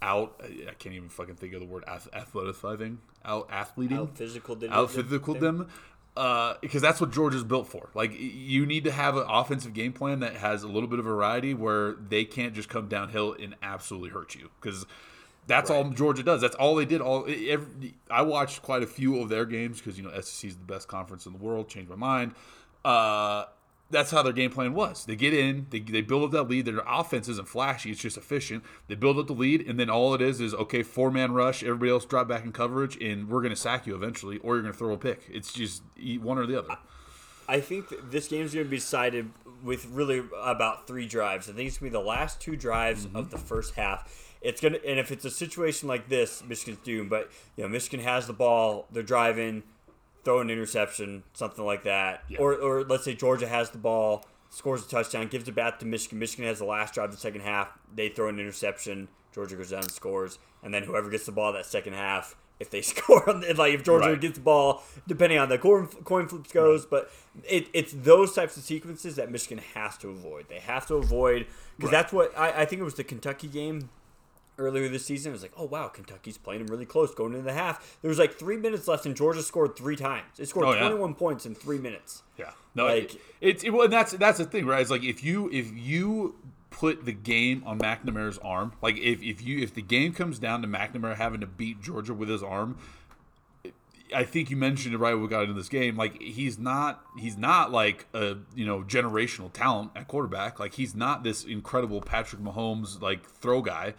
out. 0.02 0.42
I 0.44 0.74
can't 0.74 0.96
even 0.96 1.10
fucking 1.10 1.36
think 1.36 1.54
of 1.54 1.62
the 1.62 1.66
word 1.66 1.84
ath- 1.88 2.10
athleticizing, 2.12 2.98
out 3.24 3.50
athleting, 3.50 3.98
Out 3.98 4.18
physical 4.18 4.58
out 4.70 4.92
physical 4.92 5.34
them. 5.34 5.70
Uh, 6.18 6.56
because 6.60 6.82
that's 6.82 7.00
what 7.00 7.12
Georgia's 7.12 7.46
built 7.46 7.68
for. 7.68 7.90
Like 7.94 8.12
you 8.20 8.66
need 8.66 8.84
to 8.84 8.92
have 8.92 9.16
an 9.16 9.24
offensive 9.30 9.74
game 9.74 9.94
plan 9.94 10.20
that 10.20 10.36
has 10.36 10.64
a 10.64 10.68
little 10.68 10.90
bit 10.90 11.00
of 11.00 11.06
variety 11.06 11.54
where 11.54 11.94
they 11.94 12.26
can't 12.26 12.54
just 12.54 12.68
come 12.68 12.90
downhill 12.90 13.38
and 13.40 13.56
absolutely 13.64 14.10
hurt 14.10 14.36
you. 14.36 14.50
Because 14.60 14.86
That's 15.48 15.70
all 15.70 15.90
Georgia 15.92 16.24
does. 16.24 16.42
That's 16.42 16.56
all 16.56 16.76
they 16.76 16.84
did. 16.84 17.00
All 17.00 17.26
every, 17.28 17.94
I 18.12 18.24
watched 18.24 18.62
quite 18.62 18.84
a 18.84 18.88
few 18.88 19.22
of 19.22 19.30
their 19.30 19.46
games 19.46 19.80
because 19.80 19.98
you 19.98 20.04
know 20.04 20.12
SEC 20.20 20.50
is 20.50 20.58
the 20.58 20.66
best 20.66 20.90
conference 20.90 21.26
in 21.26 21.32
the 21.32 21.40
world. 21.40 21.70
Changed 21.70 21.90
my 21.90 21.96
mind. 21.96 22.34
Uh, 22.84 23.46
that's 23.92 24.12
how 24.12 24.22
their 24.24 24.34
game 24.34 24.52
plan 24.52 24.74
was. 24.74 25.06
They 25.06 25.16
get 25.16 25.34
in, 25.34 25.68
they, 25.70 25.80
they 25.80 26.02
build 26.02 26.24
up 26.24 26.32
that 26.32 26.44
lead. 26.50 26.66
Their 26.66 26.82
offense 26.88 27.28
isn't 27.28 27.48
flashy; 27.48 27.92
it's 27.92 28.02
just 28.02 28.18
efficient. 28.18 28.64
They 28.88 28.96
build 28.96 29.18
up 29.18 29.28
the 29.28 29.34
lead, 29.34 29.68
and 29.68 29.80
then 29.80 29.90
all 29.90 30.14
it 30.14 30.22
is 30.22 30.40
is 30.42 30.54
okay, 30.54 30.84
four 30.84 31.12
man 31.12 31.32
rush. 31.34 31.64
Everybody 31.64 31.92
else 31.92 32.06
drop 32.06 32.28
back 32.28 32.44
in 32.44 32.52
coverage, 32.52 32.96
and 33.02 33.30
we're 33.30 33.42
going 33.42 33.52
to 33.54 33.56
sack 33.56 33.88
you 33.88 33.96
eventually, 33.96 34.38
or 34.40 34.56
you're 34.56 34.62
going 34.64 34.74
to 34.74 34.78
throw 34.78 34.94
a 34.94 34.98
pick. 34.98 35.22
It's 35.32 35.52
just 35.52 35.82
one 36.22 36.38
or 36.38 36.46
the 36.46 36.60
other. 36.60 36.78
I 37.48 37.62
think 37.62 37.90
th- 37.90 38.02
this 38.12 38.28
game's 38.28 38.54
going 38.54 38.66
to 38.66 38.70
be 38.70 38.78
decided 38.78 39.32
with 39.64 39.88
really 39.88 40.24
about 40.44 40.86
three 40.88 41.08
drives. 41.08 41.50
I 41.50 41.54
think 41.54 41.68
it's 41.68 41.80
going 41.80 41.92
to 41.92 41.98
be 41.98 42.02
the 42.02 42.08
last 42.08 42.40
two 42.40 42.56
drives 42.56 43.06
Mm-hmm. 43.08 43.16
of 43.18 43.32
the 43.32 43.38
first 43.40 43.74
half. 43.76 44.26
It's 44.42 44.62
gonna, 44.62 44.78
and 44.88 45.00
if 45.00 45.12
it's 45.12 45.26
a 45.26 45.30
situation 45.32 45.90
like 45.90 46.08
this, 46.08 46.42
Michigan's 46.48 46.78
doomed. 46.84 47.10
But 47.10 47.30
you 47.58 47.64
know, 47.64 47.70
Michigan 47.70 48.00
has 48.02 48.26
the 48.28 48.34
ball, 48.34 48.88
they're 48.92 49.04
driving, 49.04 49.64
throw 50.24 50.40
an 50.40 50.50
interception, 50.50 51.24
something 51.34 51.66
like 51.66 51.84
that. 51.84 52.24
Or, 52.38 52.54
or 52.54 52.84
let's 52.84 53.04
say 53.06 53.16
Georgia 53.16 53.48
has 53.48 53.70
the 53.72 53.78
ball, 53.78 54.26
scores 54.50 54.86
a 54.86 54.90
touchdown, 54.90 55.28
gives 55.28 55.48
it 55.48 55.56
back 55.56 55.80
to 55.80 55.86
Michigan. 55.86 56.20
Michigan 56.20 56.46
has 56.46 56.60
the 56.60 56.66
last 56.66 56.94
drive 56.94 57.10
of 57.10 57.16
the 57.16 57.22
second 57.22 57.42
half. 57.42 57.70
They 57.94 58.10
throw 58.10 58.30
an 58.30 58.40
interception. 58.40 59.08
Georgia 59.34 59.56
goes 59.56 59.70
down 59.70 59.82
and 59.84 59.92
scores, 59.92 60.40
and 60.64 60.74
then 60.74 60.84
whoever 60.84 61.10
gets 61.10 61.26
the 61.26 61.32
ball 61.32 61.54
that 61.54 61.66
second 61.66 61.94
half, 61.94 62.36
if 62.60 62.70
they 62.72 62.82
score, 62.84 63.30
on 63.30 63.42
the, 63.42 63.54
like 63.54 63.74
if 63.74 63.84
Georgia 63.84 64.10
Right. 64.10 64.20
gets 64.20 64.38
the 64.38 64.44
ball, 64.44 64.84
depending 65.08 65.38
on 65.38 65.50
the 65.50 65.58
coin, 65.58 65.86
coin 66.04 66.28
flips 66.28 66.52
goes, 66.52 66.86
but 66.86 67.12
it, 67.48 67.68
it's 67.74 67.94
those 67.94 68.34
types 68.34 68.58
of 68.58 68.64
sequences 68.64 69.16
that 69.18 69.32
Michigan 69.32 69.64
has 69.76 69.98
to 70.00 70.10
avoid. 70.10 70.48
They 70.50 70.60
have 70.60 70.88
to 70.88 70.96
avoid 70.96 71.46
because 71.78 71.92
that's 71.92 72.12
what 72.12 72.38
I, 72.38 72.62
I 72.64 72.66
think 72.66 72.82
it 72.82 72.84
was 72.86 72.96
the 72.96 73.04
Kentucky 73.04 73.48
game 73.48 73.90
earlier 74.60 74.88
this 74.90 75.06
season. 75.06 75.32
It 75.32 75.34
was 75.34 75.42
like, 75.42 75.54
oh 75.58 75.66
wow, 75.66 75.88
Kentucky's 75.88 76.38
playing 76.38 76.60
them 76.66 76.68
really 76.72 76.86
close 76.86 77.14
going 77.16 77.34
into 77.34 77.44
the 77.46 77.54
half. 77.54 77.98
There 78.02 78.10
was 78.10 78.20
like 78.20 78.34
three 78.34 78.58
minutes 78.58 78.88
left, 78.88 79.06
and 79.06 79.16
Georgia 79.16 79.42
scored 79.42 79.76
three 79.76 79.96
times. 79.96 80.40
It 80.40 80.48
scored 80.50 80.68
Oh, 80.68 80.74
yeah. 80.74 80.88
21 80.90 81.16
points 81.16 81.46
in 81.46 81.56
three 81.56 81.78
minutes. 81.80 82.22
Yeah, 82.38 82.52
no, 82.76 82.86
Like- 82.86 83.16
it, 83.16 83.22
it's 83.42 83.64
it, 83.64 83.72
well, 83.72 83.84
and 83.84 83.94
that's 83.94 84.12
that's 84.14 84.38
the 84.38 84.46
thing, 84.46 84.66
right? 84.66 84.82
It's 84.82 84.92
like 84.92 85.04
if 85.04 85.24
you 85.24 85.50
if 85.52 85.72
you 85.76 86.36
put 86.70 87.06
the 87.06 87.12
game 87.12 87.64
on 87.66 87.80
McNamara's 87.80 88.38
arm, 88.40 88.74
like 88.82 88.96
if, 88.98 89.22
if 89.24 89.42
you 89.42 89.60
if 89.60 89.74
the 89.74 89.82
game 89.82 90.14
comes 90.14 90.38
down 90.40 90.62
to 90.62 90.68
McNamara 90.68 91.16
having 91.16 91.42
to 91.42 91.48
beat 91.48 91.82
Georgia 91.82 92.14
with 92.14 92.30
his 92.30 92.44
arm, 92.44 92.78
I 94.16 94.24
think 94.24 94.50
you 94.50 94.58
mentioned 94.58 94.96
it 94.96 94.98
right 94.98 95.14
when 95.14 95.22
we 95.22 95.28
got 95.28 95.42
into 95.44 95.54
this 95.54 95.70
game. 95.70 95.96
Like 95.96 96.20
he's 96.22 96.58
not 96.58 97.04
he's 97.18 97.38
not 97.38 97.72
like 97.72 98.08
a 98.14 98.38
you 98.56 98.66
know 98.66 98.82
generational 98.82 99.52
talent 99.52 99.92
at 99.96 100.08
quarterback. 100.08 100.60
Like 100.60 100.74
he's 100.76 100.96
not 100.96 101.24
this 101.24 101.44
incredible 101.44 102.02
Patrick 102.02 102.42
Mahomes 102.42 103.02
like 103.02 103.24
throw 103.26 103.62
guy. 103.62 103.94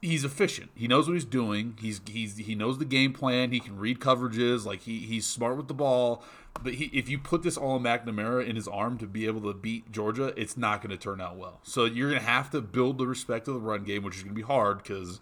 He's 0.00 0.24
efficient. 0.24 0.70
He 0.74 0.86
knows 0.86 1.08
what 1.08 1.14
he's 1.14 1.24
doing. 1.24 1.76
He's 1.80 2.00
he's 2.08 2.36
he 2.36 2.54
knows 2.54 2.78
the 2.78 2.84
game 2.84 3.12
plan. 3.12 3.50
He 3.50 3.58
can 3.58 3.76
read 3.78 3.98
coverages. 3.98 4.64
Like 4.64 4.82
he 4.82 5.00
he's 5.00 5.26
smart 5.26 5.56
with 5.56 5.68
the 5.68 5.74
ball. 5.74 6.22
But 6.62 6.74
he, 6.74 6.86
if 6.86 7.08
you 7.08 7.18
put 7.18 7.42
this 7.42 7.56
all 7.56 7.72
on 7.72 7.82
McNamara 7.82 8.46
in 8.46 8.56
his 8.56 8.66
arm 8.66 8.98
to 8.98 9.06
be 9.06 9.26
able 9.26 9.42
to 9.42 9.54
beat 9.56 9.92
Georgia, 9.92 10.32
it's 10.36 10.56
not 10.56 10.82
going 10.82 10.90
to 10.90 10.96
turn 10.96 11.20
out 11.20 11.36
well. 11.36 11.60
So 11.62 11.84
you're 11.84 12.10
going 12.10 12.20
to 12.20 12.26
have 12.26 12.50
to 12.50 12.60
build 12.60 12.98
the 12.98 13.06
respect 13.06 13.46
of 13.48 13.54
the 13.54 13.60
run 13.60 13.84
game, 13.84 14.02
which 14.02 14.16
is 14.16 14.22
going 14.22 14.34
to 14.34 14.40
be 14.40 14.46
hard 14.46 14.82
because 14.82 15.20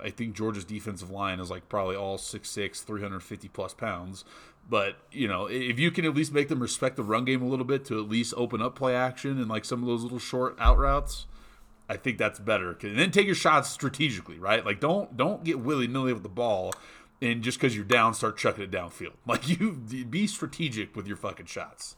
I 0.00 0.10
think 0.10 0.34
Georgia's 0.34 0.64
defensive 0.64 1.10
line 1.10 1.40
is 1.40 1.50
like 1.50 1.68
probably 1.68 1.96
all 1.96 2.18
6'6", 2.18 2.84
350 2.84 3.48
plus 3.48 3.74
pounds. 3.74 4.24
But, 4.70 4.96
you 5.10 5.26
know, 5.26 5.46
if 5.46 5.78
you 5.78 5.90
can 5.90 6.04
at 6.04 6.14
least 6.14 6.32
make 6.32 6.48
them 6.48 6.60
respect 6.60 6.96
the 6.96 7.02
run 7.02 7.24
game 7.24 7.42
a 7.42 7.48
little 7.48 7.64
bit 7.64 7.84
to 7.86 7.98
at 7.98 8.08
least 8.08 8.34
open 8.36 8.60
up 8.60 8.76
play 8.76 8.94
action 8.94 9.38
and 9.38 9.48
like 9.48 9.64
some 9.64 9.82
of 9.82 9.88
those 9.88 10.02
little 10.02 10.18
short 10.18 10.56
out 10.60 10.78
routes, 10.78 11.26
I 11.88 11.96
think 11.96 12.18
that's 12.18 12.38
better. 12.38 12.76
And 12.82 12.98
then 12.98 13.10
take 13.10 13.26
your 13.26 13.34
shots 13.34 13.70
strategically, 13.70 14.38
right? 14.38 14.64
Like 14.64 14.80
don't 14.80 15.16
don't 15.16 15.44
get 15.44 15.60
willy 15.60 15.86
nilly 15.86 16.12
with 16.12 16.22
the 16.22 16.28
ball 16.28 16.72
and 17.20 17.42
just 17.42 17.58
because 17.58 17.74
you're 17.74 17.84
down 17.84 18.14
start 18.14 18.36
chucking 18.36 18.64
it 18.64 18.70
downfield. 18.70 19.12
Like 19.26 19.48
you 19.48 19.72
be 19.72 20.26
strategic 20.26 20.94
with 20.94 21.06
your 21.06 21.16
fucking 21.16 21.46
shots. 21.46 21.96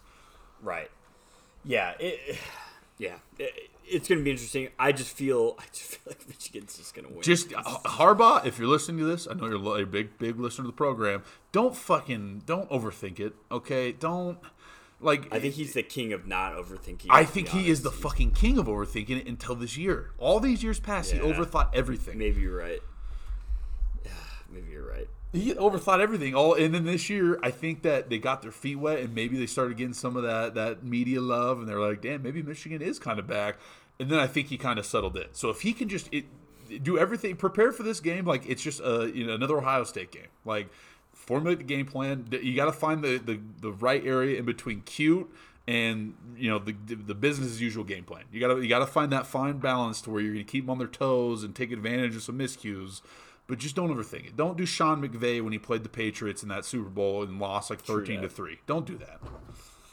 Right. 0.63 0.91
Yeah. 1.65 1.95
It, 1.99 2.39
yeah. 2.99 3.17
It, 3.39 3.71
it's 3.93 4.09
going 4.09 4.21
to 4.21 4.25
be 4.25 4.31
interesting. 4.31 4.69
I 4.79 4.93
just 4.93 5.17
feel 5.17 5.57
I 5.59 5.65
just 5.73 5.83
feel 5.97 6.13
like 6.13 6.29
Michigan's 6.29 6.77
just 6.77 6.95
going 6.95 7.09
to 7.09 7.13
win. 7.13 7.23
Just 7.23 7.51
Harbaugh, 7.51 8.47
if 8.47 8.59
you're 8.59 8.69
listening 8.69 8.99
to 8.99 9.05
this, 9.05 9.27
I 9.29 9.35
know 9.35 9.47
you're 9.47 9.83
a 9.83 9.87
big, 9.87 10.19
big 10.19 10.39
listener 10.39 10.65
to 10.65 10.69
the 10.69 10.77
program. 10.77 11.25
Don't 11.53 11.75
fucking 11.75 12.43
don't 12.47 12.71
overthink 12.71 13.19
it, 13.19 13.35
okay? 13.51 13.93
Don't 13.93 14.39
like. 15.01 15.33
I 15.33 15.41
think 15.41 15.55
he's 15.55 15.75
the 15.75 15.83
king 15.83 16.13
of 16.13 16.27
not 16.27 16.55
overthinking. 16.55 17.07
I 17.11 17.25
think 17.25 17.49
he 17.49 17.69
is 17.69 17.83
the 17.83 17.91
fucking 17.91 18.33
king 18.33 18.59
of 18.59 18.67
overthinking 18.67 19.21
it 19.21 19.27
until 19.27 19.55
this 19.55 19.77
year. 19.77 20.11
All 20.19 20.41
these 20.41 20.63
years 20.63 20.81
past, 20.81 21.13
he 21.13 21.19
overthought 21.19 21.71
everything. 21.75 22.19
Maybe 22.19 22.41
you're 22.43 22.57
right. 22.57 22.81
Maybe 24.53 24.73
you're 24.73 24.89
right. 24.89 25.09
He 25.33 25.55
overthought 25.55 26.01
everything. 26.01 26.35
All 26.35 26.55
and 26.55 26.75
then 26.75 26.85
this 26.85 27.09
year, 27.09 27.39
I 27.43 27.51
think 27.51 27.83
that 27.83 28.11
they 28.11 28.19
got 28.19 28.43
their 28.43 28.51
feet 28.51 28.77
wet 28.77 28.99
and 28.99 29.15
maybe 29.15 29.39
they 29.39 29.47
started 29.47 29.77
getting 29.77 29.95
some 29.95 30.17
of 30.17 30.25
that 30.25 30.55
that 30.55 30.85
media 30.85 31.21
love, 31.21 31.61
and 31.61 31.69
they're 31.69 31.81
like, 31.81 32.03
"Damn, 32.03 32.23
maybe 32.23 32.43
Michigan 32.43 32.83
is 32.83 32.99
kind 32.99 33.19
of 33.19 33.27
back." 33.27 33.59
And 34.01 34.11
then 34.11 34.19
I 34.19 34.27
think 34.27 34.49
he 34.49 34.59
kind 34.59 34.79
of 34.79 34.87
settled 34.87 35.17
it. 35.17 35.37
So 35.37 35.51
if 35.51 35.61
he 35.61 35.73
can 35.73 35.89
just 35.89 36.09
it, 36.11 36.25
do 36.83 36.99
everything, 36.99 37.37
prepare 37.37 37.71
for 37.71 37.83
this 37.83 38.01
game 38.01 38.25
like 38.25 38.49
it's 38.49 38.63
just 38.63 38.81
a 38.81 39.11
you 39.15 39.27
know 39.27 39.35
another 39.35 39.59
Ohio 39.59 39.85
State 39.85 40.11
game. 40.11 40.29
Like 40.45 40.69
formulate 41.31 41.59
the 41.59 41.65
game 41.65 41.87
plan. 41.87 42.27
You 42.43 42.57
got 42.57 42.65
to 42.65 42.73
find 42.73 43.05
the, 43.05 43.19
the 43.19 43.41
the 43.61 43.71
right 43.71 44.05
area 44.05 44.37
in 44.37 44.45
between 44.45 44.81
cute 44.81 45.31
and 45.69 46.15
you 46.37 46.51
know 46.51 46.59
the 46.59 46.75
the 46.89 47.15
business 47.15 47.53
as 47.53 47.61
usual 47.61 47.85
game 47.85 48.03
plan. 48.03 48.25
You 48.33 48.41
got 48.41 48.49
to 48.49 48.61
you 48.61 48.69
got 48.69 48.81
to 48.81 48.87
find 48.87 49.13
that 49.13 49.27
fine 49.27 49.59
balance 49.59 50.01
to 50.03 50.11
where 50.11 50.21
you're 50.21 50.33
going 50.33 50.45
to 50.45 50.51
keep 50.51 50.65
them 50.65 50.71
on 50.71 50.79
their 50.79 50.89
toes 50.89 51.45
and 51.45 51.55
take 51.55 51.71
advantage 51.71 52.17
of 52.17 52.23
some 52.23 52.37
miscues. 52.37 53.01
But 53.47 53.59
just 53.59 53.77
don't 53.77 53.95
overthink 53.95 54.27
it. 54.27 54.37
Don't 54.37 54.57
do 54.57 54.67
Sean 54.67 55.07
McVay 55.07 55.43
when 55.43 55.53
he 55.53 55.59
played 55.59 55.85
the 55.85 55.89
Patriots 55.89 56.43
in 56.43 56.49
that 56.49 56.65
Super 56.65 56.89
Bowl 56.89 57.23
and 57.23 57.39
lost 57.39 57.71
like 57.71 57.81
thirteen 57.81 58.23
to 58.23 58.29
three. 58.29 58.59
Don't 58.67 58.87
do 58.87 58.97
that. 58.99 59.21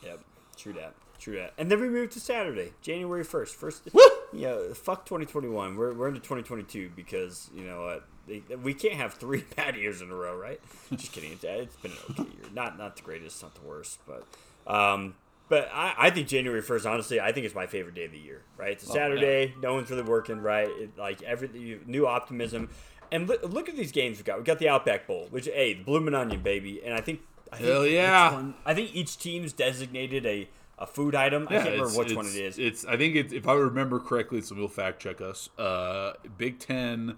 Yep, 0.03 0.19
true 0.55 0.73
that, 0.73 0.93
true 1.27 1.37
that. 1.37 1.53
And 1.57 1.69
then 1.69 1.81
we 1.81 1.89
moved 1.89 2.13
to 2.13 2.19
Saturday, 2.19 2.73
January 2.81 3.23
first. 3.23 3.55
First, 3.55 3.89
yeah, 4.33 4.55
fuck 4.73 5.05
2021. 5.05 5.75
We're, 5.75 5.93
we're 5.93 6.07
into 6.07 6.19
2022 6.19 6.91
because 6.95 7.49
you 7.53 7.63
know 7.63 7.81
what? 7.83 8.03
They, 8.27 8.55
we 8.55 8.73
can't 8.73 8.95
have 8.95 9.13
three 9.15 9.43
bad 9.55 9.75
years 9.75 10.01
in 10.01 10.11
a 10.11 10.15
row, 10.15 10.35
right? 10.35 10.59
Just 10.91 11.11
kidding. 11.11 11.31
It's, 11.33 11.43
it's 11.43 11.75
been 11.77 11.91
an 11.91 11.97
okay 12.11 12.23
year. 12.23 12.49
Not 12.53 12.77
not 12.77 12.95
the 12.95 13.01
greatest, 13.01 13.41
not 13.41 13.55
the 13.55 13.67
worst, 13.67 13.99
but 14.07 14.25
um, 14.71 15.15
but 15.49 15.69
I, 15.73 15.93
I 15.97 16.09
think 16.09 16.27
January 16.27 16.61
first. 16.61 16.85
Honestly, 16.85 17.19
I 17.19 17.31
think 17.31 17.45
it's 17.45 17.55
my 17.55 17.67
favorite 17.67 17.95
day 17.95 18.05
of 18.05 18.11
the 18.11 18.19
year. 18.19 18.41
Right? 18.57 18.71
It's 18.73 18.83
a 18.83 18.87
Saturday. 18.87 19.53
No 19.61 19.73
one's 19.73 19.89
really 19.89 20.03
working. 20.03 20.41
Right? 20.41 20.67
It, 20.69 20.97
like 20.97 21.21
every 21.23 21.79
new 21.85 22.07
optimism. 22.07 22.69
And 23.09 23.25
look, 23.25 23.41
look 23.43 23.69
at 23.69 23.77
these 23.77 23.93
games 23.93 24.17
we 24.17 24.25
got. 24.25 24.37
We 24.37 24.43
got 24.43 24.59
the 24.59 24.67
Outback 24.67 25.07
Bowl, 25.07 25.27
which 25.29 25.45
hey, 25.45 25.75
the 25.75 25.83
Bloomin' 25.83 26.13
Onion, 26.13 26.41
baby. 26.41 26.81
And 26.83 26.93
I 26.93 26.99
think 26.99 27.21
I 27.51 27.57
think 27.57 27.69
Hell 27.69 27.85
yeah. 27.85 28.33
one- 28.33 28.55
I 28.65 28.73
think 28.73 28.93
each 28.93 29.17
team's 29.17 29.53
designated 29.53 30.25
a, 30.25 30.49
a 30.79 30.85
food 30.87 31.15
item. 31.15 31.47
I 31.49 31.53
can't 31.57 31.69
remember 31.71 31.97
which 31.97 32.13
one 32.13 32.25
it's- 32.27 32.57
It's 32.57 32.85
I 32.85 32.97
think 32.97 33.15
it's, 33.15 33.33
if 33.33 33.47
I 33.47 33.53
remember 33.53 33.99
correctly, 33.99 34.41
so 34.41 34.55
we'll 34.55 34.67
fact 34.67 35.01
check 35.01 35.21
us. 35.21 35.49
Uh, 35.57 36.13
Big 36.37 36.59
Ten 36.59 37.17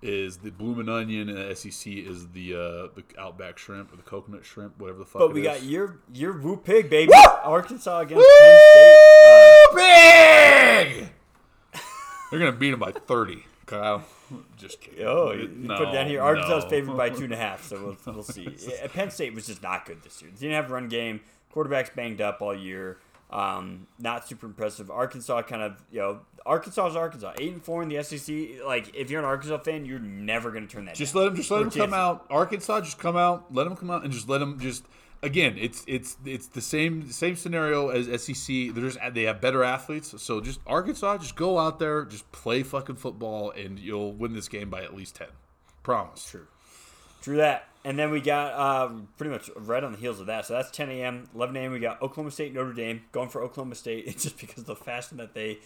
is 0.00 0.38
the 0.38 0.50
bloomin' 0.50 0.88
onion, 0.88 1.28
and 1.28 1.38
the 1.38 1.56
SEC 1.56 1.92
is 1.92 2.28
the 2.28 2.54
uh, 2.54 2.88
the 2.94 3.02
Outback 3.18 3.58
shrimp 3.58 3.92
or 3.92 3.96
the 3.96 4.02
coconut 4.02 4.44
shrimp, 4.44 4.78
whatever 4.78 4.98
the 5.00 5.04
fuck. 5.04 5.20
but 5.20 5.30
it 5.30 5.34
we 5.34 5.40
is. 5.40 5.46
got 5.46 5.62
your 5.64 5.98
your 6.12 6.38
Woo 6.38 6.56
Pig, 6.56 6.88
baby. 6.90 7.12
Arkansas 7.42 8.00
against 8.00 8.24
Penn 8.40 8.60
State. 8.72 8.98
Uh, 9.26 9.74
big. 9.74 11.08
They're 12.30 12.38
gonna 12.40 12.52
beat 12.52 12.70
them 12.70 12.80
by 12.80 12.92
thirty, 12.92 13.44
Kyle. 13.66 14.04
Just 14.56 14.80
kidding. 14.82 15.04
Oh, 15.06 15.32
you 15.32 15.48
you 15.62 15.68
put 15.68 15.88
it 15.88 15.92
down 15.92 16.06
here. 16.06 16.20
Arkansas 16.22 16.58
is 16.58 16.64
no. 16.64 16.70
favored 16.70 16.96
by 16.96 17.08
two 17.10 17.24
and 17.24 17.32
a 17.32 17.36
half, 17.36 17.64
so 17.64 17.96
we'll, 18.06 18.14
we'll 18.14 18.22
see. 18.22 18.48
Yeah, 18.58 18.86
Penn 18.88 19.10
State 19.10 19.34
was 19.34 19.46
just 19.46 19.62
not 19.62 19.86
good 19.86 20.02
this 20.02 20.20
year. 20.20 20.30
They 20.32 20.40
Didn't 20.40 20.54
have 20.62 20.70
a 20.70 20.74
run 20.74 20.88
game. 20.88 21.20
Quarterback's 21.52 21.90
banged 21.90 22.20
up 22.20 22.40
all 22.40 22.54
year. 22.54 22.98
Um, 23.30 23.86
not 23.98 24.26
super 24.26 24.46
impressive. 24.46 24.90
Arkansas 24.90 25.42
kind 25.42 25.62
of, 25.62 25.82
you 25.90 25.98
know, 26.00 26.20
Arkansas 26.46 26.86
is 26.88 26.96
Arkansas. 26.96 27.34
Eight 27.38 27.52
and 27.52 27.62
four 27.62 27.82
in 27.82 27.88
the 27.90 28.02
SEC. 28.02 28.64
Like, 28.64 28.94
if 28.94 29.10
you're 29.10 29.20
an 29.20 29.26
Arkansas 29.26 29.58
fan, 29.58 29.84
you're 29.84 29.98
never 29.98 30.50
going 30.50 30.66
to 30.66 30.72
turn 30.72 30.86
that. 30.86 30.94
Just 30.94 31.12
down. 31.12 31.24
let 31.24 31.28
them. 31.30 31.36
Just 31.36 31.50
let 31.50 31.60
Or 31.60 31.64
them 31.64 31.70
come 31.78 31.94
out. 31.94 32.26
Arkansas, 32.30 32.80
just 32.80 32.98
come 32.98 33.16
out. 33.16 33.52
Let 33.52 33.64
them 33.64 33.76
come 33.76 33.90
out 33.90 34.02
and 34.04 34.12
just 34.12 34.28
let 34.28 34.38
them 34.38 34.58
just. 34.58 34.84
Again, 35.20 35.56
it's 35.58 35.84
it's 35.88 36.16
it's 36.24 36.46
the 36.46 36.60
same 36.60 37.10
same 37.10 37.34
scenario 37.34 37.88
as 37.88 38.06
SEC. 38.22 38.72
They're 38.72 38.88
just 38.88 38.98
they 39.12 39.24
have 39.24 39.40
better 39.40 39.64
athletes, 39.64 40.14
so 40.22 40.40
just 40.40 40.60
Arkansas, 40.64 41.18
just 41.18 41.34
go 41.34 41.58
out 41.58 41.80
there, 41.80 42.04
just 42.04 42.30
play 42.30 42.62
fucking 42.62 42.96
football, 42.96 43.50
and 43.50 43.78
you'll 43.80 44.12
win 44.12 44.32
this 44.32 44.48
game 44.48 44.70
by 44.70 44.84
at 44.84 44.94
least 44.94 45.16
ten. 45.16 45.26
Promise. 45.82 46.30
True. 46.30 46.46
True 47.20 47.36
that. 47.38 47.67
And 47.84 47.98
then 47.98 48.10
we 48.10 48.20
got 48.20 48.52
uh, 48.54 48.92
pretty 49.16 49.30
much 49.30 49.48
right 49.56 49.82
on 49.82 49.92
the 49.92 49.98
heels 49.98 50.20
of 50.20 50.26
that. 50.26 50.46
So 50.46 50.54
that's 50.54 50.70
10 50.70 50.90
a.m. 50.90 51.28
11 51.34 51.56
a.m. 51.56 51.72
We 51.72 51.78
got 51.78 52.02
Oklahoma 52.02 52.30
State, 52.32 52.52
Notre 52.52 52.72
Dame. 52.72 53.02
Going 53.12 53.28
for 53.28 53.42
Oklahoma 53.42 53.74
State. 53.76 54.04
It's 54.06 54.22
just 54.24 54.38
because 54.38 54.58
of 54.58 54.66
the 54.66 54.76
fashion 54.76 55.16
that 55.18 55.34
they 55.34 55.58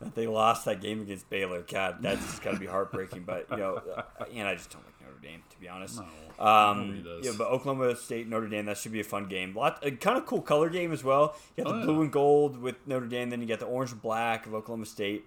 that 0.00 0.14
they 0.16 0.26
lost 0.26 0.64
that 0.64 0.80
game 0.80 1.00
against 1.00 1.30
Baylor. 1.30 1.62
God, 1.62 1.98
that's 2.00 2.20
just 2.26 2.42
got 2.42 2.54
to 2.54 2.58
be 2.58 2.66
heartbreaking. 2.66 3.22
But 3.22 3.46
you 3.50 3.56
know, 3.58 3.80
uh, 3.96 4.02
and 4.34 4.48
I 4.48 4.54
just 4.56 4.70
don't 4.70 4.84
like 4.84 5.00
Notre 5.00 5.20
Dame 5.22 5.42
to 5.50 5.60
be 5.60 5.68
honest. 5.68 6.00
um, 6.40 7.02
does. 7.04 7.24
yeah, 7.24 7.32
but 7.38 7.46
Oklahoma 7.48 7.94
State, 7.94 8.28
Notre 8.28 8.48
Dame, 8.48 8.66
that 8.66 8.76
should 8.78 8.90
be 8.92 9.00
a 9.00 9.04
fun 9.04 9.26
game. 9.28 9.54
Lot, 9.54 9.78
a 9.86 9.92
kind 9.92 10.18
of 10.18 10.26
cool 10.26 10.42
color 10.42 10.68
game 10.68 10.92
as 10.92 11.04
well. 11.04 11.36
You 11.56 11.62
got 11.64 11.70
the 11.70 11.76
Oh, 11.76 11.78
yeah. 11.78 11.84
blue 11.86 12.02
and 12.02 12.12
gold 12.12 12.58
with 12.60 12.74
Notre 12.86 13.06
Dame, 13.06 13.30
then 13.30 13.40
you 13.40 13.46
got 13.46 13.60
the 13.60 13.66
orange 13.66 13.92
and 13.92 14.02
black 14.02 14.46
of 14.46 14.54
Oklahoma 14.54 14.86
State. 14.86 15.24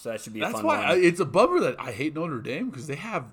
So 0.00 0.10
that 0.10 0.20
should 0.20 0.32
be 0.32 0.38
a 0.38 0.44
That's 0.44 0.54
fun 0.54 0.64
why 0.64 0.76
one. 0.78 0.86
I, 0.86 0.94
it's 0.94 1.18
a 1.18 1.24
bummer 1.24 1.58
that 1.58 1.74
I 1.80 1.90
hate 1.90 2.14
Notre 2.14 2.40
Dame 2.40 2.70
because 2.70 2.86
they 2.86 2.94
have 2.94 3.24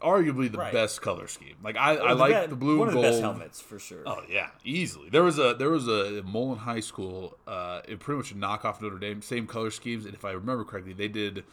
arguably 0.00 0.50
the 0.50 0.58
Right. 0.58 0.72
best 0.72 1.00
color 1.00 1.28
scheme. 1.28 1.54
Like 1.62 1.76
I, 1.76 1.92
I 1.92 2.08
The 2.08 2.14
like 2.16 2.50
the 2.50 2.56
blue 2.56 2.78
one 2.80 2.88
and 2.88 2.96
of 2.98 3.02
gold. 3.02 3.04
the 3.04 3.10
best 3.10 3.20
helmets 3.22 3.60
for 3.60 3.78
sure. 3.78 4.02
Oh 4.04 4.22
yeah, 4.28 4.48
easily. 4.64 5.10
There 5.10 5.22
was 5.22 5.38
a 5.38 5.54
there 5.56 5.70
was 5.70 5.86
a 5.86 6.22
Mullen 6.24 6.58
High 6.58 6.80
School, 6.80 7.38
uh, 7.46 7.82
it 7.86 8.00
pretty 8.00 8.16
much 8.18 8.32
a 8.32 8.34
knockoff 8.34 8.82
Notre 8.82 8.98
Dame, 8.98 9.22
same 9.22 9.46
color 9.46 9.70
schemes, 9.70 10.04
and 10.04 10.12
if 10.14 10.24
I 10.24 10.32
remember 10.32 10.64
correctly, 10.64 10.92
they 10.92 11.08
did. 11.08 11.44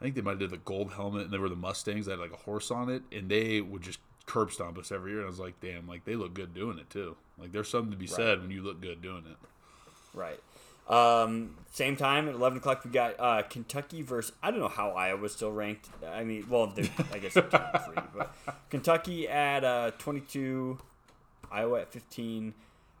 I 0.00 0.04
think 0.04 0.14
they 0.14 0.20
might 0.20 0.32
have 0.32 0.38
did 0.38 0.50
the 0.50 0.58
gold 0.58 0.92
helmet, 0.92 1.22
and 1.22 1.32
they 1.32 1.38
were 1.38 1.48
the 1.48 1.56
Mustangs 1.56 2.06
that 2.06 2.12
had 2.12 2.20
like 2.20 2.32
a 2.32 2.36
horse 2.36 2.70
on 2.70 2.88
it, 2.88 3.02
and 3.10 3.28
they 3.28 3.60
would 3.60 3.82
just 3.82 3.98
curb 4.26 4.52
stomp 4.52 4.78
us 4.78 4.92
every 4.92 5.10
year. 5.10 5.20
And 5.22 5.26
I 5.26 5.30
was 5.30 5.40
like, 5.40 5.58
damn, 5.60 5.88
like 5.88 6.04
they 6.04 6.14
look 6.14 6.34
good 6.34 6.54
doing 6.54 6.78
it 6.78 6.88
too. 6.88 7.16
Like 7.36 7.50
there's 7.50 7.68
something 7.68 7.90
to 7.90 7.96
be 7.96 8.06
said 8.06 8.40
when 8.40 8.52
you 8.52 8.62
look 8.62 8.80
good 8.80 9.02
doing 9.02 9.24
it. 9.28 9.36
Right. 10.14 10.38
Um, 10.88 11.56
same 11.70 11.96
time 11.96 12.28
at 12.28 12.34
eleven 12.34 12.58
o'clock, 12.58 12.84
we 12.84 12.90
got 12.90 13.14
uh, 13.20 13.42
Kentucky 13.42 14.02
versus. 14.02 14.32
I 14.42 14.50
don't 14.50 14.60
know 14.60 14.68
how 14.68 14.90
Iowa's 14.90 15.34
still 15.34 15.52
ranked. 15.52 15.88
I 16.06 16.24
mean, 16.24 16.46
well, 16.48 16.72
I 17.12 17.18
guess 17.18 17.34
they're 17.34 17.42
top 17.44 17.84
three, 17.92 18.02
but 18.16 18.34
Kentucky 18.70 19.28
at 19.28 19.64
uh, 19.64 19.90
twenty-two, 19.98 20.78
Iowa 21.50 21.82
at 21.82 21.92
fifteen. 21.92 22.54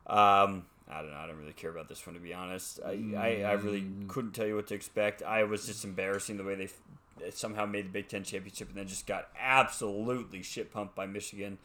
Um, 0.06 0.66
I 0.90 1.02
don't 1.02 1.10
know. 1.10 1.16
I 1.16 1.26
don't 1.26 1.38
really 1.38 1.52
care 1.52 1.70
about 1.70 1.88
this 1.88 2.06
one 2.06 2.14
to 2.14 2.20
be 2.20 2.32
honest. 2.32 2.80
I, 2.84 2.98
I, 3.16 3.42
I 3.42 3.52
really 3.52 3.84
couldn't 4.06 4.32
tell 4.32 4.46
you 4.46 4.56
what 4.56 4.66
to 4.68 4.74
expect. 4.74 5.22
Iowa's 5.22 5.66
just 5.66 5.84
embarrassing 5.84 6.36
the 6.36 6.44
way 6.44 6.54
they 6.54 6.64
f- 6.64 6.80
they 7.18 7.30
somehow 7.30 7.66
made 7.66 7.86
the 7.86 7.90
Big 7.90 8.08
Ten 8.08 8.22
championship 8.22 8.68
and 8.68 8.76
then 8.76 8.86
just 8.86 9.06
got 9.06 9.28
absolutely 9.38 10.42
shit 10.42 10.72
pumped 10.72 10.94
by 10.94 11.06
Michigan. 11.06 11.58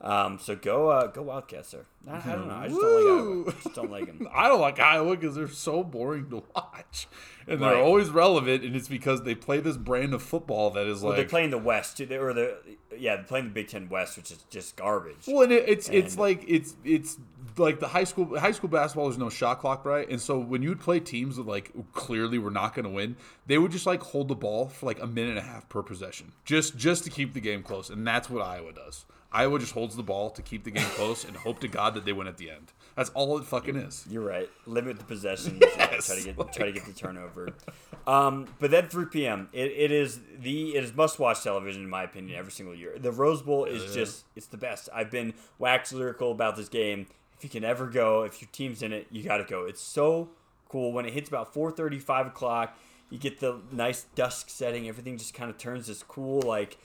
Um, 0.00 0.38
so 0.38 0.54
go 0.54 0.90
uh, 0.90 1.08
go 1.08 1.22
Wildcats. 1.22 1.74
I, 2.08 2.16
I 2.16 2.34
don't 2.36 2.46
know. 2.46 2.54
I 2.54 2.68
just 2.68 2.80
don't 2.80 2.94
like 2.94 3.04
Iowa. 3.10 3.44
I 3.48 3.62
just 3.62 3.74
don't 3.74 3.90
like 3.90 4.06
them. 4.06 4.28
I 4.34 4.48
don't 4.48 4.60
like 4.60 4.78
Iowa 4.78 5.16
because 5.16 5.34
they're 5.34 5.48
so 5.48 5.82
boring 5.82 6.30
to 6.30 6.44
watch, 6.54 7.08
and 7.48 7.60
they're 7.60 7.74
Right. 7.74 7.80
always 7.82 8.08
relevant, 8.08 8.62
and 8.62 8.76
it's 8.76 8.86
because 8.86 9.24
they 9.24 9.34
play 9.34 9.58
this 9.58 9.76
brand 9.76 10.14
of 10.14 10.22
football 10.22 10.70
that 10.70 10.86
is 10.86 11.02
Well, 11.02 11.14
like 11.14 11.26
they 11.26 11.28
play 11.28 11.42
in 11.42 11.50
the 11.50 11.58
West 11.58 12.00
or 12.00 12.32
the 12.32 12.58
yeah, 12.96 13.16
they're 13.16 13.24
playing 13.24 13.46
the 13.46 13.50
Big 13.50 13.66
Ten 13.68 13.88
West, 13.88 14.16
which 14.16 14.30
is 14.30 14.38
just 14.50 14.76
garbage. 14.76 15.26
Well, 15.26 15.42
and 15.42 15.50
it, 15.52 15.68
it's 15.68 15.88
it's 15.88 16.16
like 16.16 16.44
it's 16.46 16.76
it's 16.84 17.18
like 17.56 17.80
the 17.80 17.88
high 17.88 18.04
school 18.04 18.38
high 18.38 18.52
school 18.52 18.70
basketball. 18.70 19.06
There's 19.08 19.18
no 19.18 19.30
shot 19.30 19.58
clock, 19.58 19.84
right? 19.84 20.08
And 20.08 20.20
so 20.20 20.38
when 20.38 20.62
you'd 20.62 20.78
play 20.78 21.00
teams 21.00 21.38
that 21.38 21.46
like 21.46 21.72
clearly 21.92 22.38
were 22.38 22.52
not 22.52 22.72
going 22.72 22.84
to 22.84 22.90
win, 22.92 23.16
they 23.48 23.58
would 23.58 23.72
just 23.72 23.84
like 23.84 24.00
hold 24.04 24.28
the 24.28 24.36
ball 24.36 24.68
for 24.68 24.86
like 24.86 25.02
a 25.02 25.08
minute 25.08 25.30
and 25.30 25.38
a 25.40 25.42
half 25.42 25.68
per 25.68 25.82
possession, 25.82 26.30
just 26.44 26.76
just 26.76 27.02
to 27.02 27.10
keep 27.10 27.34
the 27.34 27.40
game 27.40 27.64
close. 27.64 27.90
And 27.90 28.06
that's 28.06 28.30
what 28.30 28.46
Iowa 28.46 28.72
does. 28.72 29.04
Iowa 29.30 29.58
just 29.58 29.72
holds 29.72 29.94
the 29.94 30.02
ball 30.02 30.30
to 30.30 30.40
keep 30.42 30.64
the 30.64 30.70
game 30.70 30.86
close 30.94 31.24
and 31.24 31.36
hope 31.36 31.60
to 31.60 31.68
God 31.68 31.94
that 31.94 32.04
they 32.06 32.14
win 32.14 32.26
at 32.26 32.38
the 32.38 32.50
end. 32.50 32.72
That's 32.96 33.10
all 33.10 33.36
it 33.38 33.44
fucking 33.44 33.76
is. 33.76 34.06
You're 34.08 34.24
right. 34.24 34.48
Limit 34.66 34.98
the 34.98 35.04
possessions. 35.04 35.60
Yes, 35.60 36.06
try 36.06 36.16
to 36.16 36.22
get 36.24 36.38
like- 36.38 36.52
try 36.52 36.66
to 36.66 36.72
get 36.72 36.86
the 36.86 36.92
turnover. 36.94 37.50
Um, 38.06 38.46
but 38.58 38.70
then 38.70 38.88
3 38.88 39.04
p.m. 39.06 39.48
It, 39.52 39.70
it 39.72 39.92
is 39.92 40.20
the 40.40 40.74
it 40.76 40.82
is 40.82 40.94
must 40.94 41.18
watch 41.18 41.42
television 41.42 41.82
in 41.82 41.90
my 41.90 42.04
opinion 42.04 42.38
every 42.38 42.52
single 42.52 42.74
year. 42.74 42.98
The 42.98 43.12
Rose 43.12 43.42
Bowl 43.42 43.64
is 43.66 43.94
just 43.94 44.24
it's 44.34 44.46
the 44.46 44.56
best. 44.56 44.88
I've 44.94 45.10
been 45.10 45.34
wax 45.58 45.92
lyrical 45.92 46.32
about 46.32 46.56
this 46.56 46.68
game. 46.70 47.06
If 47.36 47.44
you 47.44 47.50
can 47.50 47.64
ever 47.64 47.86
go, 47.86 48.22
if 48.22 48.40
your 48.40 48.48
team's 48.50 48.82
in 48.82 48.92
it, 48.92 49.06
you 49.10 49.22
got 49.22 49.36
to 49.36 49.44
go. 49.44 49.64
It's 49.66 49.80
so 49.82 50.30
cool 50.68 50.92
when 50.92 51.04
it 51.06 51.12
hits 51.12 51.28
about 51.28 51.52
4:30, 51.54 52.00
5 52.00 52.26
o'clock. 52.28 52.76
You 53.10 53.18
get 53.18 53.40
the 53.40 53.60
nice 53.72 54.04
dusk 54.14 54.48
setting. 54.50 54.88
Everything 54.88 55.16
just 55.18 55.34
kind 55.34 55.50
of 55.50 55.56
turns 55.58 55.86
this 55.86 56.02
cool 56.02 56.40
like 56.42 56.78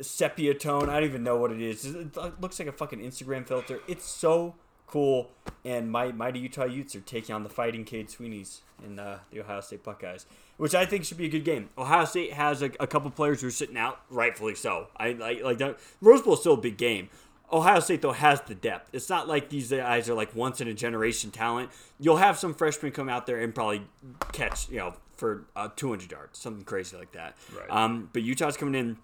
sepia 0.00 0.54
tone. 0.54 0.88
I 0.88 0.94
don't 0.94 1.08
even 1.08 1.22
know 1.22 1.36
what 1.36 1.52
it 1.52 1.60
is. 1.60 1.84
It 1.84 2.16
looks 2.40 2.58
like 2.58 2.68
a 2.68 2.72
fucking 2.72 3.00
Instagram 3.00 3.46
filter. 3.46 3.80
It's 3.86 4.04
so 4.04 4.54
cool. 4.86 5.30
And 5.64 5.90
my 5.90 6.12
mighty 6.12 6.38
Utah 6.40 6.64
Utes 6.64 6.94
are 6.94 7.00
taking 7.00 7.34
on 7.34 7.42
the 7.42 7.48
Fighting 7.48 7.84
Cade 7.84 8.08
Sweeneys 8.08 8.60
in 8.84 8.98
uh, 8.98 9.18
the 9.30 9.40
Ohio 9.40 9.60
State 9.60 9.82
Buckeyes, 9.82 10.26
which 10.56 10.74
I 10.74 10.86
think 10.86 11.04
should 11.04 11.18
be 11.18 11.26
a 11.26 11.30
good 11.30 11.44
game. 11.44 11.70
Ohio 11.78 12.04
State 12.04 12.32
has 12.32 12.62
a, 12.62 12.70
a 12.80 12.86
couple 12.86 13.10
players 13.10 13.40
who 13.40 13.48
are 13.48 13.52
sitting 13.52 13.76
out, 13.76 14.00
rightfully 14.10 14.54
so. 14.54 14.88
I 14.96 15.12
like 15.12 15.42
like 15.42 15.58
that. 15.58 15.78
Rose 16.00 16.22
Bowl 16.22 16.34
is 16.34 16.40
still 16.40 16.54
a 16.54 16.58
big 16.58 16.76
game. 16.76 17.08
Ohio 17.52 17.80
State 17.80 18.02
though 18.02 18.12
has 18.12 18.40
the 18.42 18.54
depth. 18.54 18.90
It's 18.92 19.08
not 19.08 19.28
like 19.28 19.48
these 19.48 19.70
guys 19.70 20.08
are 20.08 20.14
like 20.14 20.34
once 20.34 20.60
in 20.60 20.68
a 20.68 20.74
generation 20.74 21.30
talent. 21.30 21.70
You'll 21.98 22.16
have 22.16 22.38
some 22.38 22.54
freshmen 22.54 22.92
come 22.92 23.08
out 23.08 23.26
there 23.26 23.40
and 23.40 23.54
probably 23.54 23.82
catch 24.32 24.68
you 24.68 24.78
know 24.78 24.94
for 25.16 25.46
uh, 25.54 25.68
200 25.76 26.10
yards, 26.10 26.38
something 26.38 26.64
crazy 26.64 26.96
like 26.96 27.12
that. 27.12 27.36
Right. 27.56 27.70
Um, 27.70 28.10
but 28.12 28.22
Utah's 28.22 28.56
coming 28.56 28.74
in 28.74 28.96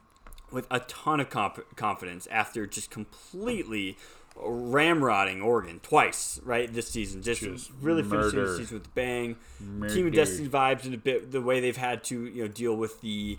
with 0.53 0.67
a 0.71 0.81
ton 0.81 1.21
of 1.21 1.31
comp- 1.31 1.77
confidence 1.77 2.27
after 2.31 2.67
just 2.67 2.91
completely 2.91 3.97
ramrodding 4.37 5.43
Oregon 5.45 5.81
twice, 5.83 6.41
right, 6.45 6.73
this 6.73 6.89
season. 6.89 7.23
Just, 7.23 7.43
Just 7.43 7.71
really 7.81 8.03
finishing 8.03 8.43
the 8.45 8.57
season 8.57 8.79
with 8.79 8.87
a 8.87 8.91
bang. 8.91 9.37
Murder. 9.61 9.95
Team 9.95 10.07
of 10.07 10.15
Destiny 10.15 10.49
vibes 10.49 10.85
and 10.85 10.95
a 10.95 10.99
bit 10.99 11.31
the 11.31 11.41
way 11.41 11.61
they've 11.61 11.77
had 11.77 12.05
to 12.05 12.27
you 12.27 12.43
know 12.43 12.49
deal 12.49 12.77
with 12.77 13.01
the 13.01 13.39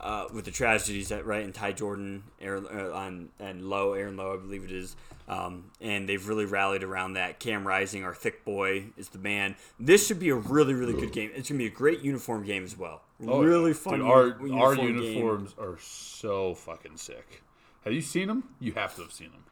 uh, 0.00 0.26
with 0.32 0.44
the 0.44 0.50
tragedies 0.50 1.08
that 1.08 1.26
right 1.26 1.44
and 1.44 1.54
Ty 1.54 1.72
Jordan 1.72 2.22
Aaron, 2.40 2.66
uh, 2.72 2.92
on 2.92 3.28
and 3.40 3.68
Low 3.68 3.94
Aaron 3.94 4.16
Lowe 4.16 4.34
I 4.34 4.36
believe 4.36 4.64
it 4.64 4.72
is. 4.72 4.96
Um, 5.26 5.64
and 5.82 6.08
they've 6.08 6.26
really 6.26 6.46
rallied 6.46 6.82
around 6.82 7.14
that. 7.14 7.38
Cam 7.38 7.68
Rising, 7.68 8.02
our 8.02 8.14
thick 8.14 8.46
boy, 8.46 8.84
is 8.96 9.10
the 9.10 9.18
man. 9.18 9.56
This 9.78 10.06
should 10.06 10.18
be 10.18 10.30
a 10.30 10.34
really, 10.34 10.72
really 10.72 10.94
good 10.94 11.12
game. 11.12 11.30
It's 11.34 11.50
gonna 11.50 11.58
be 11.58 11.66
a 11.66 11.70
great 11.70 12.00
uniform 12.00 12.44
game 12.44 12.64
as 12.64 12.78
well. 12.78 13.02
Oh, 13.26 13.42
really 13.42 13.70
yeah. 13.70 13.76
fun. 13.76 13.98
Dude, 13.98 14.08
our 14.08 14.26
uni- 14.40 14.60
our 14.60 14.74
uniform 14.74 14.76
game. 14.76 15.02
uniforms 15.02 15.54
are 15.58 15.76
so 15.80 16.54
fucking 16.54 16.96
sick. 16.96 17.42
Have 17.84 17.92
you 17.92 18.00
seen 18.00 18.28
them? 18.28 18.44
You 18.60 18.72
have 18.72 18.94
to 18.96 19.02
have 19.02 19.12
seen 19.12 19.30
them. 19.32 19.44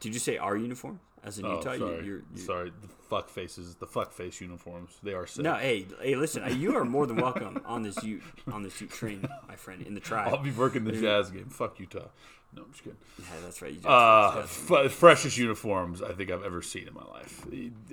Did 0.00 0.14
you 0.14 0.20
say 0.20 0.38
our 0.38 0.56
uniform 0.56 1.00
as 1.22 1.38
in 1.38 1.44
Oh, 1.44 1.56
Utah? 1.56 1.72
You- 1.72 1.78
sorry, 1.80 2.04
you're- 2.06 2.22
you- 2.34 2.40
sorry. 2.40 2.70
The 2.80 2.88
fuck 2.88 3.28
faces, 3.28 3.74
the 3.74 3.86
fuck 3.86 4.12
face 4.12 4.40
uniforms. 4.40 4.98
They 5.02 5.12
are 5.12 5.26
sick. 5.26 5.42
No, 5.44 5.54
hey, 5.56 5.86
hey, 6.00 6.16
listen. 6.16 6.58
You 6.58 6.76
are 6.76 6.84
more 6.84 7.06
than 7.06 7.16
welcome 7.16 7.60
on 7.66 7.82
this 7.82 8.02
Ute 8.02 8.22
on 8.50 8.62
this 8.62 8.80
Ute 8.80 8.90
train, 8.90 9.28
my 9.48 9.56
friend, 9.56 9.82
in 9.82 9.94
the 9.94 10.00
tribe. 10.00 10.28
I'll 10.32 10.42
be 10.42 10.50
working 10.52 10.84
the 10.84 10.92
Jazz 10.92 11.30
game. 11.30 11.50
Fuck 11.50 11.78
Utah. 11.80 12.08
No, 12.52 12.62
I'm 12.62 12.70
just 12.72 12.82
kidding. 12.82 12.98
Yeah, 13.18 13.26
that's 13.44 13.62
right. 13.62 13.70
You 13.70 13.76
just, 13.76 13.86
Uh, 13.88 14.46
f- 14.84 14.92
freshest 14.92 15.36
uniforms 15.38 16.02
I 16.02 16.12
think 16.14 16.30
I've 16.32 16.42
ever 16.42 16.62
seen 16.62 16.88
in 16.88 16.94
my 16.94 17.04
life. 17.04 17.46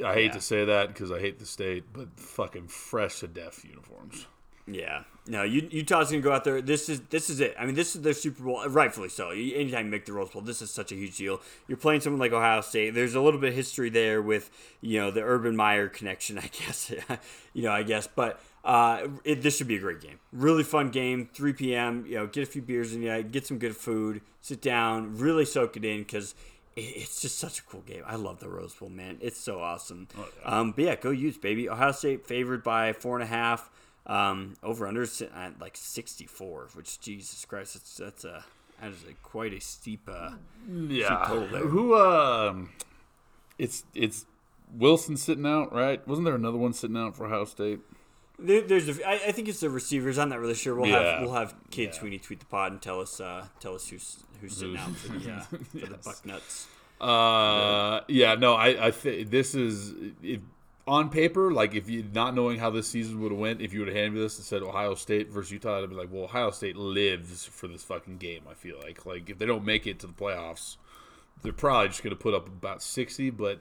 I 0.03 0.13
hate 0.15 0.25
Yeah. 0.25 0.31
to 0.31 0.41
say 0.41 0.65
that 0.65 0.87
because 0.87 1.11
I 1.11 1.19
hate 1.19 1.37
the 1.37 1.45
state, 1.45 1.91
but 1.93 2.17
fucking 2.19 2.69
fresh 2.69 3.19
to 3.19 3.27
death 3.27 3.63
uniforms. 3.65 4.25
Yeah, 4.65 5.03
no, 5.27 5.43
Utah's 5.43 6.09
gonna 6.09 6.21
go 6.21 6.31
out 6.31 6.43
there. 6.43 6.61
This 6.61 6.89
is 6.89 7.01
this 7.09 7.29
is 7.29 7.39
it. 7.39 7.55
I 7.59 7.65
mean, 7.65 7.75
this 7.75 7.95
is 7.95 8.01
their 8.01 8.13
Super 8.13 8.43
Bowl, 8.43 8.63
rightfully 8.67 9.09
so. 9.09 9.29
Anytime 9.31 9.85
you 9.85 9.91
make 9.91 10.05
the 10.05 10.13
Rose 10.13 10.29
Bowl, 10.29 10.41
this 10.41 10.61
is 10.61 10.71
such 10.71 10.91
a 10.91 10.95
huge 10.95 11.17
deal. 11.17 11.41
You're 11.67 11.77
playing 11.77 12.01
someone 12.01 12.19
like 12.19 12.31
Ohio 12.31 12.61
State. 12.61 12.91
There's 12.91 13.15
a 13.15 13.21
little 13.21 13.39
bit 13.39 13.49
of 13.49 13.55
history 13.55 13.89
there 13.89 14.21
with 14.21 14.49
you 14.81 14.99
know 14.99 15.11
the 15.11 15.21
Urban 15.21 15.55
Meyer 15.55 15.89
connection, 15.89 16.37
I 16.39 16.47
guess. 16.47 16.91
you 17.53 17.63
know, 17.63 17.71
I 17.71 17.83
guess, 17.83 18.07
but 18.07 18.41
uh, 18.63 19.07
it, 19.23 19.41
this 19.41 19.57
should 19.57 19.67
be 19.67 19.75
a 19.75 19.79
great 19.79 20.01
game. 20.01 20.19
Really 20.31 20.63
fun 20.63 20.89
game. 20.91 21.29
3 21.33 21.53
p.m. 21.53 22.05
You 22.07 22.15
know, 22.15 22.27
get 22.27 22.43
a 22.43 22.45
few 22.45 22.61
beers 22.61 22.93
in 22.93 23.01
you, 23.01 23.23
get 23.23 23.45
some 23.45 23.59
good 23.59 23.75
food, 23.75 24.21
sit 24.41 24.61
down, 24.61 25.17
really 25.17 25.45
soak 25.45 25.77
it 25.77 25.85
in 25.85 25.99
because. 25.99 26.35
It's 26.79 27.21
just 27.21 27.39
such 27.39 27.57
a 27.57 27.63
cool 27.63 27.81
game. 27.81 28.03
I 28.05 28.17
love 28.17 28.39
the 28.39 28.47
Rose 28.47 28.75
Bowl, 28.75 28.89
man. 28.89 29.17
It's 29.19 29.39
so 29.39 29.59
awesome. 29.59 30.07
Um, 30.45 30.73
but 30.73 30.85
yeah, 30.85 30.95
go 30.95 31.09
Utes, 31.09 31.39
baby. 31.39 31.67
Ohio 31.67 31.91
State 31.91 32.27
favored 32.27 32.61
by 32.61 32.93
four 32.93 33.15
and 33.15 33.23
a 33.23 33.25
half. 33.25 33.71
Um, 34.07 34.55
over 34.63 34.87
under 34.87 35.03
at 35.03 35.59
like 35.59 35.75
64, 35.75 36.69
which 36.73 36.99
Jesus 37.01 37.43
Christ, 37.45 37.73
that's 37.73 37.97
that's 37.97 38.23
a 38.25 38.45
that 38.81 38.91
is 38.91 39.03
a 39.03 39.13
quite 39.21 39.53
a 39.53 39.59
steep. 39.59 40.07
Uh, 40.09 40.31
Yeah. 40.69 41.25
total 41.27 41.47
there. 41.49 41.67
Who? 41.67 41.93
Um, 41.95 42.69
it's 43.59 43.83
it's 43.93 44.25
Wilson 44.73 45.17
sitting 45.17 45.45
out, 45.45 45.73
right? 45.73 46.05
Wasn't 46.07 46.23
there 46.25 46.35
another 46.35 46.57
one 46.57 46.71
sitting 46.73 46.95
out 46.97 47.15
for 47.17 47.25
Ohio 47.25 47.45
State? 47.45 47.79
there, 48.39 48.61
there's 48.61 48.87
a, 48.87 49.03
I, 49.07 49.13
I 49.13 49.31
think 49.31 49.47
it's 49.49 49.59
the 49.61 49.69
receivers. 49.69 50.17
I'm 50.19 50.29
not 50.29 50.39
really 50.39 50.53
sure. 50.53 50.75
We'll 50.75 50.87
Yeah. 50.87 51.01
have 51.17 51.21
we'll 51.23 51.33
have 51.33 51.53
Kate 51.71 51.93
Sweeney 51.93 52.19
tweet 52.19 52.39
the 52.39 52.45
pod 52.45 52.71
and 52.71 52.81
tell 52.81 53.01
us 53.01 53.19
uh, 53.19 53.47
tell 53.59 53.75
us 53.75 53.87
who's 53.89 54.23
who's 54.39 54.55
sitting 54.55 54.77
out 54.77 54.95
for 54.95 55.17
the 55.17 55.31
uh, 55.33 55.39
for 55.41 55.57
the 55.57 55.79
Yes. 55.91 56.05
buck 56.05 56.25
nuts. 56.25 56.67
Uh, 57.01 58.01
yeah, 58.07 58.35
no, 58.35 58.53
I, 58.53 58.87
I 58.87 58.91
think 58.91 59.29
this 59.31 59.53
is 59.53 59.93
if, 60.23 60.39
on 60.87 61.09
paper. 61.09 61.51
Like, 61.51 61.75
if 61.75 61.89
you 61.89 62.05
not 62.13 62.33
knowing 62.33 62.59
how 62.59 62.69
this 62.69 62.87
season 62.87 63.19
would 63.21 63.31
have 63.31 63.39
went, 63.39 63.61
if 63.61 63.73
you 63.73 63.79
would 63.79 63.89
have 63.89 63.97
handed 63.97 64.13
me 64.13 64.21
this 64.21 64.37
and 64.37 64.45
said 64.45 64.61
Ohio 64.61 64.95
State 64.95 65.29
versus 65.29 65.51
Utah, 65.51 65.83
I'd 65.83 65.89
be 65.89 65.95
like, 65.95 66.09
well, 66.11 66.23
Ohio 66.23 66.51
State 66.51 66.75
lives 66.75 67.45
for 67.45 67.67
this 67.67 67.83
fucking 67.83 68.17
game. 68.17 68.41
I 68.49 68.53
feel 68.53 68.77
like, 68.79 69.05
like 69.05 69.29
if 69.29 69.37
they 69.37 69.45
don't 69.45 69.65
make 69.65 69.85
it 69.85 69.99
to 69.99 70.07
the 70.07 70.13
playoffs, 70.13 70.77
they're 71.43 71.53
probably 71.53 71.89
just 71.89 72.03
going 72.03 72.15
to 72.15 72.21
put 72.21 72.33
up 72.33 72.47
about 72.47 72.81
sixty. 72.81 73.29
But 73.29 73.59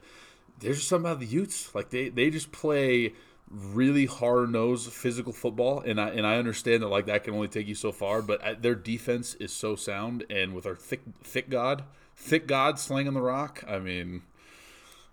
there's 0.60 0.76
just 0.76 0.88
something 0.88 1.10
about 1.10 1.20
the 1.20 1.26
Utes, 1.26 1.74
like 1.74 1.90
they 1.90 2.08
they 2.08 2.30
just 2.30 2.52
play 2.52 3.12
really 3.48 4.06
hard 4.06 4.50
nosed 4.50 4.92
physical 4.92 5.32
football, 5.32 5.80
and 5.80 6.00
I 6.00 6.08
and 6.08 6.26
I 6.26 6.36
understand 6.36 6.82
that 6.82 6.88
like 6.88 7.06
that 7.06 7.24
can 7.24 7.34
only 7.34 7.48
take 7.48 7.68
you 7.68 7.74
so 7.74 7.92
far, 7.92 8.22
but 8.22 8.42
uh, 8.42 8.54
their 8.58 8.74
defense 8.74 9.34
is 9.34 9.52
so 9.52 9.76
sound, 9.76 10.24
and 10.30 10.54
with 10.54 10.66
our 10.66 10.74
thick 10.74 11.02
thick 11.22 11.48
god 11.50 11.84
thick 12.16 12.46
god 12.46 12.78
slinging 12.78 13.12
the 13.12 13.20
rock, 13.20 13.62
I 13.68 13.78
mean, 13.78 14.22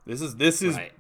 This 0.06 0.22
is 0.22 0.36
this 0.36 0.62
is 0.62 0.76
Right. 0.76 0.92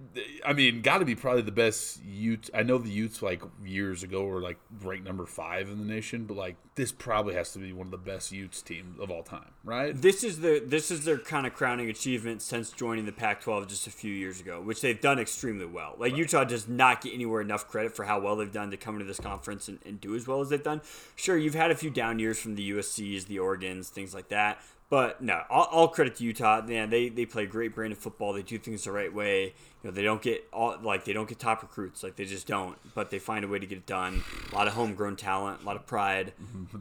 I 0.45 0.53
mean, 0.53 0.81
got 0.81 0.99
to 0.99 1.05
be 1.05 1.15
probably 1.15 1.41
the 1.41 1.51
best 1.51 2.01
Utes. 2.03 2.49
I 2.53 2.63
know 2.63 2.77
the 2.77 2.89
Utes 2.89 3.21
like 3.21 3.41
years 3.65 4.03
ago 4.03 4.23
were 4.23 4.39
like 4.39 4.57
ranked 4.81 5.05
number 5.05 5.25
five 5.25 5.69
in 5.69 5.79
the 5.79 5.85
nation, 5.85 6.25
but 6.25 6.37
like 6.37 6.55
this 6.75 6.91
probably 6.91 7.33
has 7.33 7.51
to 7.53 7.59
be 7.59 7.73
one 7.73 7.87
of 7.87 7.91
the 7.91 7.97
best 7.97 8.31
Utes 8.31 8.61
teams 8.61 8.99
of 8.99 9.11
all 9.11 9.23
time, 9.23 9.51
right? 9.63 9.99
This 9.99 10.23
is 10.23 10.39
the 10.39 10.63
this 10.65 10.89
is 10.89 11.03
their 11.03 11.17
kind 11.17 11.45
of 11.45 11.53
crowning 11.53 11.89
achievement 11.89 12.41
since 12.41 12.69
joining 12.71 13.05
the 13.05 13.11
Pac-12 13.11 13.67
just 13.67 13.87
a 13.87 13.91
few 13.91 14.13
years 14.13 14.39
ago, 14.39 14.61
which 14.61 14.81
they've 14.81 14.99
done 14.99 15.19
extremely 15.19 15.65
well. 15.65 15.95
Like 15.97 16.15
Utah 16.15 16.45
does 16.45 16.69
not 16.69 17.01
get 17.01 17.13
anywhere 17.13 17.41
enough 17.41 17.67
credit 17.67 17.95
for 17.95 18.05
how 18.05 18.21
well 18.21 18.37
they've 18.37 18.51
done 18.51 18.71
to 18.71 18.77
come 18.77 18.95
into 18.95 19.05
this 19.05 19.19
conference 19.19 19.67
and, 19.67 19.79
and 19.85 19.99
do 19.99 20.15
as 20.15 20.27
well 20.27 20.39
as 20.39 20.49
they've 20.49 20.63
done. 20.63 20.81
Sure, 21.15 21.37
you've 21.37 21.55
had 21.55 21.71
a 21.71 21.75
few 21.75 21.89
down 21.89 22.19
years 22.19 22.39
from 22.39 22.55
the 22.55 22.71
USC's, 22.71 23.25
the 23.25 23.37
Oregons, 23.37 23.89
things 23.89 24.13
like 24.13 24.29
that. 24.29 24.61
But 24.93 25.23
no, 25.23 25.41
all, 25.49 25.63
all 25.71 25.87
credit 25.87 26.17
to 26.17 26.23
Utah. 26.23 26.61
Man, 26.61 26.91
they 26.91 27.09
they 27.09 27.25
play 27.25 27.47
great 27.47 27.73
brand 27.73 27.93
of 27.93 27.97
football. 27.97 28.31
They 28.31 28.43
do 28.43 28.59
things 28.59 28.83
the 28.83 28.91
right 28.91 29.11
way. 29.11 29.45
You 29.45 29.89
know, 29.89 29.89
they 29.89 30.03
don't 30.03 30.21
get 30.21 30.47
all 30.53 30.77
like 30.83 31.03
they 31.03 31.13
don't 31.13 31.27
get 31.27 31.39
top 31.39 31.63
recruits. 31.63 32.03
Like 32.03 32.15
they 32.15 32.25
just 32.25 32.45
don't. 32.45 32.77
But 32.93 33.09
they 33.09 33.17
find 33.17 33.43
a 33.43 33.47
way 33.47 33.57
to 33.57 33.65
get 33.65 33.79
it 33.79 33.87
done. 33.87 34.21
A 34.51 34.55
lot 34.55 34.67
of 34.67 34.73
homegrown 34.73 35.15
talent, 35.15 35.63
a 35.63 35.65
lot 35.65 35.77
of 35.77 35.87
pride. 35.87 36.33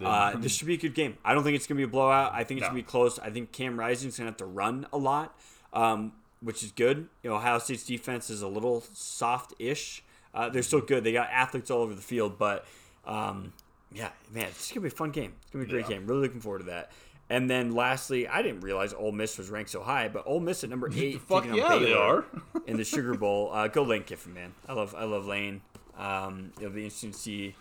Uh, 0.05 0.37
this 0.37 0.55
should 0.55 0.67
be 0.67 0.75
a 0.75 0.77
good 0.77 0.95
game. 0.95 1.17
I 1.25 1.33
don't 1.33 1.43
think 1.43 1.57
it's 1.57 1.67
gonna 1.67 1.79
be 1.79 1.85
a 1.85 1.89
blowout. 1.89 2.33
I 2.35 2.45
think 2.45 2.59
it's 2.59 2.65
No. 2.67 2.73
gonna 2.73 2.81
be 2.81 2.87
close. 2.87 3.19
I 3.19 3.31
think 3.31 3.51
Cam 3.51 3.81
Rising's 3.81 4.19
gonna 4.19 4.29
have 4.29 4.37
to 4.37 4.45
run 4.45 4.87
a 4.93 4.99
lot, 4.99 5.35
um, 5.73 6.13
which 6.43 6.63
is 6.63 6.71
good. 6.71 7.09
You 7.23 7.31
know, 7.31 7.37
Ohio 7.37 7.61
State's 7.61 7.85
defense 7.87 8.29
is 8.29 8.43
a 8.43 8.49
little 8.49 8.85
soft-ish. 8.93 10.03
Uh, 10.35 10.51
they're 10.51 10.63
still 10.63 10.83
good. 10.83 11.03
They 11.03 11.13
got 11.13 11.31
athletes 11.31 11.71
all 11.71 11.81
over 11.81 11.95
the 11.95 12.03
field, 12.03 12.37
but 12.39 12.67
um, 13.07 13.55
yeah, 13.91 14.11
man, 14.31 14.49
it's 14.49 14.71
gonna 14.71 14.83
be 14.83 14.89
a 14.89 14.91
fun 14.91 15.13
game. 15.13 15.33
It's 15.41 15.51
gonna 15.51 15.65
be 15.65 15.71
a 15.71 15.73
great 15.73 15.91
Yeah. 15.91 15.97
game. 15.99 16.07
Really 16.07 16.21
looking 16.21 16.43
forward 16.43 16.59
to 16.59 16.65
that. 16.67 16.93
And 17.33 17.49
then 17.49 17.75
lastly, 17.75 18.29
I 18.29 18.43
didn't 18.43 18.61
realize 18.61 18.93
Ole 18.93 19.11
Miss 19.11 19.39
was 19.39 19.49
ranked 19.49 19.71
so 19.71 19.83
high, 19.83 20.09
but 20.09 20.25
Ole 20.27 20.39
Miss 20.41 20.65
at 20.65 20.71
number 20.71 20.91
eight, 20.95 21.19
Fuck 21.23 21.47
yeah, 21.47 21.79
they 21.79 21.95
are. 21.95 22.27
in 22.67 22.77
the 22.77 22.85
Sugar 22.85 23.15
Bowl. 23.15 23.51
Uh, 23.53 23.69
go 23.69 23.83
Lane 23.85 24.03
Kiffin, 24.03 24.35
man. 24.35 24.53
I 24.69 24.75
love 24.75 24.95
I 24.95 25.05
love 25.05 25.25
Lane. 25.27 25.63
Um, 25.99 26.53
it'll 26.59 26.71
be 26.73 26.85
interesting 26.85 27.13
to 27.13 27.19
see 27.19 27.55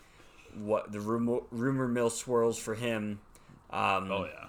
what 0.61 0.91
the 0.91 0.99
rumor 0.99 1.39
rumor 1.51 1.87
mill 1.87 2.09
swirls 2.09 2.57
for 2.59 2.75
him. 2.75 3.19
Um, 3.69 4.11
Oh 4.11 4.25
yeah. 4.25 4.47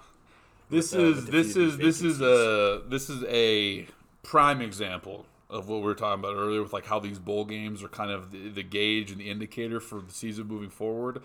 This 0.71 0.91
the- 0.91 1.05
is 1.05 1.27
this 1.27 1.55
is 1.57 1.77
this 1.79 2.03
is 2.03 2.21
a 2.21 2.83
this 2.89 3.09
is 3.09 3.23
a 3.29 3.87
prime 4.25 4.61
example 4.61 5.27
of 5.49 5.69
what 5.69 5.77
we 5.81 5.85
were 5.85 5.95
talking 5.95 6.19
about 6.19 6.35
earlier 6.35 6.63
with 6.63 6.73
like 6.73 6.87
how 6.87 6.99
these 6.99 7.19
bowl 7.21 7.45
games 7.45 7.83
are 7.85 7.89
kind 7.89 8.11
of 8.11 8.33
the, 8.33 8.49
the 8.49 8.63
gauge 8.65 9.11
and 9.13 9.21
the 9.21 9.31
indicator 9.31 9.79
for 9.79 10.01
the 10.01 10.13
season 10.13 10.49
moving 10.49 10.71
forward. 10.71 11.23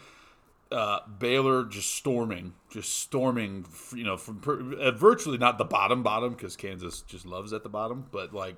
Uh, 0.72 1.00
Baylor 1.20 1.64
just 1.64 1.96
storming, 1.96 2.54
just 2.70 3.00
storming, 3.00 3.66
you 3.96 4.04
know, 4.04 4.18
from 4.18 4.42
per, 4.42 4.74
uh, 4.74 4.92
virtually 4.92 5.38
not 5.38 5.58
the 5.58 5.64
bottom 5.64 6.04
bottom 6.04 6.34
because 6.34 6.58
Kansas 6.58 7.02
just 7.02 7.26
loves 7.26 7.54
at 7.54 7.64
the 7.64 7.70
bottom, 7.70 8.06
but 8.12 8.34
like 8.34 8.56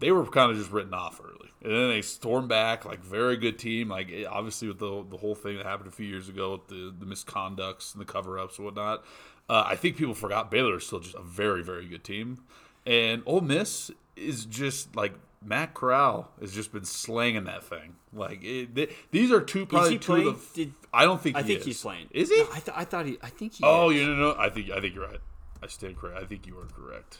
they 0.00 0.10
were 0.10 0.26
kind 0.26 0.50
of 0.50 0.56
just 0.56 0.72
written 0.72 0.92
off 0.92 1.20
early, 1.24 1.50
and 1.62 1.72
then 1.72 1.88
they 1.88 2.02
stormed 2.02 2.48
back. 2.48 2.84
Like 2.84 3.00
very 3.00 3.36
good 3.36 3.58
team. 3.60 3.88
Like 3.88 4.08
it- 4.08 4.26
obviously 4.26 4.66
with 4.68 4.78
the 4.80 5.04
the 5.08 5.16
whole 5.18 5.36
thing 5.36 5.56
that 5.56 5.66
happened 5.66 5.88
a 5.88 5.92
few 5.92 6.06
years 6.06 6.28
ago 6.28 6.52
with 6.52 6.66
the 6.68 6.92
the 6.98 7.06
misconducts 7.06 7.92
and 7.94 8.00
the 8.00 8.04
cover 8.06 8.38
ups 8.38 8.58
and 8.58 8.64
whatnot. 8.64 9.04
Uh, 9.48 9.62
I 9.64 9.76
think 9.76 9.96
people 9.96 10.14
forgot 10.14 10.50
Baylor 10.50 10.76
is 10.78 10.86
still 10.86 10.98
just 11.00 11.14
a 11.14 11.22
very 11.22 11.62
very 11.62 11.86
good 11.86 12.02
team, 12.02 12.42
and 12.84 13.22
Ole 13.24 13.40
Miss 13.40 13.92
is 14.16 14.46
just 14.46 14.96
like 14.96 15.14
Matt 15.46 15.74
Corral 15.74 16.30
has 16.40 16.52
just 16.52 16.72
been 16.72 16.84
slanging 16.84 17.44
that 17.44 17.62
thing. 17.64 17.94
Like 18.12 18.42
it, 18.42 18.74
th- 18.74 18.90
these 19.10 19.30
are 19.30 19.40
two 19.40 19.64
probably 19.66 19.92
he 19.92 19.98
two 19.98 20.28
of 20.28 20.52
the. 20.54 20.64
Did- 20.66 20.74
I 20.92 21.04
don't 21.04 21.20
think 21.20 21.36
I 21.36 21.42
he 21.42 21.48
think 21.48 21.60
is. 21.60 21.66
he's 21.66 21.80
playing. 21.82 22.08
Is 22.10 22.30
he? 22.30 22.36
No, 22.38 22.48
I, 22.52 22.58
th- 22.60 22.76
I 22.76 22.84
thought 22.84 23.06
he. 23.06 23.18
I 23.22 23.28
think 23.28 23.54
he. 23.54 23.64
oh, 23.64 23.90
is. 23.90 24.00
you 24.00 24.14
know, 24.14 24.34
I 24.38 24.50
think 24.50 24.70
I 24.70 24.80
think 24.80 24.94
you're 24.94 25.06
right. 25.06 25.20
I 25.62 25.68
stand 25.68 25.96
correct. 25.98 26.20
I 26.22 26.26
think 26.26 26.46
you 26.46 26.58
are 26.58 26.64
correct. 26.66 27.18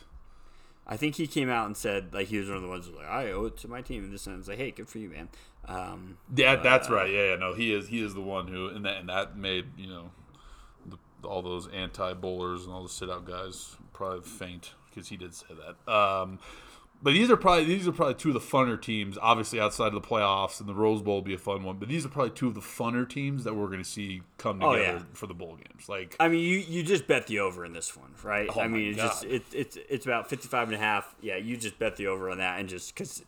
I 0.89 0.97
think 0.97 1.16
he 1.16 1.27
came 1.27 1.49
out 1.51 1.66
and 1.66 1.77
said 1.77 2.14
like 2.14 2.29
he 2.29 2.39
was 2.39 2.49
one 2.49 2.57
of 2.59 2.62
the 2.62 2.68
ones 2.68 2.87
who 2.87 2.93
was 2.93 3.01
like 3.01 3.09
I 3.11 3.33
owe 3.33 3.47
it 3.47 3.57
to 3.59 3.68
my 3.68 3.83
team 3.83 4.05
and 4.05 4.12
this 4.12 4.27
and 4.27 4.39
it's 4.39 4.49
like 4.49 4.59
hey 4.59 4.70
good 4.70 4.89
for 4.89 4.99
you 4.99 5.09
man. 5.11 5.29
Um, 5.66 6.18
Yeah, 6.35 6.57
that's 6.57 6.89
right. 6.89 7.11
Yeah, 7.11 7.31
yeah, 7.31 7.37
no, 7.37 7.55
he 7.55 7.74
is. 7.74 7.89
He 7.89 8.01
is 8.05 8.14
the 8.14 8.20
one 8.20 8.47
who, 8.47 8.68
and 8.68 8.85
that, 8.85 8.99
and 8.99 9.09
that 9.09 9.37
made 9.37 9.66
you 9.77 9.89
know, 9.89 10.11
the, 10.87 10.97
all 11.27 11.43
those 11.43 11.66
anti-bowlers 11.68 12.64
and 12.66 12.72
all 12.72 12.85
the 12.85 12.89
sit-out 12.89 13.24
guys 13.24 13.77
probably 13.93 14.20
faint 14.20 14.74
because 14.89 15.09
he 15.09 15.16
did 15.16 15.35
say 15.35 15.47
that. 15.87 15.93
Um, 15.93 16.39
but 17.03 17.12
these 17.12 17.30
are 17.30 17.36
probably 17.36 17.64
these 17.64 17.86
are 17.86 17.92
probably 17.92 18.14
two 18.14 18.28
of 18.28 18.34
the 18.34 18.40
funner 18.40 18.80
teams. 18.80 19.18
Obviously, 19.20 19.61
outside 19.61 19.88
of 19.88 19.94
the 19.94 20.01
playoffs, 20.01 20.61
and 20.61 20.68
the 20.68 20.74
Rose 20.74 21.03
Bowl 21.03 21.16
will 21.16 21.22
be 21.22 21.34
a 21.34 21.38
fun 21.38 21.62
one. 21.62 21.76
But 21.76 21.88
these 21.88 22.05
are 22.07 22.09
probably 22.09 22.30
two 22.30 22.49
of 22.49 22.55
the 22.55 22.61
funner 22.61 23.09
teams 23.09 23.44
that 23.44 23.55
we're 23.55 23.66
going 23.66 23.82
to 23.82 23.88
see 23.88 24.22
come 24.38 24.62
Oh, 24.62 24.74
together 24.74 24.99
yeah. 24.99 25.05
for 25.12 25.26
the 25.26 25.34
bowl 25.34 25.57
games. 25.57 25.88
Like, 25.88 26.16
I 26.18 26.28
mean, 26.28 26.40
you, 26.40 26.59
you 26.59 26.82
just 26.82 27.07
bet 27.07 27.26
the 27.26 27.40
over 27.40 27.64
in 27.64 27.72
this 27.72 27.97
one, 27.97 28.14
right? 28.22 28.49
Oh 28.55 28.61
I 28.61 28.68
mean, 28.68 28.90
it's 28.90 28.99
just 28.99 29.24
it, 29.24 29.42
it's 29.53 29.76
it's 29.88 30.07
about 30.07 30.28
55 30.30 30.68
and 30.68 30.74
a 30.76 30.78
half. 30.78 31.14
Yeah, 31.20 31.36
you 31.36 31.57
just 31.57 31.78
bet 31.78 31.97
the 31.97 32.07
over 32.09 32.30
on 32.30 32.38
that, 32.38 32.59
and 32.61 32.68
just 32.68 32.94
because 32.94 33.22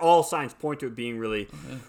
all 0.00 0.22
signs 0.22 0.54
point 0.54 0.80
to 0.80 0.86
it 0.86 0.94
being 0.94 1.18
really, 1.18 1.48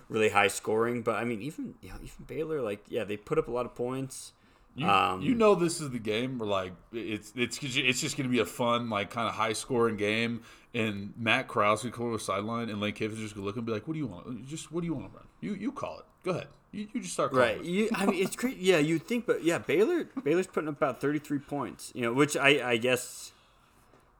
really 0.09 0.29
high 0.29 0.47
scoring. 0.47 1.01
But 1.01 1.15
I 1.15 1.23
mean, 1.23 1.41
even 1.41 1.75
you 1.81 1.89
know, 1.89 1.95
even 1.97 2.25
Baylor, 2.27 2.61
like, 2.61 2.83
yeah, 2.89 3.03
they 3.03 3.17
put 3.17 3.37
up 3.37 3.47
a 3.47 3.51
lot 3.51 3.65
of 3.65 3.75
points. 3.75 4.33
You, 4.75 4.87
Um, 4.87 5.21
you 5.21 5.33
know 5.35 5.55
this 5.55 5.81
is 5.81 5.89
the 5.89 5.99
game 5.99 6.37
where 6.37 6.47
like 6.47 6.73
it's 6.93 7.33
it's 7.35 7.59
it's 7.63 7.99
just 8.01 8.15
going 8.17 8.29
to 8.29 8.31
be 8.31 8.39
a 8.39 8.45
fun 8.45 8.89
like 8.89 9.09
kind 9.09 9.27
of 9.27 9.33
high 9.33 9.53
scoring 9.53 9.97
game 9.97 10.41
and 10.73 11.13
Matt 11.17 11.47
Krause 11.47 11.81
could 11.81 11.93
come 11.93 12.05
over 12.05 12.17
the 12.17 12.23
sideline 12.23 12.69
and 12.69 12.79
Lane 12.79 12.93
Kiffin's 12.93 13.19
just 13.19 13.35
to 13.35 13.41
look 13.41 13.57
and 13.57 13.65
be 13.65 13.71
like 13.71 13.87
what 13.87 13.93
do 13.93 13.99
you 13.99 14.07
want 14.07 14.47
just 14.47 14.71
what 14.71 14.81
do 14.81 14.87
you 14.87 14.93
want 14.93 15.11
to 15.11 15.17
run 15.17 15.27
you 15.41 15.53
you 15.53 15.71
call 15.71 15.99
it 15.99 16.05
go 16.23 16.31
ahead 16.31 16.47
you, 16.71 16.87
you 16.93 17.01
just 17.01 17.13
start 17.13 17.31
calling 17.31 17.57
Right. 17.57 17.63
You, 17.63 17.89
I 17.93 18.05
mean, 18.05 18.21
it's 18.23 18.35
great. 18.35 18.57
Yeah, 18.57 18.77
you'd 18.77 19.07
think, 19.07 19.25
but 19.25 19.43
yeah, 19.43 19.57
Baylor 19.57 20.03
Baylor's 20.23 20.47
putting 20.47 20.67
up 20.69 20.77
about 20.77 21.01
33 21.01 21.39
points. 21.39 21.91
You 21.95 22.03
know, 22.03 22.13
which 22.13 22.37
I 22.37 22.71
I 22.71 22.77
guess 22.77 23.31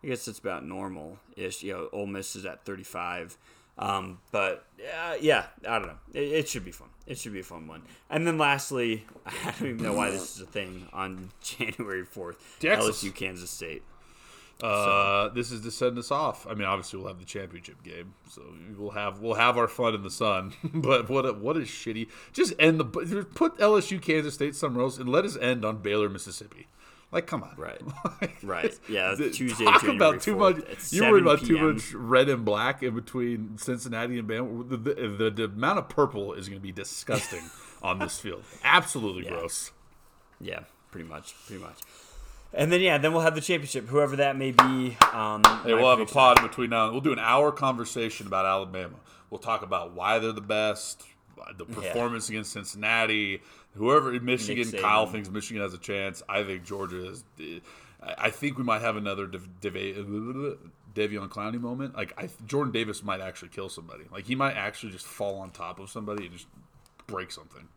I 0.04 0.08
guess 0.08 0.28
it's 0.28 0.40
about 0.40 0.66
normal 0.66 1.20
ish. 1.36 1.64
You 1.64 1.74
know, 1.74 1.90
Ole 1.92 2.08
Miss 2.08 2.36
is 2.36 2.46
at 2.46 2.66
35. 2.66 3.38
Um, 3.78 4.20
but 4.32 4.66
uh, 4.80 5.16
yeah, 5.22 5.46
I 5.68 5.80
don't 5.80 5.88
know. 5.88 6.00
It, 6.14 6.24
it 6.24 6.50
should 6.50 6.66
be 6.66 6.72
fun. 6.72 6.90
It 7.08 7.18
should 7.18 7.32
be 7.32 7.40
a 7.40 7.44
fun 7.44 7.68
one. 7.68 7.84
And 8.10 8.28
then 8.28 8.38
lastly, 8.38 9.06
I 9.26 9.52
don't 9.52 9.70
even 9.70 9.84
know 9.84 9.94
why 9.94 10.12
this 10.12 10.36
is 10.36 10.42
a 10.42 10.46
thing 10.46 10.88
on 10.92 11.30
January 11.42 12.04
4th. 12.04 12.36
Texas. 12.60 13.04
LSU 13.04 13.16
Kansas 13.16 13.50
State. 13.50 13.84
Uh, 14.62 15.30
this 15.30 15.52
is 15.52 15.62
to 15.62 15.72
send 15.72 15.98
us 15.98 16.12
off. 16.12 16.46
I 16.46 16.54
mean, 16.54 16.68
obviously 16.68 17.00
we'll 17.00 17.08
have 17.08 17.20
the 17.20 17.26
championship 17.26 17.82
game, 17.82 18.14
so 18.30 18.42
we'll 18.78 18.92
have 18.92 19.20
we'll 19.20 19.36
have 19.36 19.58
our 19.58 19.68
fun 19.68 19.96
in 19.96 20.04
the 20.04 20.10
sun. 20.10 20.54
but 20.74 21.10
what 21.10 21.26
a, 21.26 21.34
what 21.34 21.56
a 21.56 21.62
shitty. 21.62 22.10
Just 22.34 22.54
end 22.60 22.80
the 22.80 22.86
put 22.86 23.58
LSU 23.58 24.02
Kansas 24.02 24.34
State 24.34 24.56
somewhere 24.56 24.84
else 24.84 24.98
and 24.98 25.08
let 25.10 25.24
us 25.24 25.38
end 25.38 25.64
on 25.64 25.78
Baylor 25.78 26.10
Mississippi. 26.10 26.68
Like, 27.12 27.26
come 27.26 27.42
on, 27.42 27.56
Right. 27.58 27.82
Like, 28.22 28.38
Right. 28.44 28.80
Yeah, 28.88 29.16
Tuesday, 29.16 29.66
Talk 29.66 29.82
January 29.82 29.96
about 29.98 30.22
too 30.22 30.36
much. 30.36 30.58
You're 30.92 31.10
worried 31.10 31.24
7 31.24 31.28
about 31.28 31.44
too 31.44 31.74
much 31.74 31.94
red 31.94 32.30
and 32.30 32.46
black 32.46 32.84
in 32.84 32.94
between 32.94 33.58
Cincinnati 33.58 34.20
and 34.20 34.28
Bama. 34.28 34.70
The, 34.70 34.78
the, 34.78 34.94
the, 35.18 35.30
the 35.32 35.44
amount 35.46 35.80
of 35.80 35.90
purple 35.90 36.34
is 36.34 36.48
going 36.48 36.60
to 36.60 36.64
be 36.64 36.72
disgusting 36.72 37.42
on 37.82 37.98
this 37.98 38.20
field. 38.20 38.44
Absolutely 38.64 39.24
gross. 39.24 39.72
Yeah, 40.40 40.62
pretty 40.92 41.08
much, 41.10 41.34
pretty 41.48 41.64
much. 41.64 41.78
And 42.54 42.72
then 42.72 42.82
yeah, 42.82 42.98
then 42.98 43.14
we'll 43.14 43.22
have 43.22 43.36
the 43.36 43.42
championship, 43.42 43.88
whoever 43.88 44.16
that 44.18 44.36
may 44.36 44.52
be. 44.52 44.98
Um, 45.14 45.44
Hey, 45.64 45.74
we'll 45.74 45.90
have 45.90 46.00
a 46.00 46.06
pod 46.06 46.40
in 46.40 46.48
between 46.48 46.72
now. 46.72 46.92
We'll 46.92 47.02
do 47.02 47.14
an 47.14 47.20
hour 47.20 47.52
conversation 47.52 48.26
about 48.28 48.46
Alabama. 48.46 48.96
We'll 49.30 49.40
talk 49.40 49.62
about 49.62 49.94
why 49.94 50.18
they're 50.20 50.32
the 50.32 50.42
best, 50.42 51.04
the 51.58 51.66
performance 51.66 52.28
against 52.30 52.52
Cincinnati, 52.52 53.42
whoever 53.76 54.14
in 54.14 54.26
Michigan. 54.26 54.64
Kyle 54.82 55.06
thinks 55.06 55.30
Michigan 55.30 55.62
has 55.62 55.74
a 55.74 55.78
chance. 55.78 56.24
I 56.28 56.44
think 56.44 56.64
Georgia 56.66 57.10
is. 57.12 57.24
I 58.02 58.30
think 58.32 58.58
we 58.58 58.64
might 58.64 58.82
have 58.82 58.96
another 58.96 59.28
Dev, 59.28 59.48
Dev, 59.62 59.74
Devion 59.74 61.30
Clowney 61.30 61.60
moment. 61.62 61.96
Like 61.96 62.14
I, 62.18 62.30
Jordan 62.48 62.72
Davis 62.72 63.04
might 63.04 63.22
actually 63.22 63.50
kill 63.50 63.70
somebody. 63.70 64.06
Like 64.12 64.26
he 64.26 64.34
might 64.36 64.54
actually 64.56 64.92
just 64.92 65.06
fall 65.06 65.38
on 65.40 65.52
top 65.52 65.80
of 65.80 65.90
somebody 65.92 66.26
and 66.26 66.34
just 66.34 66.48
break 67.08 67.30
something. 67.32 67.68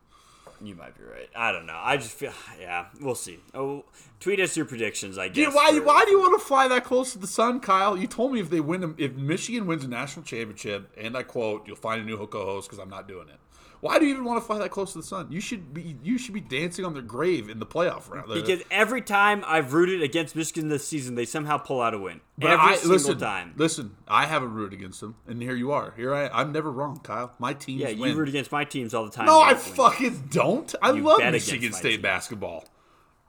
You 0.63 0.75
might 0.75 0.97
be 0.97 1.03
right. 1.03 1.29
I 1.35 1.51
don't 1.51 1.65
know. 1.65 1.77
I 1.77 1.97
just 1.97 2.11
feel, 2.11 2.31
yeah, 2.59 2.85
we'll 3.01 3.15
see. 3.15 3.39
Oh, 3.53 3.83
tweet 4.19 4.39
us 4.39 4.55
your 4.55 4.65
predictions. 4.65 5.17
I 5.17 5.27
guess. 5.27 5.45
Dude, 5.45 5.53
why, 5.53 5.71
for- 5.71 5.83
why 5.83 6.05
do 6.05 6.11
you 6.11 6.19
want 6.19 6.39
to 6.39 6.45
fly 6.45 6.67
that 6.69 6.85
close 6.85 7.11
to 7.13 7.19
the 7.19 7.27
sun, 7.27 7.59
Kyle? 7.59 7.97
You 7.97 8.07
told 8.07 8.31
me 8.31 8.39
if 8.39 8.49
they 8.49 8.59
win, 8.61 8.95
if 8.97 9.13
Michigan 9.15 9.65
wins 9.67 9.83
a 9.83 9.87
national 9.89 10.23
championship, 10.25 10.89
and 10.97 11.17
I 11.17 11.23
quote, 11.23 11.67
"You'll 11.67 11.75
find 11.75 12.01
a 12.01 12.05
new 12.05 12.17
co-host 12.27 12.69
because 12.69 12.79
I'm 12.79 12.89
not 12.89 13.07
doing 13.07 13.27
it." 13.29 13.39
Why 13.83 13.99
do 13.99 14.05
you 14.05 14.13
even 14.13 14.23
want 14.23 14.41
to 14.41 14.47
fly 14.47 14.59
that 14.59 14.71
close 14.71 14.93
to 14.93 14.99
the 14.99 15.03
sun? 15.03 15.27
You 15.29 15.41
should 15.41 15.73
be, 15.73 15.97
you 16.01 16.17
should 16.17 16.33
be 16.33 16.39
dancing 16.39 16.85
on 16.85 16.93
their 16.93 17.01
grave 17.03 17.49
in 17.49 17.59
the 17.59 17.65
playoff 17.65 18.09
round. 18.09 18.29
Because 18.33 18.61
every 18.71 19.01
time 19.01 19.43
I've 19.45 19.73
rooted 19.73 20.01
against 20.01 20.37
Michigan 20.37 20.69
this 20.69 20.87
season, 20.87 21.15
they 21.15 21.25
somehow 21.25 21.57
pull 21.57 21.81
out 21.81 21.93
a 21.93 21.99
win. 21.99 22.21
But 22.37 22.51
every 22.51 22.65
I, 22.65 22.75
single 22.77 22.93
listen, 22.93 23.17
time. 23.19 23.53
listen, 23.57 23.97
I 24.07 24.25
haven't 24.25 24.53
rooted 24.53 24.79
against 24.79 25.01
them, 25.01 25.15
and 25.27 25.41
here 25.41 25.53
you 25.53 25.73
are. 25.73 25.93
Here 25.97 26.15
I, 26.15 26.29
I'm 26.29 26.53
never 26.53 26.71
wrong, 26.71 27.01
Kyle. 27.03 27.33
My 27.39 27.53
team. 27.53 27.77
yeah, 27.77 27.89
you 27.89 28.03
win. 28.03 28.15
root 28.15 28.29
against 28.29 28.53
my 28.53 28.63
teams 28.63 28.93
all 28.93 29.03
the 29.03 29.11
time. 29.11 29.25
no, 29.25 29.41
I 29.41 29.51
win. 29.51 29.61
fucking 29.61 30.27
don't. 30.31 30.73
I 30.81 30.91
You 30.93 31.03
love 31.03 31.19
Michigan 31.19 31.73
State 31.73 31.91
team. 31.95 32.01
basketball. 32.03 32.63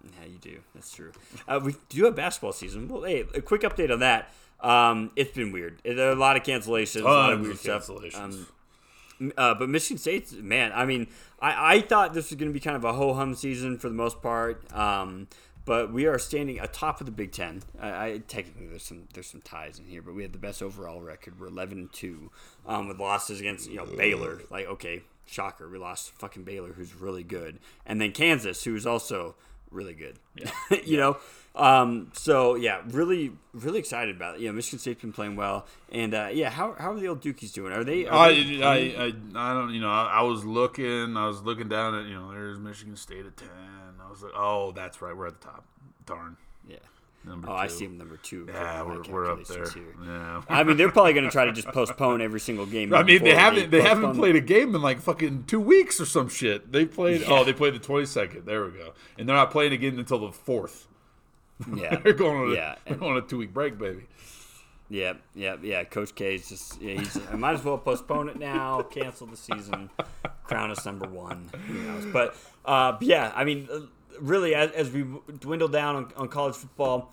Yeah, 0.05 0.29
you 0.31 0.39
do. 0.39 0.61
That's 0.73 0.95
true. 0.95 1.11
Uh, 1.49 1.59
we 1.65 1.75
do 1.89 2.05
have 2.05 2.15
basketball 2.15 2.53
season. 2.53 2.87
Well, 2.87 3.03
hey, 3.03 3.25
a 3.35 3.41
quick 3.41 3.63
update 3.63 3.91
on 3.93 3.99
that. 3.99 4.33
Um, 4.61 5.11
it's 5.17 5.33
been 5.33 5.51
weird. 5.51 5.81
There 5.85 6.09
are 6.09 6.13
a 6.13 6.15
lot 6.15 6.37
of 6.37 6.45
cancellations, 6.45 7.01
a 7.01 7.05
lot 7.05 7.33
of 7.33 7.41
weird 7.41 7.55
of 7.55 7.59
stuff. 7.59 7.89
cancellations. 7.89 8.19
Um, 8.21 8.47
uh, 9.37 9.55
but 9.55 9.69
Michigan 9.69 9.99
State's 9.99 10.33
man. 10.33 10.73
I 10.75 10.85
mean, 10.85 11.09
I, 11.41 11.77
I 11.77 11.81
thought 11.81 12.15
this 12.15 12.31
was 12.31 12.39
going 12.39 12.51
to 12.51 12.55
be 12.55 12.61
kind 12.61 12.77
of 12.77 12.85
a 12.85 12.93
ho 12.93 13.15
hum 13.15 13.35
season 13.35 13.79
for 13.79 13.89
the 13.89 13.95
most 13.95 14.23
part. 14.23 14.73
Um, 14.73 15.29
but 15.65 15.93
we 15.93 16.07
are 16.07 16.19
standing 16.19 16.61
atop 16.61 17.01
of 17.01 17.07
the 17.07 17.13
Big 17.13 17.33
Ten. 17.33 17.63
I, 17.81 18.07
I 18.07 18.19
technically 18.27 18.67
there's 18.67 18.83
some 18.83 19.09
there's 19.15 19.29
some 19.29 19.41
ties 19.41 19.79
in 19.79 19.87
here, 19.87 20.03
but 20.03 20.15
we 20.15 20.23
have 20.23 20.33
the 20.33 20.39
best 20.39 20.63
overall 20.63 21.01
record. 21.01 21.41
We're 21.41 21.47
11 21.47 21.79
and 21.79 21.93
two, 21.93 22.31
um, 22.67 22.89
with 22.89 22.99
losses 22.99 23.41
against 23.41 23.71
you 23.71 23.77
know 23.77 23.87
Baylor. 23.87 24.43
Like 24.51 24.67
okay, 24.67 25.03
shocker, 25.27 25.69
we 25.69 25.79
lost 25.79 26.13
fucking 26.19 26.45
Baylor, 26.45 26.73
who's 26.73 26.95
really 26.95 27.23
good, 27.23 27.59
and 27.87 28.01
then 28.01 28.13
Kansas, 28.13 28.65
who's 28.65 28.87
also 28.87 29.37
really 29.75 29.95
good. 29.95 30.19
you 30.85 30.97
know, 30.97 31.17
um, 31.55 32.11
so 32.15 32.55
yeah, 32.55 32.81
really 32.89 33.33
really 33.53 33.79
excited 33.79 34.17
about 34.17 34.37
it. 34.37 34.41
You 34.41 34.49
know, 34.49 34.55
Michigan 34.55 34.79
State's 34.79 35.01
been 35.01 35.13
playing 35.13 35.37
well, 35.37 35.67
and 35.93 36.15
uh, 36.15 36.29
yeah, 36.33 36.51
how 36.51 36.75
how 36.79 36.93
are 36.93 36.99
the 36.99 37.09
old 37.09 37.23
Dukies 37.23 37.53
doing? 37.53 37.73
Are 37.73 37.85
they? 37.85 38.07
Are 38.07 38.29
I, 38.29 38.33
they 38.33 38.63
I, 38.63 38.75
I, 38.75 39.13
I 39.37 39.55
don't, 39.55 39.75
you 39.75 39.81
know, 39.81 39.91
I, 39.91 40.19
I 40.19 40.23
was 40.23 40.45
looking, 40.45 41.17
I 41.17 41.27
was 41.27 41.43
looking 41.43 41.69
down 41.69 41.95
at, 41.95 42.07
you 42.07 42.15
know, 42.15 42.31
there's 42.33 42.59
Michigan 42.59 42.97
State 42.97 43.27
at 43.27 43.37
10. 43.37 43.49
I 44.05 44.11
was 44.11 44.23
like, 44.23 44.33
oh, 44.35 44.73
that's 44.73 45.01
right, 45.03 45.17
we're 45.17 45.27
at 45.27 45.41
the 45.41 45.47
top. 45.47 45.65
Darn. 46.07 46.37
yeah. 46.69 46.77
Number 47.27 47.49
Oh, 47.49 47.55
I 47.55 47.69
see 47.69 47.87
them 47.87 47.97
number 47.97 48.19
two. 48.19 48.47
Yeah, 48.49 48.83
we're, 48.83 49.03
we're 49.05 49.31
up 49.31 49.45
there. 49.47 49.69
here. 49.71 49.95
Yeah. 50.05 50.43
I 50.49 50.63
mean, 50.63 50.77
they're 50.77 50.91
probably 50.91 51.15
going 51.15 51.25
to 51.25 51.31
try 51.31 51.47
to 51.47 51.53
just 51.53 51.69
postpone 51.73 52.21
every 52.21 52.41
single 52.41 52.67
game. 52.67 52.93
I 52.93 53.03
mean, 53.03 53.25
they 53.25 53.35
haven't 53.35 53.71
they 53.71 53.81
haven't 53.81 54.15
played 54.17 54.37
a 54.37 54.41
game 54.41 54.75
in 54.75 54.83
like 54.83 55.01
fucking 55.01 55.45
two 55.47 55.61
weeks 55.61 56.01
or 56.01 56.05
some 56.07 56.29
shit. 56.29 56.71
They 56.71 56.85
played. 56.85 57.25
Oh, 57.27 57.43
they 57.45 57.53
played 57.55 57.75
the 57.75 57.79
twenty 57.79 58.07
second. 58.07 58.45
There 58.45 58.65
we 58.65 58.73
go. 58.73 58.93
And 59.19 59.27
they're 59.29 59.37
not 59.37 59.51
playing 59.51 59.73
again 59.73 59.99
until 59.99 60.19
the 60.19 60.33
fourth. 60.33 60.87
Yeah, 61.75 61.97
They're 61.97 62.13
going 62.15 62.37
on 62.37 62.51
a, 62.51 62.55
Yeah, 62.55 62.75
they're 62.85 62.97
going 62.97 63.13
on 63.13 63.19
a 63.19 63.27
two 63.27 63.39
week 63.39 63.55
break, 63.55 63.79
baby. 63.79 64.03
yeah, 64.91 65.13
yeah, 65.37 65.55
yeah. 65.63 65.85
Coach 65.85 66.13
K 66.17 66.35
is 66.35 66.49
just 66.49 66.83
yeah, 66.83 66.99
he's. 66.99 67.17
I 67.31 67.37
might 67.37 67.53
as 67.55 67.65
well 67.65 67.79
postpone 67.79 68.29
it 68.29 68.39
now, 68.41 68.83
cancel 68.83 69.29
the 69.29 69.37
season, 69.37 69.89
crown 70.43 70.73
us 70.73 70.85
number 70.85 71.07
one. 71.09 71.49
Who 71.69 71.75
knows? 71.75 72.07
But, 72.07 72.37
uh, 72.65 72.93
but 72.93 73.03
yeah, 73.03 73.33
I 73.37 73.45
mean, 73.45 73.69
really, 74.21 74.55
as, 74.55 74.71
as 74.73 74.91
we 74.91 75.05
dwindle 75.41 75.69
down 75.69 75.97
on, 75.97 76.13
on 76.17 76.29
college 76.29 76.55
football. 76.57 77.13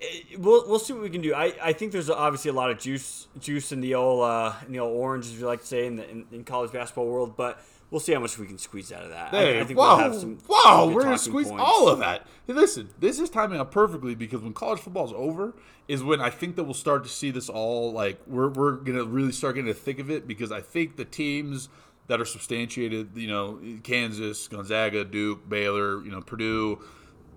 eh, 0.00 0.06
We'll, 0.38 0.68
we'll 0.68 0.78
see 0.78 0.92
what 0.92 1.02
we 1.02 1.10
can 1.10 1.20
do. 1.20 1.34
I, 1.34 1.52
I 1.62 1.72
think 1.72 1.92
there's 1.92 2.10
obviously 2.10 2.50
a 2.50 2.54
lot 2.54 2.70
of 2.70 2.78
juice 2.78 3.28
juice 3.40 3.72
in 3.72 3.80
the 3.80 3.94
old 3.94 4.24
uh, 4.24 4.52
in 4.66 4.72
the 4.72 4.78
old 4.80 4.96
orange, 4.96 5.26
as 5.26 5.38
you 5.38 5.46
like 5.46 5.60
to 5.60 5.66
say, 5.66 5.86
in 5.86 5.96
the 5.96 6.08
in, 6.10 6.26
in 6.32 6.44
college 6.44 6.72
basketball 6.72 7.06
world. 7.06 7.36
But 7.36 7.62
we'll 7.90 8.00
see 8.00 8.12
how 8.14 8.20
much 8.20 8.38
we 8.38 8.46
can 8.46 8.58
squeeze 8.58 8.90
out 8.92 9.02
of 9.04 9.10
that. 9.10 9.32
I- 9.34 9.36
Hey, 9.38 9.60
I, 9.60 9.64
think 9.64 9.78
wow, 9.78 9.96
we'll 9.96 10.04
have 10.12 10.14
some 10.20 10.38
wow, 10.48 10.86
good 10.86 10.94
we're 10.94 11.02
gonna 11.04 11.18
squeeze 11.18 11.48
points. 11.48 11.62
all 11.66 11.88
of 11.88 11.98
that. 12.00 12.26
Hey, 12.46 12.52
listen, 12.54 12.88
this 12.98 13.20
is 13.20 13.30
timing 13.30 13.60
out 13.60 13.70
perfectly 13.70 14.14
because 14.14 14.40
when 14.40 14.52
college 14.54 14.80
football's 14.80 15.12
over 15.12 15.54
is 15.88 16.02
when 16.02 16.20
I 16.20 16.30
think 16.30 16.56
that 16.56 16.64
we'll 16.64 16.74
start 16.74 17.02
to 17.04 17.10
see 17.10 17.30
this 17.30 17.48
all 17.48 17.92
like 17.92 18.18
we're 18.26 18.48
we're 18.48 18.72
gonna 18.72 19.04
really 19.04 19.32
start 19.32 19.56
getting 19.56 19.68
the 19.68 19.74
thick 19.74 19.98
of 19.98 20.10
it 20.10 20.26
because 20.26 20.50
I 20.52 20.60
think 20.60 20.96
the 20.96 21.04
teams 21.04 21.68
that 22.08 22.20
are 22.20 22.24
substantiated, 22.24 23.16
you 23.16 23.28
know, 23.28 23.60
Kansas, 23.82 24.48
Gonzaga, 24.48 25.04
Duke, 25.04 25.48
Baylor, 25.48 26.04
you 26.04 26.10
know, 26.10 26.20
Purdue, 26.20 26.80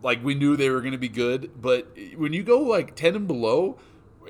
like 0.02 0.24
we 0.24 0.36
knew 0.36 0.56
they 0.56 0.70
were 0.70 0.82
gonna 0.82 0.98
be 0.98 1.10
good, 1.10 1.52
but 1.62 1.98
when 2.16 2.34
you 2.34 2.44
go 2.44 2.60
like 2.60 2.96
ten 2.96 3.16
and 3.16 3.28
below. 3.28 3.78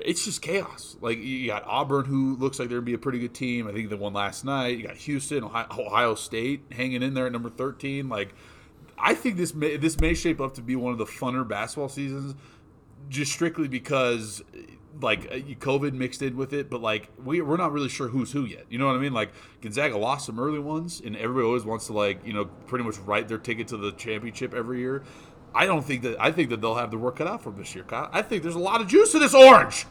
It's 0.04 0.26
just 0.26 0.42
chaos. 0.42 0.94
Like 1.00 1.16
you 1.16 1.46
got 1.46 1.64
Auburn, 1.64 2.04
who 2.04 2.36
looks 2.36 2.58
like 2.58 2.68
they're 2.68 2.80
gonna 2.80 2.84
be 2.84 2.92
a 2.92 2.98
pretty 2.98 3.18
good 3.18 3.32
team. 3.32 3.66
I 3.66 3.72
think 3.72 3.88
they 3.88 3.96
won 3.96 4.12
last 4.12 4.44
night. 4.44 4.76
You 4.76 4.86
got 4.86 4.96
Houston, 4.96 5.42
Ohio, 5.42 5.66
Ohio 5.70 6.14
State 6.14 6.64
hanging 6.70 7.02
in 7.02 7.14
there 7.14 7.24
at 7.24 7.32
number 7.32 7.48
thirteen. 7.48 8.10
Like 8.10 8.34
I 8.98 9.14
think 9.14 9.38
this 9.38 9.54
may 9.54 9.78
this 9.78 9.98
may 9.98 10.12
shape 10.12 10.38
up 10.38 10.52
to 10.56 10.60
be 10.60 10.76
one 10.76 10.92
of 10.92 10.98
the 10.98 11.06
funner 11.06 11.48
basketball 11.48 11.88
seasons, 11.88 12.34
just 13.08 13.32
strictly 13.32 13.68
because 13.68 14.42
like 15.00 15.30
COVID 15.60 15.92
mixed 15.92 16.22
in 16.22 16.36
with 16.36 16.52
it. 16.52 16.70
But 16.70 16.80
like 16.80 17.10
we 17.22 17.40
we're 17.40 17.56
not 17.56 17.72
really 17.72 17.88
sure 17.88 18.08
who's 18.08 18.32
who 18.32 18.44
yet. 18.44 18.64
You 18.68 18.78
know 18.78 18.86
what 18.86 18.96
I 18.96 18.98
mean? 18.98 19.12
Like 19.12 19.32
Gonzaga 19.60 19.98
lost 19.98 20.26
some 20.26 20.38
early 20.38 20.58
ones, 20.58 21.02
and 21.04 21.16
everybody 21.16 21.46
always 21.46 21.64
wants 21.64 21.86
to 21.86 21.92
like 21.92 22.24
you 22.26 22.32
know 22.32 22.46
pretty 22.66 22.84
much 22.84 22.98
write 22.98 23.28
their 23.28 23.38
ticket 23.38 23.68
to 23.68 23.76
the 23.76 23.92
championship 23.92 24.54
every 24.54 24.80
year. 24.80 25.02
I 25.54 25.66
don't 25.66 25.82
think 25.82 26.02
that 26.02 26.16
I 26.20 26.32
think 26.32 26.50
that 26.50 26.60
they'll 26.60 26.74
have 26.74 26.90
the 26.90 26.98
work 26.98 27.16
cut 27.16 27.26
out 27.26 27.42
for 27.42 27.50
them 27.50 27.60
this 27.60 27.74
year. 27.74 27.84
I 27.90 28.22
think 28.22 28.42
there's 28.42 28.54
a 28.54 28.60
lot 28.60 28.80
of 28.80 28.88
juice 28.88 29.14
in 29.14 29.20
this 29.20 29.34
orange. 29.34 29.86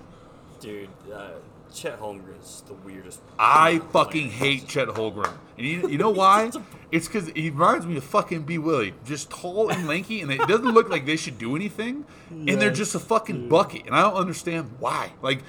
Dude, 0.60 0.90
uh, 1.14 1.32
Chet 1.74 2.00
Holmgren 2.00 2.42
is 2.42 2.64
the 2.68 2.74
weirdest. 2.74 3.22
I 3.38 3.80
fucking 3.92 4.30
hate 4.30 4.68
Chet 4.68 4.88
Holmgren. 4.90 5.34
And 5.58 5.68
you, 5.68 5.90
you 5.90 5.98
know 5.98 6.12
why? 6.12 6.52
It's 6.92 7.08
because 7.08 7.28
he 7.30 7.50
reminds 7.50 7.86
me 7.86 7.98
of 7.98 8.06
fucking 8.06 8.44
B. 8.44 8.58
Willie. 8.58 8.94
Just 9.04 9.30
tall 9.30 9.70
and 9.70 9.86
lanky, 9.86 10.22
and 10.22 10.32
it 10.32 10.40
doesn't 10.48 10.72
look 10.72 10.88
like 10.88 11.06
they 11.06 11.18
should 11.18 11.38
do 11.38 11.54
anything. 11.54 12.06
And 12.30 12.62
they're 12.62 12.72
just 12.72 12.96
a 12.96 13.00
fucking 13.00 13.50
bucket. 13.50 13.86
And 13.86 13.96
I 13.96 14.04
don't 14.04 14.14
understand 14.14 14.72
why. 14.80 15.12
Like, 15.22 15.42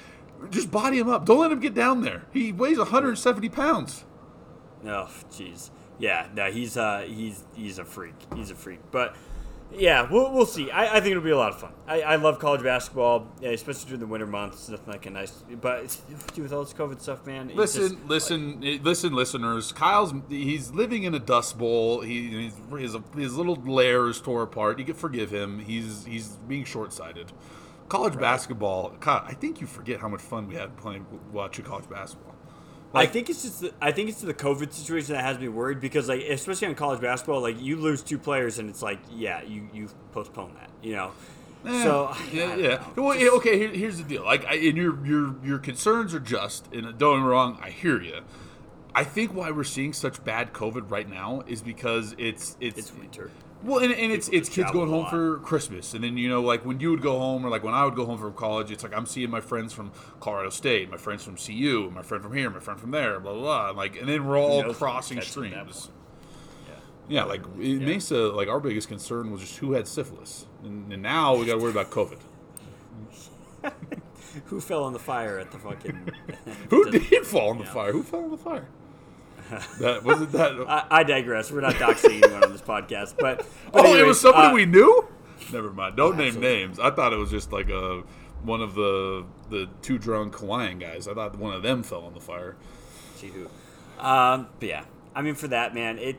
just 0.49 0.71
body 0.71 0.97
him 0.97 1.07
up. 1.07 1.25
Don't 1.25 1.39
let 1.39 1.51
him 1.51 1.61
get 1.61 1.73
down 1.73 2.01
there. 2.01 2.23
He 2.33 2.51
weighs 2.51 2.79
170 2.79 3.47
pounds. 3.47 4.03
Oh, 4.85 5.09
jeez. 5.31 5.69
Yeah, 5.99 6.27
no, 6.33 6.51
he's 6.51 6.75
uh, 6.75 7.05
he's 7.07 7.43
he's 7.55 7.79
a 7.79 7.85
freak. 7.85 8.15
He's 8.35 8.51
a 8.51 8.55
freak. 8.55 8.79
But 8.91 9.15
yeah, 9.71 10.07
we'll, 10.09 10.31
we'll 10.31 10.45
see. 10.45 10.71
I, 10.71 10.97
I 10.97 10.99
think 10.99 11.11
it'll 11.11 11.23
be 11.23 11.31
a 11.31 11.37
lot 11.37 11.53
of 11.53 11.59
fun. 11.59 11.71
I, 11.87 12.01
I 12.01 12.15
love 12.15 12.39
college 12.39 12.63
basketball, 12.63 13.27
yeah, 13.41 13.49
especially 13.49 13.85
during 13.85 13.99
the 13.99 14.07
winter 14.07 14.25
months. 14.27 14.69
Nothing 14.69 14.93
like 14.93 15.05
a 15.05 15.09
nice. 15.09 15.31
But 15.61 15.83
with 16.37 16.53
all 16.53 16.63
this 16.63 16.73
COVID 16.73 17.01
stuff, 17.01 17.25
man. 17.25 17.51
Listen, 17.53 17.81
just- 17.81 18.05
listen, 18.05 18.63
eh, 18.63 18.77
listen, 18.81 19.13
listeners. 19.13 19.71
Kyle's 19.71 20.13
he's 20.29 20.71
living 20.71 21.03
in 21.03 21.13
a 21.13 21.19
dust 21.19 21.57
bowl. 21.57 22.01
He 22.01 22.27
he's, 22.29 22.53
his 22.93 22.97
his 23.15 23.35
little 23.37 23.55
lair 23.55 24.07
is 24.07 24.21
tore 24.21 24.43
apart. 24.43 24.79
You 24.79 24.85
can 24.85 24.95
forgive 24.95 25.31
him. 25.31 25.59
He's 25.59 26.05
he's 26.05 26.27
being 26.47 26.63
short 26.63 26.93
sighted. 26.93 27.31
College 27.89 28.17
basketball. 28.19 28.91
Kyle, 28.99 29.23
I 29.25 29.33
think 29.33 29.61
you 29.61 29.67
forget 29.67 29.99
how 30.01 30.07
much 30.09 30.21
fun 30.21 30.47
we 30.47 30.55
had 30.55 30.75
playing 30.77 31.05
watching 31.31 31.63
college 31.65 31.89
basketball. 31.89 32.35
I 32.93 33.05
think 33.05 33.29
it's 33.29 33.43
just 33.43 33.61
the, 33.61 33.73
I 33.81 33.91
think 33.91 34.09
it's 34.09 34.21
the 34.21 34.33
COVID 34.33 34.71
situation 34.73 35.13
that 35.13 35.23
has 35.23 35.37
me 35.39 35.47
worried 35.49 35.79
because 35.79 36.07
like 36.09 36.21
especially 36.21 36.67
on 36.69 36.75
college 36.75 37.01
basketball, 37.01 37.41
like 37.41 37.61
you 37.61 37.75
lose 37.75 38.01
two 38.01 38.17
players 38.17 38.59
and 38.59 38.69
it's 38.69 38.81
like 38.81 38.99
yeah, 39.11 39.41
you 39.43 39.69
you 39.73 39.89
postpone 40.13 40.53
that, 40.55 40.69
you 40.81 40.93
know. 40.95 41.11
Eh, 41.65 41.83
so 41.83 42.15
yeah, 42.31 42.55
yeah. 42.55 42.83
Well, 42.95 43.17
Just- 43.17 43.33
okay. 43.35 43.57
Here, 43.57 43.69
here's 43.69 43.97
the 43.97 44.03
deal. 44.03 44.23
Like, 44.23 44.45
I, 44.45 44.53
and 44.55 44.77
your 44.77 45.05
your 45.05 45.35
your 45.43 45.57
concerns 45.59 46.13
are 46.13 46.19
just. 46.19 46.71
And 46.73 46.97
don't 46.97 47.17
get 47.17 47.23
me 47.23 47.27
wrong. 47.29 47.59
I 47.61 47.69
hear 47.71 48.01
you. 48.01 48.21
I 48.95 49.03
think 49.03 49.33
why 49.33 49.51
we're 49.51 49.63
seeing 49.63 49.93
such 49.93 50.23
bad 50.23 50.53
COVID 50.53 50.89
right 50.89 51.09
now 51.09 51.43
is 51.45 51.61
because 51.61 52.15
it's 52.17 52.55
it's, 52.59 52.77
It's 52.79 52.93
winter. 52.95 53.31
Well, 53.63 53.79
and, 53.83 53.91
and 53.91 54.11
it's 54.11 54.29
it's 54.29 54.49
kids 54.49 54.69
going 54.71 54.89
home 54.89 55.07
for 55.07 55.39
Christmas, 55.39 55.93
and 55.95 56.03
then 56.03 56.15
you 56.17 56.29
know, 56.29 56.41
like 56.41 56.63
when 56.63 56.79
you 56.79 56.91
would 56.91 57.01
go 57.01 57.17
home, 57.17 57.43
or 57.45 57.49
like 57.49 57.63
when 57.63 57.73
I 57.73 57.83
would 57.85 57.95
go 57.95 58.05
home 58.05 58.19
from 58.19 58.33
college, 58.33 58.69
it's 58.71 58.83
like 58.83 58.93
I'm 58.95 59.05
seeing 59.07 59.29
my 59.31 59.41
friends 59.41 59.73
from 59.73 59.91
Colorado 60.19 60.49
State, 60.51 60.91
my 60.91 60.97
friends 60.97 61.23
from 61.23 61.35
CU, 61.37 61.91
my 61.93 62.03
friend 62.03 62.23
from 62.23 62.33
here, 62.35 62.49
my 62.51 62.59
friend 62.59 62.79
from 62.79 62.91
there, 62.91 63.19
blah 63.19 63.33
blah, 63.33 63.41
blah. 63.41 63.67
And 63.69 63.77
Like, 63.77 63.95
and 63.97 64.07
then 64.07 64.25
we're 64.25 64.37
all 64.39 64.63
what 64.63 64.75
crossing 64.75 65.17
catching 65.17 65.45
at 65.45 65.65
that 65.65 65.73
streams. 65.73 65.85
point. 65.87 65.93
Yeah, 67.09 67.23
like 67.23 67.41
in 67.59 67.85
Mesa, 67.85 68.27
like 68.27 68.47
our 68.49 68.59
biggest 68.59 68.89
concern 68.89 69.31
was 69.31 69.41
just 69.41 69.57
who 69.57 69.71
had 69.73 69.87
syphilis, 69.87 70.45
and, 70.63 70.91
and 70.91 71.01
now 71.01 71.35
we 71.35 71.45
got 71.45 71.53
to 71.53 71.59
worry 71.59 71.71
about 71.71 71.89
COVID. 71.89 72.19
Who 74.45 74.61
fell 74.61 74.83
on 74.83 74.93
the 74.93 74.99
fire 74.99 75.39
at 75.39 75.51
the 75.51 75.57
fucking? 75.57 76.11
Who 76.69 76.91
did 76.91 77.25
fall 77.25 77.51
in 77.51 77.57
the 77.59 77.63
Yeah. 77.63 77.73
fire? 77.73 77.91
Who 77.91 78.03
fell 78.03 78.25
in 78.25 78.31
the 78.31 78.37
fire? 78.37 78.67
That 79.79 80.03
wasn't 80.03 80.31
that. 80.33 80.51
I, 80.67 80.85
I 80.99 81.03
digress. 81.03 81.51
We're 81.51 81.61
not 81.61 81.75
doxing 81.75 82.21
anyone 82.23 82.43
on 82.43 82.51
this 82.51 82.61
podcast, 82.61 83.15
but, 83.17 83.45
but 83.71 83.85
oh, 83.85 83.95
it 83.95 84.05
was 84.05 84.19
somebody 84.19 84.47
uh, 84.47 84.53
we 84.53 84.65
knew. 84.65 85.07
Never 85.53 85.71
mind. 85.71 85.95
Don't 85.95 86.17
name 86.17 86.27
absolutely. 86.27 86.49
names. 86.57 86.79
I 86.79 86.91
thought 86.91 87.13
it 87.13 87.17
was 87.17 87.31
just 87.31 87.51
like 87.53 87.69
a 87.69 88.03
one 88.43 88.61
of 88.61 88.75
the 88.75 89.25
the 89.49 89.69
two 89.81 89.97
drunk 89.97 90.35
Hawaiian 90.37 90.79
guys. 90.79 91.07
I 91.07 91.13
thought 91.13 91.37
one 91.37 91.53
of 91.53 91.63
them 91.63 91.83
fell 91.83 92.03
on 92.03 92.13
the 92.13 92.19
fire. 92.19 92.55
See 93.15 93.27
who. 93.27 93.47
Um, 94.03 94.47
but 94.59 94.69
yeah, 94.69 94.83
I 95.15 95.21
mean, 95.21 95.35
for 95.35 95.47
that 95.47 95.73
man, 95.73 95.97
it 95.99 96.17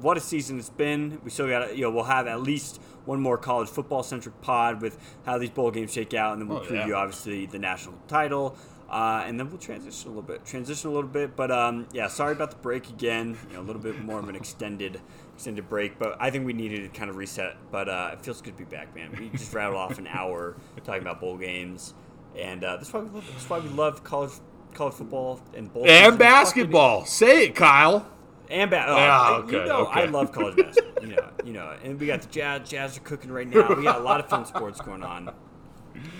what 0.00 0.16
a 0.16 0.20
season 0.20 0.58
it's 0.58 0.68
been. 0.70 1.20
We 1.24 1.30
still 1.30 1.48
got 1.48 1.76
you 1.76 1.82
know 1.84 1.90
we'll 1.90 2.04
have 2.04 2.26
at 2.26 2.42
least 2.42 2.80
one 3.06 3.20
more 3.20 3.38
college 3.38 3.68
football 3.70 4.02
centric 4.02 4.38
pod 4.42 4.82
with 4.82 4.98
how 5.24 5.38
these 5.38 5.50
bowl 5.50 5.70
games 5.70 5.92
shake 5.92 6.12
out, 6.12 6.34
and 6.34 6.42
then 6.42 6.48
we'll 6.48 6.58
Oh, 6.58 6.66
preview 6.66 6.88
yeah. 6.88 6.94
obviously 6.94 7.46
the 7.46 7.58
national 7.58 7.94
title. 8.06 8.56
Uh, 8.90 9.22
and 9.26 9.38
then 9.38 9.50
we'll 9.50 9.58
transition 9.58 10.06
a 10.06 10.14
little 10.14 10.22
bit. 10.22 10.46
Transition 10.46 10.88
a 10.88 10.92
little 10.94 11.10
bit, 11.10 11.36
but 11.36 11.50
um, 11.50 11.86
yeah. 11.92 12.06
Sorry 12.08 12.32
about 12.32 12.50
the 12.50 12.56
break 12.56 12.88
again. 12.88 13.36
You 13.50 13.56
know, 13.56 13.60
a 13.60 13.66
little 13.66 13.82
bit 13.82 14.02
more 14.02 14.18
of 14.18 14.28
an 14.30 14.34
extended, 14.36 15.00
extended 15.34 15.68
break. 15.68 15.98
But 15.98 16.16
I 16.20 16.30
think 16.30 16.46
we 16.46 16.54
needed 16.54 16.82
to 16.90 16.98
kind 16.98 17.10
of 17.10 17.16
reset. 17.16 17.56
But 17.70 17.88
uh, 17.90 18.10
it 18.14 18.22
feels 18.24 18.40
good 18.40 18.56
to 18.56 18.64
be 18.64 18.64
back, 18.64 18.94
man. 18.94 19.14
We 19.18 19.28
just 19.28 19.52
rattled 19.52 19.76
off 19.76 19.98
an 19.98 20.06
hour 20.06 20.56
talking 20.84 21.02
about 21.02 21.20
bowl 21.20 21.36
games, 21.36 21.92
and 22.38 22.64
uh, 22.64 22.76
that's 22.76 22.90
why 22.92 23.00
we 23.00 23.10
love. 23.10 23.26
That's 23.30 23.50
why 23.50 23.58
we 23.58 23.68
love 23.68 24.02
college, 24.04 24.32
college 24.72 24.94
football 24.94 25.40
and 25.54 25.70
bowl. 25.70 25.84
And 25.86 26.18
basketball. 26.18 27.04
Say 27.04 27.44
it, 27.48 27.54
Kyle. 27.54 28.06
and 28.50 28.70
ba- 28.70 28.86
oh, 28.88 28.94
I- 28.96 29.36
okay, 29.40 29.52
you 29.58 29.64
know, 29.66 29.84
I 29.84 30.06
love 30.06 30.32
college 30.32 30.56
basketball. 30.56 31.04
You 31.06 31.14
know, 31.14 31.28
you 31.44 31.52
know, 31.52 31.74
and 31.84 32.00
we 32.00 32.06
got 32.06 32.22
the 32.22 32.28
Jazz. 32.28 32.66
Jazz 32.68 32.96
are 32.96 33.00
cooking 33.00 33.30
right 33.30 33.46
now. 33.46 33.68
We 33.74 33.82
got 33.82 34.00
a 34.00 34.02
lot 34.02 34.18
of 34.18 34.28
fun 34.30 34.46
sports 34.46 34.80
going 34.80 35.02
on. 35.02 35.30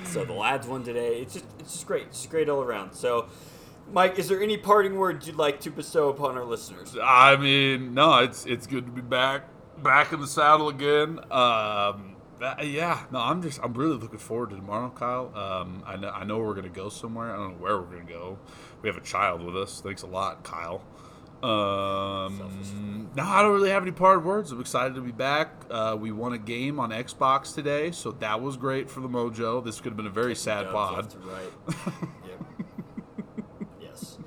So 0.05 0.25
the 0.25 0.33
lads 0.33 0.66
won 0.66 0.85
today. 0.85 1.21
It's 1.21 1.35
just, 1.35 1.47
it's 1.59 1.73
just 1.73 1.87
great. 1.87 2.07
It's 2.09 2.19
just 2.19 2.31
great 2.31 2.49
all 2.49 2.62
around. 2.62 2.95
So, 2.95 3.29
Mike, 3.93 4.19
is 4.19 4.29
there 4.29 4.43
any 4.43 4.57
parting 4.57 4.97
words 4.97 5.27
you'd 5.27 5.37
like 5.37 5.61
to 5.61 5.71
bestow 5.71 6.09
upon 6.09 6.37
our 6.37 6.45
listeners? 6.45 6.97
I 7.03 7.37
mean, 7.37 7.95
no, 7.95 8.19
it's 8.19 8.47
it's 8.47 8.66
good 8.66 8.87
to 8.87 8.93
be 8.93 9.01
back, 9.01 9.49
back 9.83 10.12
in 10.12 10.21
the 10.21 10.27
saddle 10.27 10.69
again. 10.69 11.21
Um, 11.31 12.16
yeah, 12.62 13.05
no, 13.11 13.19
I'm 13.19 13.43
just 13.43 13.61
I'm 13.62 13.75
really 13.75 13.97
looking 13.97 14.19
forward 14.19 14.51
to 14.51 14.57
tomorrow, 14.57 14.91
Kyle. 14.91 15.33
Um, 15.35 15.83
I 15.87 15.97
know 15.97 16.11
I 16.11 16.25
know 16.25 16.39
we're 16.39 16.55
gonna 16.55 16.69
go 16.69 16.89
somewhere. 16.89 17.33
I 17.33 17.37
don't 17.37 17.53
know 17.53 17.62
where 17.62 17.79
we're 17.79 17.87
gonna 17.87 18.05
go. 18.05 18.39
We 18.83 18.89
have 18.89 18.97
a 18.97 19.03
child 19.03 19.43
with 19.43 19.57
us. 19.57 19.81
Thanks 19.81 20.03
a 20.03 20.07
lot, 20.07 20.45
Kyle. 20.45 20.83
Um, 21.43 23.11
no, 23.14 23.22
I 23.22 23.43
don't 23.43 23.53
really 23.53 23.70
have 23.70 23.82
any 23.82 23.93
parted 23.93 24.24
words. 24.24 24.51
I'm 24.51 24.61
excited 24.61 24.95
to 24.97 25.01
be 25.01 25.12
back. 25.12 25.53
Uh, 25.70 25.97
we 25.99 26.11
won 26.11 26.32
a 26.32 26.39
game 26.39 26.80
on 26.80 26.91
Xbox 26.91 27.55
today, 27.55 27.93
so 27.93 28.11
that 28.12 28.41
was 28.41 28.57
great 28.57 28.91
for 28.91 29.01
the 29.01 29.09
mojo. 29.09 29.64
This 29.64 29.80
could 29.80 29.91
have 29.91 29.97
been 29.97 30.07
a 30.07 30.11
very 30.11 30.34
sad 30.34 30.70
pod. 30.70 31.14
right. 31.24 31.76
yep. 32.28 33.45
Yes. 33.80 34.18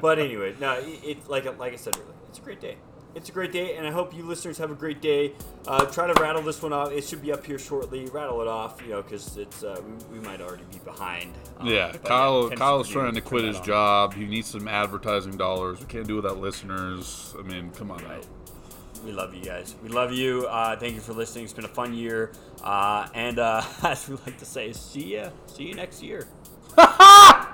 But 0.00 0.18
anyway, 0.18 0.54
no, 0.60 0.74
it, 0.74 1.00
it 1.04 1.28
like 1.28 1.58
like 1.58 1.72
I 1.72 1.76
said 1.76 1.96
earlier, 1.96 2.12
it's 2.28 2.38
a 2.38 2.42
great 2.42 2.60
day. 2.60 2.76
It's 3.18 3.28
a 3.28 3.32
great 3.32 3.50
day, 3.50 3.74
and 3.74 3.84
I 3.84 3.90
hope 3.90 4.14
you 4.14 4.22
listeners 4.22 4.58
have 4.58 4.70
a 4.70 4.76
great 4.76 5.02
day. 5.02 5.32
Uh, 5.66 5.84
try 5.86 6.06
to 6.06 6.14
rattle 6.22 6.40
this 6.40 6.62
one 6.62 6.72
off. 6.72 6.92
It 6.92 7.02
should 7.02 7.20
be 7.20 7.32
up 7.32 7.44
here 7.44 7.58
shortly. 7.58 8.06
Rattle 8.06 8.40
it 8.42 8.46
off, 8.46 8.80
you 8.80 8.90
know, 8.90 9.02
because 9.02 9.36
it's 9.36 9.64
uh, 9.64 9.82
we, 10.12 10.18
we 10.20 10.24
might 10.24 10.40
already 10.40 10.62
be 10.70 10.78
behind. 10.78 11.34
Um, 11.58 11.66
Yeah, 11.66 11.90
Kyle. 12.04 12.48
Kyle's 12.48 12.88
trying 12.88 13.14
to 13.14 13.20
quit 13.20 13.42
his 13.42 13.56
on. 13.56 13.64
job. 13.64 14.14
He 14.14 14.24
needs 14.24 14.46
some 14.46 14.68
advertising 14.68 15.36
dollars. 15.36 15.80
We 15.80 15.86
can't 15.86 16.06
do 16.06 16.14
without 16.14 16.38
listeners. 16.38 17.34
I 17.36 17.42
mean, 17.42 17.72
come 17.72 17.90
on, 17.90 18.04
Right. 18.04 18.24
We 19.04 19.10
love 19.10 19.34
you 19.34 19.42
guys. 19.42 19.74
We 19.82 19.88
love 19.88 20.12
you. 20.12 20.46
Uh, 20.46 20.76
thank 20.76 20.94
you 20.94 21.00
for 21.00 21.12
listening. 21.12 21.44
It's 21.44 21.52
been 21.52 21.64
a 21.64 21.68
fun 21.68 21.94
year, 21.94 22.30
uh, 22.62 23.08
and 23.14 23.40
uh, 23.40 23.62
as 23.82 24.08
we 24.08 24.14
like 24.26 24.38
to 24.38 24.44
say, 24.44 24.72
see 24.72 25.16
ya. 25.16 25.30
See 25.46 25.64
you 25.64 25.74
next 25.74 26.04
year. 26.04 26.26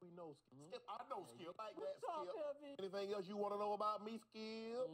we 0.00 0.10
know 0.16 0.32
Skip. 0.32 0.72
Skip, 0.72 0.82
I 0.88 1.04
know 1.12 1.24
Skip. 1.28 1.54
Like 1.58 1.76
that, 1.76 1.96
Skip. 2.00 2.80
Anything 2.80 3.12
else 3.12 3.28
you 3.28 3.36
want 3.36 3.52
to 3.54 3.58
know 3.60 3.72
about 3.72 4.04
me, 4.04 4.18
Skip? 4.18 4.88